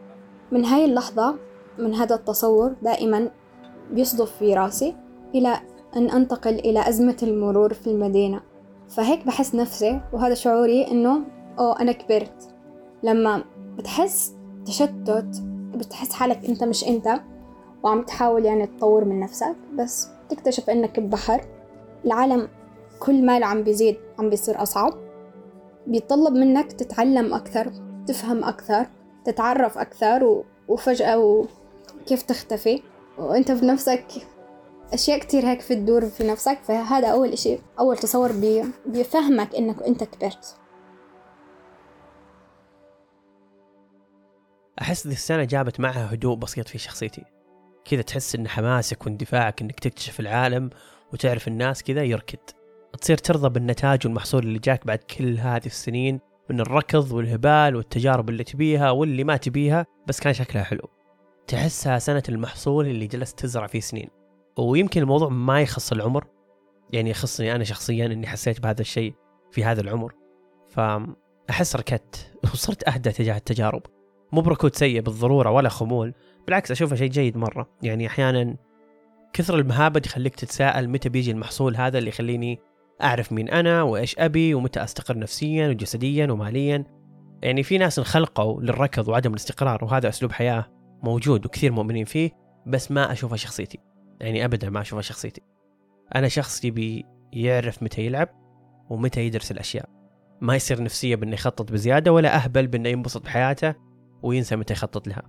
من 0.53 0.65
هاي 0.65 0.85
اللحظة 0.85 1.39
من 1.79 1.95
هذا 1.95 2.15
التصور 2.15 2.73
دائما 2.83 3.31
بيصدف 3.91 4.37
في 4.37 4.55
راسي 4.55 4.97
إلى 5.35 5.61
أن 5.97 6.11
أنتقل 6.11 6.55
إلى 6.55 6.89
أزمة 6.89 7.17
المرور 7.23 7.75
في 7.75 7.87
المدينة. 7.87 8.41
فهيك 8.89 9.27
بحس 9.27 9.55
نفسي 9.55 10.01
وهذا 10.13 10.35
شعوري 10.35 10.91
إنه 10.91 11.25
أوه 11.59 11.81
أنا 11.81 11.93
كبرت. 11.93 12.55
لما 13.03 13.45
بتحس 13.79 14.33
تشتت 14.67 15.43
بتحس 15.75 16.13
حالك 16.13 16.45
أنت 16.45 16.65
مش 16.65 16.89
أنت 16.89 17.21
وعم 17.83 18.03
تحاول 18.03 18.45
يعني 18.45 18.67
تطور 18.67 19.05
من 19.05 19.21
نفسك 19.21 19.57
بس 19.75 20.09
تكتشف 20.29 20.71
إنك 20.71 21.01
ببحر 21.01 21.45
العالم 22.05 22.49
كل 23.01 23.27
ما 23.27 23.47
عم 23.47 23.63
بيزيد 23.63 23.97
عم 24.19 24.31
بيصير 24.31 24.63
أصعب. 24.63 24.95
بيطلب 25.87 26.33
منك 26.33 26.73
تتعلم 26.73 27.35
أكثر 27.35 27.73
تفهم 28.07 28.45
أكثر 28.45 28.87
تتعرف 29.25 29.79
أكثر 29.79 30.25
و... 30.25 30.45
وفجأة 30.69 31.19
و... 31.19 31.45
كيف 32.07 32.23
تختفي. 32.23 32.83
وأنت 33.19 33.51
بنفسك 33.51 34.05
أشياء 34.93 35.19
كتير 35.19 35.47
هيك 35.47 35.61
في 35.61 35.75
تدور 35.75 36.07
في 36.07 36.25
نفسك. 36.27 36.59
فهذا 36.63 37.09
أول 37.09 37.29
إشي 37.29 37.59
أول 37.79 37.97
تصور 37.97 38.33
بي... 38.33 38.65
بيفهمك 38.87 39.55
إنك 39.55 39.83
أنت 39.83 40.05
كبرت. 40.05 40.57
أحس 44.83 45.07
ذي 45.07 45.13
السنة 45.13 45.45
جابت 45.45 45.81
معها 45.81 46.15
هدوء 46.15 46.37
بسيط 46.37 46.69
في 46.69 46.79
شخصيتي. 46.79 47.25
كذا 47.85 48.03
تحس 48.03 48.35
إن 48.35 48.49
حماسك 48.49 49.07
واندفاعك 49.07 49.63
إنك 49.63 49.81
تكتشف 49.81 50.21
العالم 50.21 50.71
وتعرف 51.13 51.49
الناس 51.49 51.83
كذا 51.83 52.03
يركد 52.03 52.39
تصير 53.01 53.17
ترضى 53.17 53.49
بالنتاج 53.49 54.01
والمحصول 54.05 54.43
اللي 54.43 54.59
جاك 54.59 54.87
بعد 54.87 54.99
كل 54.99 55.39
هذه 55.39 55.67
السنين 55.67 56.21
من 56.51 56.61
الركض 56.61 57.13
والهبال 57.13 57.77
والتجارب 57.77 58.29
اللي 58.29 58.45
تبيها 58.45 58.91
واللي 58.91 59.25
ما 59.25 59.37
تبيها 59.37 59.87
بس 60.09 60.21
كان 60.21 60.33
شكلها 60.33 60.65
حلو. 60.65 60.89
تحسها 61.47 61.99
سنة 61.99 62.23
المحصول 62.29 62.87
اللي 62.87 63.07
جلست 63.07 63.41
تزرع 63.41 63.67
فيه 63.67 63.81
سنين. 63.81 64.09
ويمكن 64.59 65.03
الموضوع 65.03 65.29
ما 65.29 65.61
يخص 65.61 65.93
العمر 65.93 66.27
يعني 66.93 67.11
يخصني 67.11 67.55
أنا 67.55 67.65
شخصيا 67.65 68.07
أني 68.07 68.27
حسيت 68.27 68.61
بهذا 68.61 68.81
الشيء 68.81 69.15
في 69.53 69.65
هذا 69.65 69.81
العمر. 69.81 70.15
فأحس 70.69 71.77
ركدت 71.77 72.33
وصرت 72.45 72.89
أهدى 72.89 73.13
تجاه 73.13 73.37
التجارب. 73.37 73.83
مو 74.33 74.41
بركود 74.41 74.77
سيء 74.77 75.01
بالضرورة 75.01 75.51
ولا 75.51 75.69
خمول 75.69 76.15
بالعكس 76.47 76.71
أشوفه 76.71 76.97
شيء 76.97 77.11
جيد 77.11 77.37
مرة. 77.37 77.69
يعني 77.83 78.07
أحيانا 78.07 78.57
كثر 79.33 79.59
المهابد 79.59 80.07
يخليك 80.07 80.35
تتساءل 80.35 80.89
متى 80.89 81.09
بيجي 81.09 81.31
المحصول 81.31 81.77
هذا 81.77 81.99
اللي 81.99 82.09
يخليني 82.09 82.61
أعرف 83.03 83.33
مين 83.33 83.49
أنا 83.49 83.83
وإيش 83.83 84.19
أبي 84.19 84.55
ومتى 84.55 84.85
أستقر 84.85 85.19
نفسيا 85.19 85.69
وجسديا 85.69 86.33
وماليا. 86.33 86.85
يعني 87.43 87.63
في 87.63 87.79
ناس 87.79 87.99
انخلقوا 87.99 88.63
للركض 88.63 89.09
وعدم 89.09 89.31
الاستقرار 89.31 89.85
وهذا 89.85 90.09
أسلوب 90.09 90.33
حياة 90.33 90.67
موجود 91.03 91.47
وكثير 91.47 91.73
مؤمنين 91.73 92.05
فيه 92.05 92.31
بس 92.67 92.91
ما 92.91 93.13
أشوفها 93.13 93.37
شخصيتي. 93.37 93.79
يعني 94.21 94.45
أبدا 94.45 94.71
ما 94.71 94.81
أشوفها 94.81 95.03
شخصيتي. 95.03 95.43
أنا 96.15 96.29
شخص 96.29 96.65
يبي 96.65 97.05
يعرف 97.33 97.83
متى 97.83 98.07
يلعب 98.07 98.29
ومتى 98.91 99.21
يدرس 99.27 99.53
الأشياء. 99.53 99.89
ما 100.41 100.57
يصير 100.57 100.83
نفسية 100.83 101.17
بأنه 101.17 101.35
يخطط 101.35 101.73
بزيادة 101.73 102.13
ولا 102.13 102.37
أهبل 102.37 102.67
بأنه 102.67 102.89
ينبسط 102.89 103.25
بحياته. 103.25 103.75
وينسى 104.23 104.57
متى 104.57 104.73
يخطط 104.73 105.09
لها. 105.09 105.23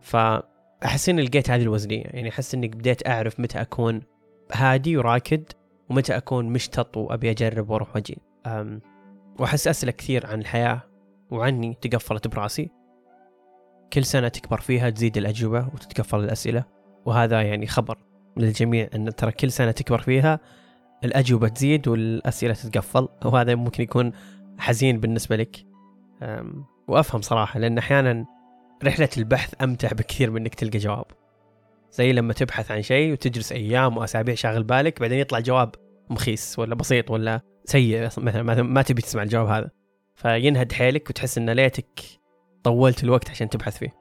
فأحس 0.00 1.08
إني 1.08 1.22
لقيت 1.22 1.50
هذه 1.50 1.62
الوزنية 1.62 2.04
يعني 2.04 2.28
أحس 2.28 2.54
إني 2.54 2.68
بديت 2.68 3.08
أعرف 3.08 3.40
متى 3.40 3.60
أكون 3.60 4.02
هادي 4.52 4.96
وراكد 4.96 5.44
ومتى 5.90 6.16
أكون 6.16 6.52
مشتط 6.52 6.96
وأبي 6.96 7.30
أجرب 7.30 7.70
وأروح 7.70 7.96
وأجي. 7.96 8.18
وأحس 9.38 9.68
أسئلة 9.68 9.92
كثير 9.92 10.26
عن 10.26 10.40
الحياة 10.40 10.82
وعني 11.30 11.74
تقفلت 11.80 12.28
براسي. 12.28 12.70
كل 13.92 14.04
سنة 14.04 14.28
تكبر 14.28 14.60
فيها 14.60 14.90
تزيد 14.90 15.16
الأجوبة 15.16 15.68
وتتقفل 15.74 16.18
الأسئلة 16.18 16.64
وهذا 17.06 17.42
يعني 17.42 17.66
خبر 17.66 17.98
للجميع 18.36 18.88
أن 18.94 19.14
ترى 19.14 19.32
كل 19.32 19.52
سنة 19.52 19.70
تكبر 19.70 19.98
فيها 19.98 20.40
الأجوبة 21.04 21.48
تزيد 21.48 21.88
والأسئلة 21.88 22.54
تتقفل 22.54 23.08
وهذا 23.24 23.54
ممكن 23.54 23.82
يكون 23.82 24.12
حزين 24.58 25.00
بالنسبة 25.00 25.36
لك. 25.36 25.66
وأفهم 26.90 27.20
صراحة 27.20 27.60
لأن 27.60 27.78
أحيانا 27.78 28.24
رحلة 28.84 29.08
البحث 29.18 29.54
أمتع 29.62 29.88
بكثير 29.88 30.30
من 30.30 30.40
إنك 30.40 30.54
تلقى 30.54 30.78
جواب. 30.78 31.04
زي 31.92 32.12
لما 32.12 32.32
تبحث 32.32 32.70
عن 32.70 32.82
شيء 32.82 33.12
وتجلس 33.12 33.52
أيام 33.52 33.96
وأسابيع 33.96 34.34
شاغل 34.34 34.62
بالك 34.62 35.00
بعدين 35.00 35.18
يطلع 35.18 35.38
جواب 35.38 35.74
مخيس 36.10 36.58
ولا 36.58 36.74
بسيط 36.74 37.10
ولا 37.10 37.40
سيء 37.64 38.02
مثلا 38.02 38.62
ما 38.62 38.82
تبي 38.82 39.02
تسمع 39.02 39.22
الجواب 39.22 39.46
هذا. 39.46 39.70
فينهد 40.14 40.72
حيلك 40.72 41.10
وتحس 41.10 41.38
إن 41.38 41.50
ليتك 41.50 42.00
طولت 42.62 43.04
الوقت 43.04 43.30
عشان 43.30 43.48
تبحث 43.48 43.78
فيه. 43.78 43.94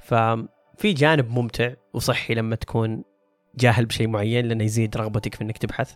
ففي 0.00 0.92
جانب 0.92 1.30
ممتع 1.30 1.72
وصحي 1.94 2.34
لما 2.34 2.56
تكون 2.56 3.02
جاهل 3.54 3.86
بشيء 3.86 4.08
معين 4.08 4.46
لأنه 4.46 4.64
يزيد 4.64 4.96
رغبتك 4.96 5.34
في 5.34 5.44
إنك 5.44 5.58
تبحث. 5.58 5.94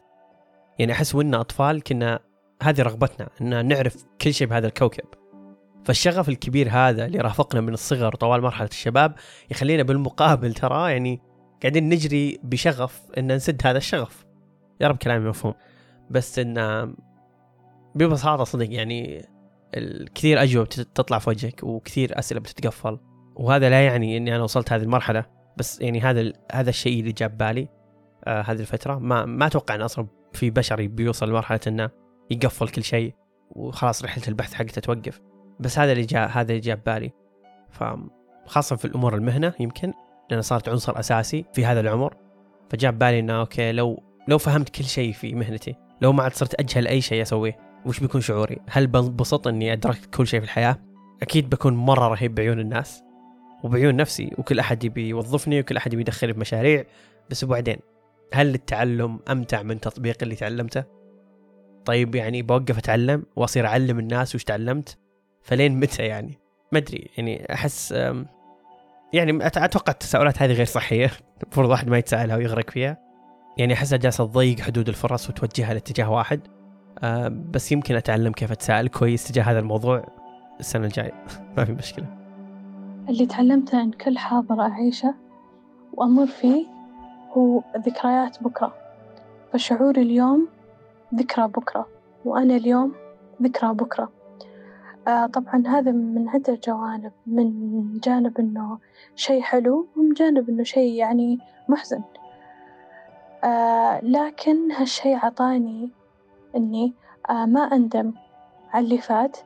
يعني 0.79 0.93
أحس 0.93 1.15
وإنا 1.15 1.41
أطفال 1.41 1.83
كنا 1.83 2.21
هذه 2.63 2.83
رغبتنا 2.83 3.29
إن 3.41 3.67
نعرف 3.67 4.05
كل 4.21 4.35
شيء 4.35 4.47
بهذا 4.47 4.67
الكوكب. 4.67 5.05
فالشغف 5.85 6.29
الكبير 6.29 6.69
هذا 6.71 7.07
اللي 7.07 7.19
رافقنا 7.19 7.61
من 7.61 7.73
الصغر 7.73 8.15
طوال 8.15 8.43
مرحلة 8.43 8.69
الشباب 8.69 9.15
يخلينا 9.51 9.83
بالمقابل 9.83 10.55
ترى 10.55 10.93
يعني 10.93 11.21
قاعدين 11.63 11.89
نجري 11.89 12.39
بشغف 12.43 13.03
إن 13.19 13.33
نسد 13.33 13.67
هذا 13.67 13.79
الشغف. 13.79 14.27
يا 14.81 14.89
رب 14.89 14.97
كلامي 14.97 15.29
مفهوم. 15.29 15.55
بس 16.11 16.39
إن 16.39 16.95
ببساطة 17.95 18.45
صدق 18.45 18.67
يعني 18.71 19.27
الكثير 19.75 20.43
أجوبة 20.43 20.69
تطلع 20.69 21.19
في 21.19 21.31
وجهك 21.31 21.63
وكثير 21.63 22.19
أسئلة 22.19 22.41
بتتقفل. 22.41 22.99
وهذا 23.37 23.71
لا 23.71 23.85
يعني 23.85 24.17
إني 24.17 24.37
أنا 24.37 24.43
وصلت 24.43 24.73
هذه 24.73 24.83
المرحلة 24.83 25.25
بس 25.57 25.81
يعني 25.81 26.01
هذا 26.01 26.33
هذا 26.53 26.71
الشيء 26.71 27.01
اللي 27.01 27.13
جاب 27.13 27.39
بالي 27.39 27.69
آه 28.25 28.43
هذه 28.43 28.61
الفترة. 28.61 28.99
ما 28.99 29.25
ما 29.25 29.47
أتوقع 29.47 29.75
إن 29.75 29.83
أصلا 29.83 30.07
في 30.33 30.51
بشر 30.51 30.87
بيوصل 30.87 31.29
لمرحلة 31.29 31.61
إنه 31.67 31.91
يقفل 32.31 32.69
كل 32.69 32.85
شيء 32.85 33.15
وخلاص 33.51 34.05
رحلة 34.05 34.29
البحث 34.29 34.55
حقته 34.55 34.81
توقف. 34.81 35.21
بس 35.61 35.79
هذا 35.79 35.93
اللي 35.93 36.05
جاء 36.05 36.29
هذا 36.29 36.51
اللي 36.51 36.61
جاب 36.61 36.81
بالي 36.87 37.13
فخاصة 37.71 38.77
في 38.77 38.85
الأمور 38.85 39.15
المهنة 39.15 39.55
يمكن 39.61 39.93
لأن 40.31 40.43
صارت 40.43 40.69
عنصر 40.69 40.99
أساسي 40.99 41.45
في 41.53 41.67
هذا 41.67 41.81
العمر 41.81 42.15
فجاب 42.71 42.99
بالي 42.99 43.19
إنه 43.19 43.41
أوكي 43.41 43.73
لو 43.73 44.03
لو 44.29 44.39
فهمت 44.39 44.69
كل 44.69 44.85
شيء 44.85 45.13
في 45.13 45.35
مهنتي 45.35 45.75
لو 46.01 46.13
ما 46.13 46.23
عاد 46.23 46.35
صرت 46.35 46.61
أجهل 46.61 46.87
أي 46.87 47.01
شيء 47.01 47.23
أسويه 47.23 47.57
وش 47.87 48.01
بيكون 48.01 48.21
شعوري؟ 48.21 48.59
هل 48.69 48.87
بنبسط 48.87 49.49
إني 49.49 49.73
أدركت 49.73 50.15
كل 50.15 50.27
شيء 50.27 50.41
في 50.41 50.45
الحياة؟ 50.45 50.79
أكيد 51.23 51.51
بكون 51.51 51.75
مرة 51.75 52.09
رهيب 52.09 52.35
بعيون 52.35 52.61
الناس 52.61 53.03
وبعيون 53.65 53.97
نفسي 53.97 54.31
وكل 54.39 54.59
أحد 54.59 54.85
يبي 54.85 55.09
يوظفني 55.09 55.61
وكل 55.61 55.77
أحد 55.77 55.93
يبي 55.93 56.03
يدخلني 56.03 56.33
بمشاريع 56.33 56.85
بس 57.31 57.45
وبعدين 57.45 57.77
هل 58.33 58.55
التعلم 58.55 59.19
أمتع 59.31 59.63
من 59.63 59.81
تطبيق 59.81 60.17
اللي 60.23 60.35
تعلمته؟ 60.35 60.85
طيب 61.85 62.15
يعني 62.15 62.43
بوقف 62.43 62.79
أتعلم 62.79 63.25
وأصير 63.37 63.67
أعلم 63.67 63.99
الناس 63.99 64.35
وش 64.35 64.45
تعلمت 64.45 64.99
فلين 65.43 65.81
متى 65.81 66.03
يعني؟ 66.03 66.39
ما 66.73 66.79
أدري 66.79 67.11
يعني 67.17 67.53
أحس 67.53 67.95
يعني 69.13 69.47
أتوقع 69.47 69.93
التساؤلات 69.93 70.43
هذه 70.43 70.53
غير 70.53 70.67
صحية. 70.67 71.11
المفروض 71.43 71.71
واحد 71.71 71.89
ما 71.89 71.99
يتساءلها 71.99 72.37
ويغرق 72.37 72.71
فيها. 72.71 72.99
يعني 73.59 73.75
أحسها 73.75 73.99
جالسة 73.99 74.27
تضيق 74.27 74.61
حدود 74.61 74.89
الفرص 74.89 75.31
وتوجهها 75.31 75.75
لاتجاه 75.75 76.11
واحد. 76.11 76.41
بس 77.51 77.73
يمكن 77.73 77.95
أتعلم 77.95 78.33
كيف 78.33 78.53
أتساءل 78.53 78.89
كويس 78.89 79.29
تجاه 79.29 79.43
هذا 79.43 79.59
الموضوع 79.59 80.05
السنة 80.61 80.87
الجاية. 80.87 81.25
ما 81.57 81.65
في 81.65 81.73
مشكلة. 81.73 82.07
اللي 83.09 83.27
تعلمته 83.27 83.83
أن 83.83 83.91
كل 83.91 84.19
حاضر 84.19 84.61
أعيشه 84.61 85.15
وأمر 85.93 86.27
فيه 86.27 86.67
هو 87.33 87.63
ذكريات 87.77 88.43
بكرة. 88.43 88.75
فشعوري 89.53 90.03
اليوم 90.03 90.49
ذكرى 91.15 91.49
بكرة 91.49 91.87
وأنا 92.25 92.57
اليوم 92.57 92.93
ذكرى 93.43 93.75
بكرة. 93.75 94.03
آه 94.03 94.22
طبعا 95.07 95.63
هذا 95.67 95.93
من 95.93 96.29
عدة 96.29 96.59
جوانب 96.67 97.13
من 97.27 98.01
جانب 98.05 98.39
إنه 98.39 98.79
شي 99.17 99.43
حلو 99.43 99.87
ومن 99.97 100.15
جانب 100.15 100.49
إنه 100.49 100.63
شي 100.63 100.97
يعني 100.97 101.39
محزن. 101.69 102.03
آه 103.45 104.01
لكن 104.05 104.73
هالشي 104.73 105.15
عطاني 105.15 105.91
إني 106.57 106.95
آه 107.31 107.47
ما 107.47 107.61
أندم 107.61 108.13
على 108.73 108.85
اللي 108.85 108.99
فات 108.99 109.37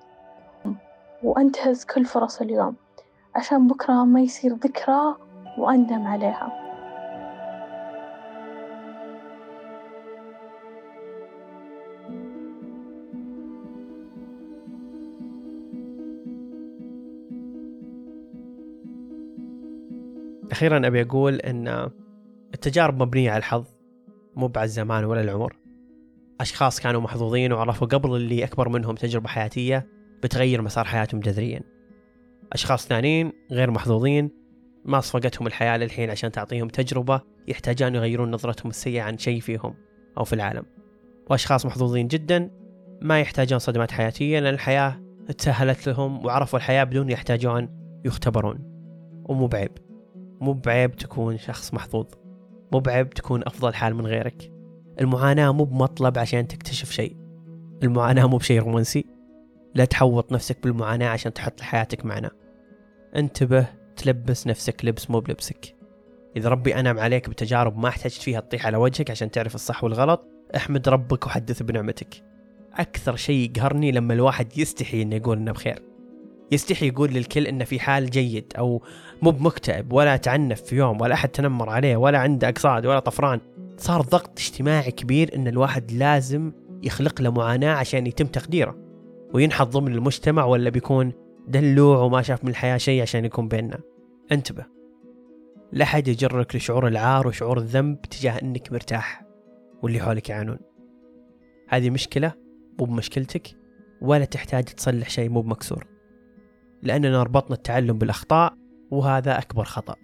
وأنتهز 1.23 1.85
كل 1.85 2.05
فرص 2.05 2.41
اليوم. 2.41 2.77
عشان 3.35 3.67
بكرة 3.67 4.05
ما 4.05 4.21
يصير 4.21 4.53
ذكرى 4.55 5.17
وأندم 5.59 6.07
عليها. 6.07 6.66
أخيرا 20.57 20.87
أبي 20.87 21.03
أقول 21.03 21.35
إن 21.35 21.91
التجارب 22.55 23.03
مبنية 23.03 23.31
على 23.31 23.39
الحظ 23.39 23.65
مو 24.37 24.53
على 24.57 24.65
الزمان 24.65 25.05
ولا 25.05 25.21
العمر. 25.21 25.57
أشخاص 26.41 26.81
كانوا 26.81 27.01
محظوظين 27.01 27.53
وعرفوا 27.53 27.87
قبل 27.87 28.17
اللي 28.17 28.45
أكبر 28.45 28.69
منهم 28.69 28.95
تجربة 28.95 29.29
حياتية 29.29 29.87
بتغير 30.23 30.63
مسار 30.63 30.85
حياتهم 30.85 31.21
جذريا. 31.21 31.61
أشخاص 32.53 32.87
ثانيين 32.89 33.33
غير 33.53 33.71
محظوظين 33.71 34.31
ما 34.85 35.01
صفقتهم 35.01 35.47
الحياة 35.47 35.77
للحين 35.77 36.11
عشان 36.11 36.33
تعطيهم 36.33 36.69
تجربة 36.69 37.21
يحتاجون 37.49 37.95
يغيرون 37.95 38.31
نظرتهم 38.31 38.71
السيئة 38.71 39.03
عن 39.03 39.19
شيء 39.19 39.41
فيهم 39.41 39.75
أو 40.19 40.25
في 40.25 40.33
العالم. 40.33 40.65
وأشخاص 41.31 41.67
محظوظين 41.67 42.09
جدا 42.09 42.51
ما 43.03 43.21
يحتاجون 43.21 43.59
صدمات 43.59 43.91
حياتية 43.91 44.39
لأن 44.39 44.55
الحياة 44.55 45.03
تسهلت 45.39 45.89
لهم 45.89 46.27
وعرفوا 46.27 46.59
الحياة 46.59 46.85
بدون 46.85 47.11
يحتاجون 47.11 47.69
يختبرون. 48.05 48.59
ومو 49.25 49.47
بعيب. 49.47 49.86
مو 50.41 50.53
بعيب 50.53 50.97
تكون 50.97 51.39
شخص 51.39 51.75
محظوظ. 51.75 52.07
مو 52.73 52.79
بعيب 52.79 53.11
تكون 53.11 53.43
أفضل 53.47 53.75
حال 53.75 53.95
من 53.95 54.07
غيرك. 54.07 54.53
المعاناة 55.01 55.53
مو 55.53 55.65
بمطلب 55.65 56.19
عشان 56.19 56.49
تكتشف 56.49 56.91
شيء. 56.91 57.17
المعاناة 57.83 58.27
مو 58.27 58.37
بشيء 58.37 58.61
رومانسي. 58.61 59.05
لا 59.75 59.85
تحوط 59.85 60.33
نفسك 60.33 60.63
بالمعاناة 60.63 61.09
عشان 61.09 61.33
تحط 61.33 61.61
حياتك 61.61 62.05
معنا 62.07 62.31
انتبه 63.17 63.67
تلبس 63.97 64.47
نفسك 64.47 64.85
لبس 64.85 65.11
مو 65.11 65.21
بلبسك. 65.21 65.77
إذا 66.37 66.49
ربي 66.49 66.75
أنعم 66.75 66.99
عليك 66.99 67.31
بتجارب 67.31 67.79
ما 67.79 67.89
احتجت 67.89 68.23
فيها 68.23 68.41
تطيح 68.41 68.67
على 68.67 68.77
وجهك 68.77 69.11
عشان 69.11 69.31
تعرف 69.31 69.55
الصح 69.55 69.85
والغلط 69.85 70.25
احمد 70.57 70.89
ربك 70.89 71.27
وحدث 71.27 71.63
بنعمتك. 71.63 72.25
أكثر 72.75 73.17
شيء 73.17 73.51
يقهرني 73.51 73.93
لما 73.93 74.15
الواحد 74.15 74.59
يستحي 74.59 75.03
إنه 75.03 75.17
يقول 75.17 75.39
إنه 75.39 75.53
بخير. 75.53 75.83
يستحي 76.53 76.89
يقول 76.89 77.11
للكل 77.11 77.47
إنه 77.47 77.65
في 77.65 77.81
حال 77.81 78.11
جيد 78.11 78.53
أو 78.59 78.83
مو 79.23 79.31
بمكتئب 79.31 79.93
ولا 79.93 80.17
تعنف 80.17 80.63
في 80.63 80.77
يوم 80.77 81.01
ولا 81.01 81.15
أحد 81.15 81.29
تنمر 81.29 81.71
عليه 81.71 81.97
ولا 81.97 82.19
عنده 82.19 82.49
أقصاد 82.49 82.87
ولا 82.87 82.99
طفران. 82.99 83.41
صار 83.77 84.01
ضغط 84.01 84.31
اجتماعي 84.39 84.91
كبير 84.91 85.35
إن 85.35 85.49
الواحد 85.49 85.93
لازم 85.93 86.53
يخلق 86.83 87.23
له 87.23 87.31
معاناة 87.31 87.75
عشان 87.75 88.07
يتم 88.07 88.27
تقديره. 88.27 88.77
وينحط 89.35 89.69
ضمن 89.69 89.93
المجتمع 89.93 90.45
ولا 90.45 90.71
بيكون 90.71 91.13
دلوع 91.49 91.99
وما 91.99 92.23
شاف 92.23 92.45
من 92.45 92.51
الحياة 92.51 92.77
شيء 92.77 93.03
عشان 93.03 93.25
يكون 93.25 93.49
بيننا. 93.49 93.79
انتبه. 94.33 94.65
لا 95.73 95.85
حد 95.85 96.09
يجرك 96.09 96.57
لشعور 96.57 96.89
العار 96.89 97.27
وشعور 97.27 97.59
الذنب 97.59 98.01
تجاه 98.01 98.43
إنك 98.43 98.73
مرتاح 98.73 99.23
واللي 99.83 100.01
حولك 100.01 100.31
يعانون. 100.31 100.59
هذه 101.69 101.91
مشكلة 101.91 102.33
مو 102.79 102.85
بمشكلتك 102.85 103.49
ولا 104.01 104.25
تحتاج 104.25 104.65
تصلح 104.65 105.11
شيء 105.11 105.29
مو 105.29 105.41
بمكسور. 105.41 105.96
لأننا 106.83 107.23
ربطنا 107.23 107.57
التعلم 107.57 107.99
بالأخطاء 107.99 108.55
وهذا 108.91 109.39
أكبر 109.39 109.65
خطأ. 109.65 109.97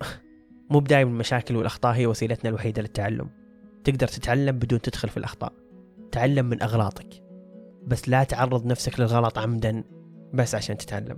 مو 0.70 0.80
بدايم 0.80 1.08
المشاكل 1.08 1.56
والأخطاء 1.56 1.94
هي 1.94 2.06
وسيلتنا 2.06 2.50
الوحيدة 2.50 2.82
للتعلم. 2.82 3.30
تقدر 3.84 4.08
تتعلم 4.08 4.58
بدون 4.58 4.80
تدخل 4.80 5.08
في 5.08 5.16
الأخطاء. 5.16 5.52
تعلم 6.12 6.46
من 6.46 6.62
أغلاطك. 6.62 7.22
بس 7.86 8.08
لا 8.08 8.24
تعرض 8.24 8.66
نفسك 8.66 9.00
للغلط 9.00 9.38
عمدا 9.38 9.84
بس 10.34 10.54
عشان 10.54 10.76
تتعلم. 10.76 11.16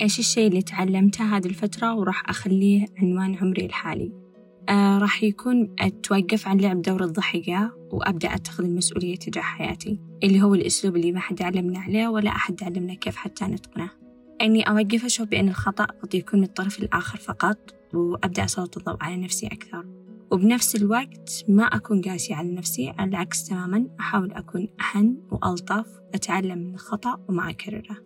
إيش 0.00 0.18
الشيء 0.18 0.48
اللي 0.48 0.62
تعلمته 0.62 1.36
هذه 1.36 1.46
الفترة 1.46 1.94
وراح 1.94 2.30
أخليه 2.30 2.86
عنوان 2.98 3.34
عمري 3.34 3.66
الحالي؟ 3.66 4.12
آه 4.68 4.98
راح 4.98 5.22
يكون 5.22 5.74
أتوقف 5.78 6.48
عن 6.48 6.58
لعب 6.58 6.82
دور 6.82 7.04
الضحية 7.04 7.76
وأبدأ 7.92 8.34
أتخذ 8.34 8.64
المسؤولية 8.64 9.16
تجاه 9.16 9.42
حياتي 9.42 10.00
اللي 10.22 10.42
هو 10.42 10.54
الأسلوب 10.54 10.96
اللي 10.96 11.12
ما 11.12 11.20
حد 11.20 11.42
علمنا 11.42 11.78
عليه 11.78 12.08
ولا 12.08 12.30
أحد 12.30 12.62
علمنا 12.62 12.94
كيف 12.94 13.16
حتى 13.16 13.44
نتقنه. 13.44 13.90
أني 14.42 14.68
أوقف 14.68 15.04
أشوف 15.04 15.28
بأن 15.28 15.48
الخطأ 15.48 15.84
قد 15.84 16.14
يكون 16.14 16.40
من 16.40 16.46
الطرف 16.46 16.78
الآخر 16.78 17.18
فقط 17.18 17.58
وأبدأ 17.94 18.44
أسلط 18.44 18.76
الضوء 18.78 18.96
على 19.00 19.16
نفسي 19.16 19.46
أكثر. 19.46 19.84
وبنفس 20.30 20.76
الوقت 20.76 21.44
ما 21.48 21.64
أكون 21.64 22.02
قاسية 22.02 22.34
على 22.34 22.54
نفسي 22.54 22.94
على 22.98 23.10
العكس 23.10 23.48
تماما 23.48 23.86
أحاول 24.00 24.32
أكون 24.32 24.68
أحن 24.80 25.16
وألطف 25.30 25.86
أتعلم 26.14 26.58
من 26.58 26.74
الخطأ 26.74 27.20
وما 27.28 27.50
أكرره. 27.50 27.96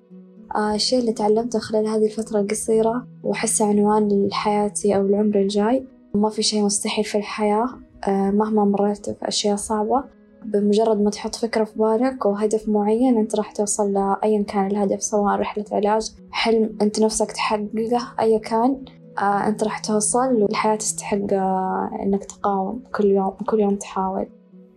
آه 0.57 0.75
الشيء 0.75 0.99
اللي 0.99 1.13
تعلمته 1.13 1.59
خلال 1.59 1.87
هذه 1.87 2.05
الفترة 2.05 2.41
القصيرة 2.41 3.07
وأحسه 3.23 3.69
عنوان 3.69 4.29
لحياتي 4.29 4.97
أو 4.97 5.07
العمر 5.07 5.41
الجاي 5.41 5.85
ما 6.15 6.31
في 6.31 6.43
شيء 6.43 6.63
مستحيل 6.65 7.05
في 7.05 7.19
الحياة 7.19 7.69
آه 8.09 8.31
مهما 8.31 8.65
مريت 8.65 9.11
في 9.11 9.29
أشياء 9.29 9.57
صعبة. 9.57 10.05
بمجرد 10.45 11.01
ما 11.01 11.11
تحط 11.11 11.35
فكرة 11.35 11.65
في 11.65 11.79
بالك 11.79 12.27
وهدف 12.27 12.69
معين 12.69 13.19
أنت 13.19 13.37
راح 13.37 13.53
توصل 13.53 13.93
لأيا 13.93 14.43
كان 14.43 14.67
الهدف 14.67 15.03
سواء 15.03 15.41
رحلة 15.41 15.65
علاج 15.73 16.11
حلم 16.33 16.77
أنت 16.83 17.01
نفسك 17.01 17.33
تحققه 17.33 18.15
أيا 18.21 18.39
كان 18.39 18.85
آه 19.19 19.49
أنت 19.49 19.65
راح 19.65 19.79
توصل 19.79 20.43
والحياة 20.43 20.77
تستحق 20.77 21.33
آه 21.33 21.91
إنك 22.03 22.25
تقاوم 22.25 22.83
كل 22.95 23.05
يوم 23.05 23.31
كل 23.31 23.61
يوم 23.61 23.77
تحاول. 23.77 24.27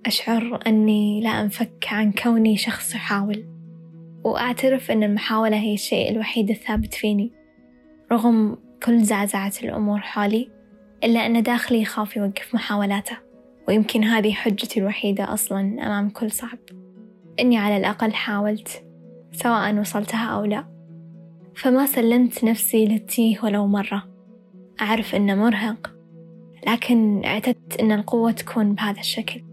أشعر 0.05 0.59
أني 0.67 1.21
لا 1.21 1.29
أنفك 1.29 1.87
عن 1.91 2.11
كوني 2.11 2.57
شخص 2.57 2.95
يحاول 2.95 3.45
وأعترف 4.23 4.91
أن 4.91 5.03
المحاولة 5.03 5.57
هي 5.57 5.73
الشيء 5.73 6.11
الوحيد 6.11 6.49
الثابت 6.49 6.93
فيني. 6.93 7.31
رغم 8.11 8.57
كل 8.85 9.03
زعزعة 9.03 9.53
الأمور 9.63 9.99
حولي 9.99 10.49
إلا 11.03 11.25
أن 11.25 11.43
داخلي 11.43 11.81
يخاف 11.81 12.17
يوقف 12.17 12.55
محاولاته. 12.55 13.17
ويمكن 13.67 14.03
هذه 14.03 14.31
حجتي 14.31 14.79
الوحيدة 14.79 15.33
أصلا 15.33 15.59
أمام 15.59 16.09
كل 16.09 16.31
صعب. 16.31 16.57
إني 17.39 17.57
على 17.57 17.77
الأقل 17.77 18.13
حاولت 18.13 18.83
سواء 19.31 19.79
وصلتها 19.79 20.25
أو 20.25 20.45
لا. 20.45 20.65
فما 21.55 21.85
سلمت 21.85 22.43
نفسي 22.43 22.85
للتيه 22.85 23.39
ولو 23.43 23.67
مرة. 23.67 24.03
أعرف 24.81 25.15
إنه 25.15 25.35
مرهق 25.35 25.93
لكن 26.67 27.25
اعتدت 27.25 27.79
إن 27.79 27.91
القوة 27.91 28.31
تكون 28.31 28.73
بهذا 28.73 28.99
الشكل. 28.99 29.43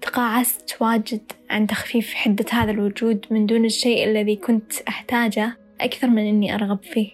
تقاعست 0.00 0.76
واجد 0.80 1.32
عن 1.50 1.66
تخفيف 1.66 2.14
حدة 2.14 2.44
هذا 2.52 2.70
الوجود 2.70 3.26
من 3.30 3.46
دون 3.46 3.64
الشيء 3.64 4.04
الذي 4.04 4.36
كنت 4.36 4.72
أحتاجه 4.88 5.56
أكثر 5.80 6.08
من 6.08 6.26
إني 6.26 6.54
أرغب 6.54 6.82
فيه. 6.82 7.10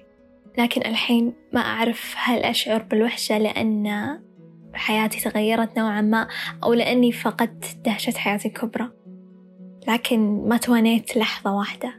لكن 0.59 0.81
الحين 0.81 1.33
ما 1.53 1.61
أعرف 1.61 2.15
هل 2.19 2.39
أشعر 2.39 2.83
بالوحشة 2.83 3.39
لأن 3.39 3.87
حياتي 4.75 5.21
تغيرت 5.31 5.79
نوعا 5.79 6.01
ما 6.01 6.29
أو 6.65 6.73
لأني 6.73 7.13
فقدت 7.13 7.79
دهشة 7.85 8.13
حياتي 8.19 8.49
الكبرى. 8.49 8.91
لكن 9.89 10.49
ما 10.49 10.57
توانيت 10.57 11.17
لحظة 11.17 11.57
واحدة 11.57 11.93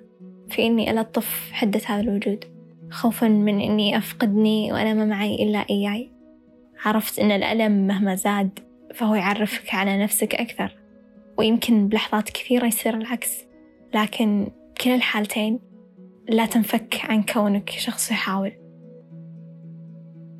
في 0.49 0.65
إني 0.65 0.91
ألطف 0.91 1.49
حدة 1.51 1.81
هذا 1.85 2.01
الوجود. 2.01 2.45
خوفا 2.91 3.27
من 3.27 3.61
إني 3.61 3.97
أفقدني 3.97 4.73
وأنا 4.73 4.93
ما 4.93 5.05
معي 5.05 5.43
إلا 5.43 5.65
إياي. 5.69 6.11
عرفت 6.85 7.19
إن 7.19 7.31
الألم 7.31 7.87
مهما 7.87 8.15
زاد 8.15 8.59
فهو 8.95 9.15
يعرفك 9.15 9.75
على 9.75 10.03
نفسك 10.03 10.35
أكثر. 10.35 10.77
ويمكن 11.37 11.87
بلحظات 11.87 12.29
كثيرة 12.29 12.65
يصير 12.65 12.97
العكس. 12.97 13.45
لكن 13.93 14.51
كلا 14.81 14.95
الحالتين 14.95 15.59
لا 16.29 16.45
تنفك 16.45 17.01
عن 17.03 17.23
كونك 17.23 17.69
شخص 17.69 18.11
يحاول. 18.11 18.51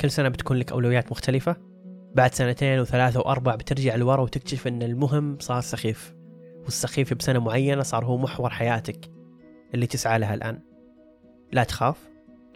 كل 0.02 0.12
سنة 0.12 0.30
بتكون 0.30 0.58
لك 0.58 0.72
أولويات 0.72 1.12
مختلفة؟ 1.12 1.71
بعد 2.16 2.34
سنتين 2.34 2.80
وثلاثة 2.80 3.20
وأربع 3.20 3.56
بترجع 3.56 3.96
لورا 3.96 4.22
وتكتشف 4.22 4.68
أن 4.68 4.84
المهم 4.84 5.38
صار 5.40 5.62
سخيف. 5.62 6.14
والسخيف 6.64 7.14
بسنة 7.14 7.40
معينة 7.40 7.84
صار 7.84 8.06
هو 8.06 8.18
محور 8.18 8.50
حياتك 8.50 9.12
اللي 9.74 9.88
تسعى 9.88 10.20
لها 10.20 10.34
الآن. 10.34 10.60
لا 11.52 11.64
تخاف. 11.64 12.10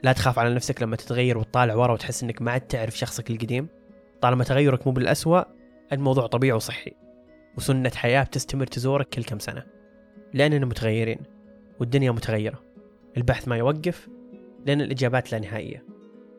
لا 0.04 0.14
تخاف 0.14 0.40
على 0.40 0.56
نفسك 0.56 0.82
لما 0.82 0.96
تتغير 0.96 1.38
وتطالع 1.38 1.76
ورا 1.76 1.94
وتحس 1.94 2.24
أنك 2.24 2.42
ما 2.42 2.52
عاد 2.52 2.62
تعرف 2.62 2.98
شخصك 2.98 3.32
القديم. 3.32 3.68
طالما 4.22 4.44
تغيرك 4.44 4.88
مو 4.88 4.94
بالأسوأ 4.94 5.44
الموضوع 5.92 6.28
طبيعي 6.28 6.54
وصحي. 6.54 6.92
وسنة 7.58 7.92
حياة 7.96 8.24
بتستمر 8.24 8.66
تزورك 8.66 9.10
كل 9.10 9.24
كم 9.24 9.40
سنة. 9.40 9.64
لأننا 10.34 10.66
متغيرين. 10.66 11.20
والدنيا 11.80 12.12
متغيرة. 12.12 12.64
البحث 13.18 13.48
ما 13.48 13.58
يوقف 13.58 14.10
لأن 14.66 14.82
الإجابات 14.82 15.32
لا 15.32 15.40
نهائية. 15.40 15.86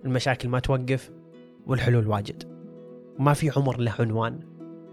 المشاكل 0.05 0.49
ما 0.49 0.61
توقف 0.61 1.11
والحلول 1.67 2.07
واجد. 2.07 2.56
ما 3.19 3.33
في 3.33 3.51
عمر 3.57 3.81
له 3.81 3.95
عنوان 3.99 4.41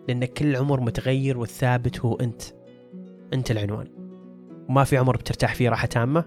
لأن 0.07 0.25
كل 0.25 0.55
عمر 0.55 0.81
متغير 0.81 1.37
والثابت 1.37 1.99
هو 1.99 2.15
أنت 2.15 2.41
أنت 3.33 3.51
العنوان. 3.51 3.87
وما 4.69 4.83
في 4.83 4.97
عمر 4.97 5.17
بترتاح 5.17 5.55
فيه 5.55 5.69
راحة 5.69 5.87
تامة 5.87 6.25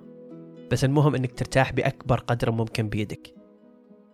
بس 0.70 0.84
المهم 0.84 1.14
أنك 1.14 1.32
ترتاح 1.32 1.72
بأكبر 1.72 2.18
قدر 2.18 2.51
ممكن 2.51 2.88
بيدك. 2.88 3.34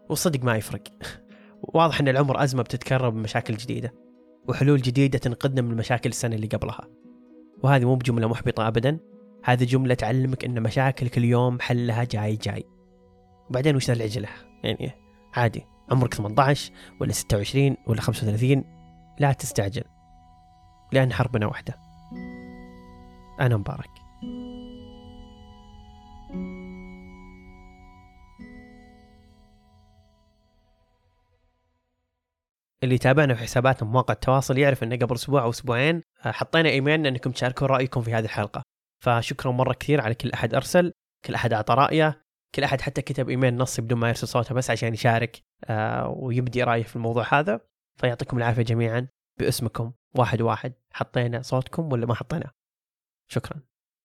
والصدق 0.08 0.44
ما 0.44 0.56
يفرق. 0.56 0.82
واضح 1.74 2.00
أن 2.00 2.08
العمر 2.08 2.42
أزمة 2.42 2.62
بتتكرر 2.62 3.08
بمشاكل 3.08 3.56
جديدة 3.56 3.94
وحلول 4.48 4.82
جديدة 4.82 5.18
تنقذنا 5.18 5.62
من 5.62 5.76
مشاكل 5.76 6.10
السنة 6.10 6.36
اللي 6.36 6.46
قبلها. 6.46 6.88
وهذه 7.62 7.84
مو 7.84 7.94
بجملة 7.94 8.28
محبطة 8.28 8.68
أبدا 8.68 8.98
هذه 9.44 9.64
جملة 9.64 9.94
تعلمك 9.94 10.44
أن 10.44 10.62
مشاكلك 10.62 11.18
اليوم 11.18 11.60
حلها 11.60 12.04
جاي 12.04 12.36
جاي. 12.36 12.64
وبعدين 13.50 13.76
وش 13.76 13.90
العجلة؟ 13.90 14.28
يعني 14.64 14.92
عادي. 15.34 15.71
عمرك 15.90 16.14
18 16.14 16.72
ولا 17.00 17.12
26 17.12 17.76
ولا 17.86 18.00
35 18.00 18.64
لا 19.18 19.32
تستعجل 19.32 19.84
لأن 20.92 21.12
حربنا 21.12 21.46
واحدة 21.46 21.78
أنا 23.40 23.56
مبارك. 23.56 23.90
اللي 32.82 32.94
يتابعنا 32.94 33.34
في 33.34 33.42
حساباتنا 33.42 33.88
مواقع 33.88 34.14
التواصل 34.14 34.58
يعرف 34.58 34.82
إن 34.82 34.92
قبل 34.92 35.14
أسبوع 35.14 35.42
أو 35.42 35.50
أسبوعين 35.50 36.02
آه، 36.26 36.30
حطينا 36.30 36.68
ايميل 36.68 37.06
إنكم 37.06 37.30
تشاركون 37.30 37.68
رأيكم 37.68 38.02
في 38.02 38.14
هذه 38.14 38.24
الحلقة. 38.24 38.62
فشكرا 39.04 39.52
مرة 39.52 39.72
كثير 39.72 40.00
على 40.00 40.14
كل 40.14 40.30
أحد 40.30 40.54
أرسل 40.54 40.92
كل 41.24 41.34
أحد 41.34 41.52
أعطى 41.52 41.74
رأيه. 41.74 42.21
كل 42.54 42.64
أحد 42.64 42.80
حتى 42.80 43.02
كتب 43.02 43.28
إيميل 43.28 43.56
نصي 43.56 43.82
بدون 43.82 43.98
ما 43.98 44.08
يرسل 44.08 44.28
صوته 44.28 44.54
بس 44.54 44.70
عشان 44.70 44.94
يشارك 44.94 45.42
آه، 45.64 46.08
ويبدي 46.08 46.62
رأيه 46.62 46.82
في 46.82 46.96
الموضوع 46.96 47.34
هذا. 47.34 47.60
فيعطيكم 47.96 48.38
العافية 48.38 48.62
جميعا. 48.62 49.08
باسمكم 49.38 49.92
واحد 50.14 50.42
واحد 50.42 50.72
حطينا 50.92 51.42
صوتكم 51.42 51.92
ولا 51.92 52.06
ما 52.06 52.14
حطينا؟ 52.14 52.50
شكرا. 53.28 53.71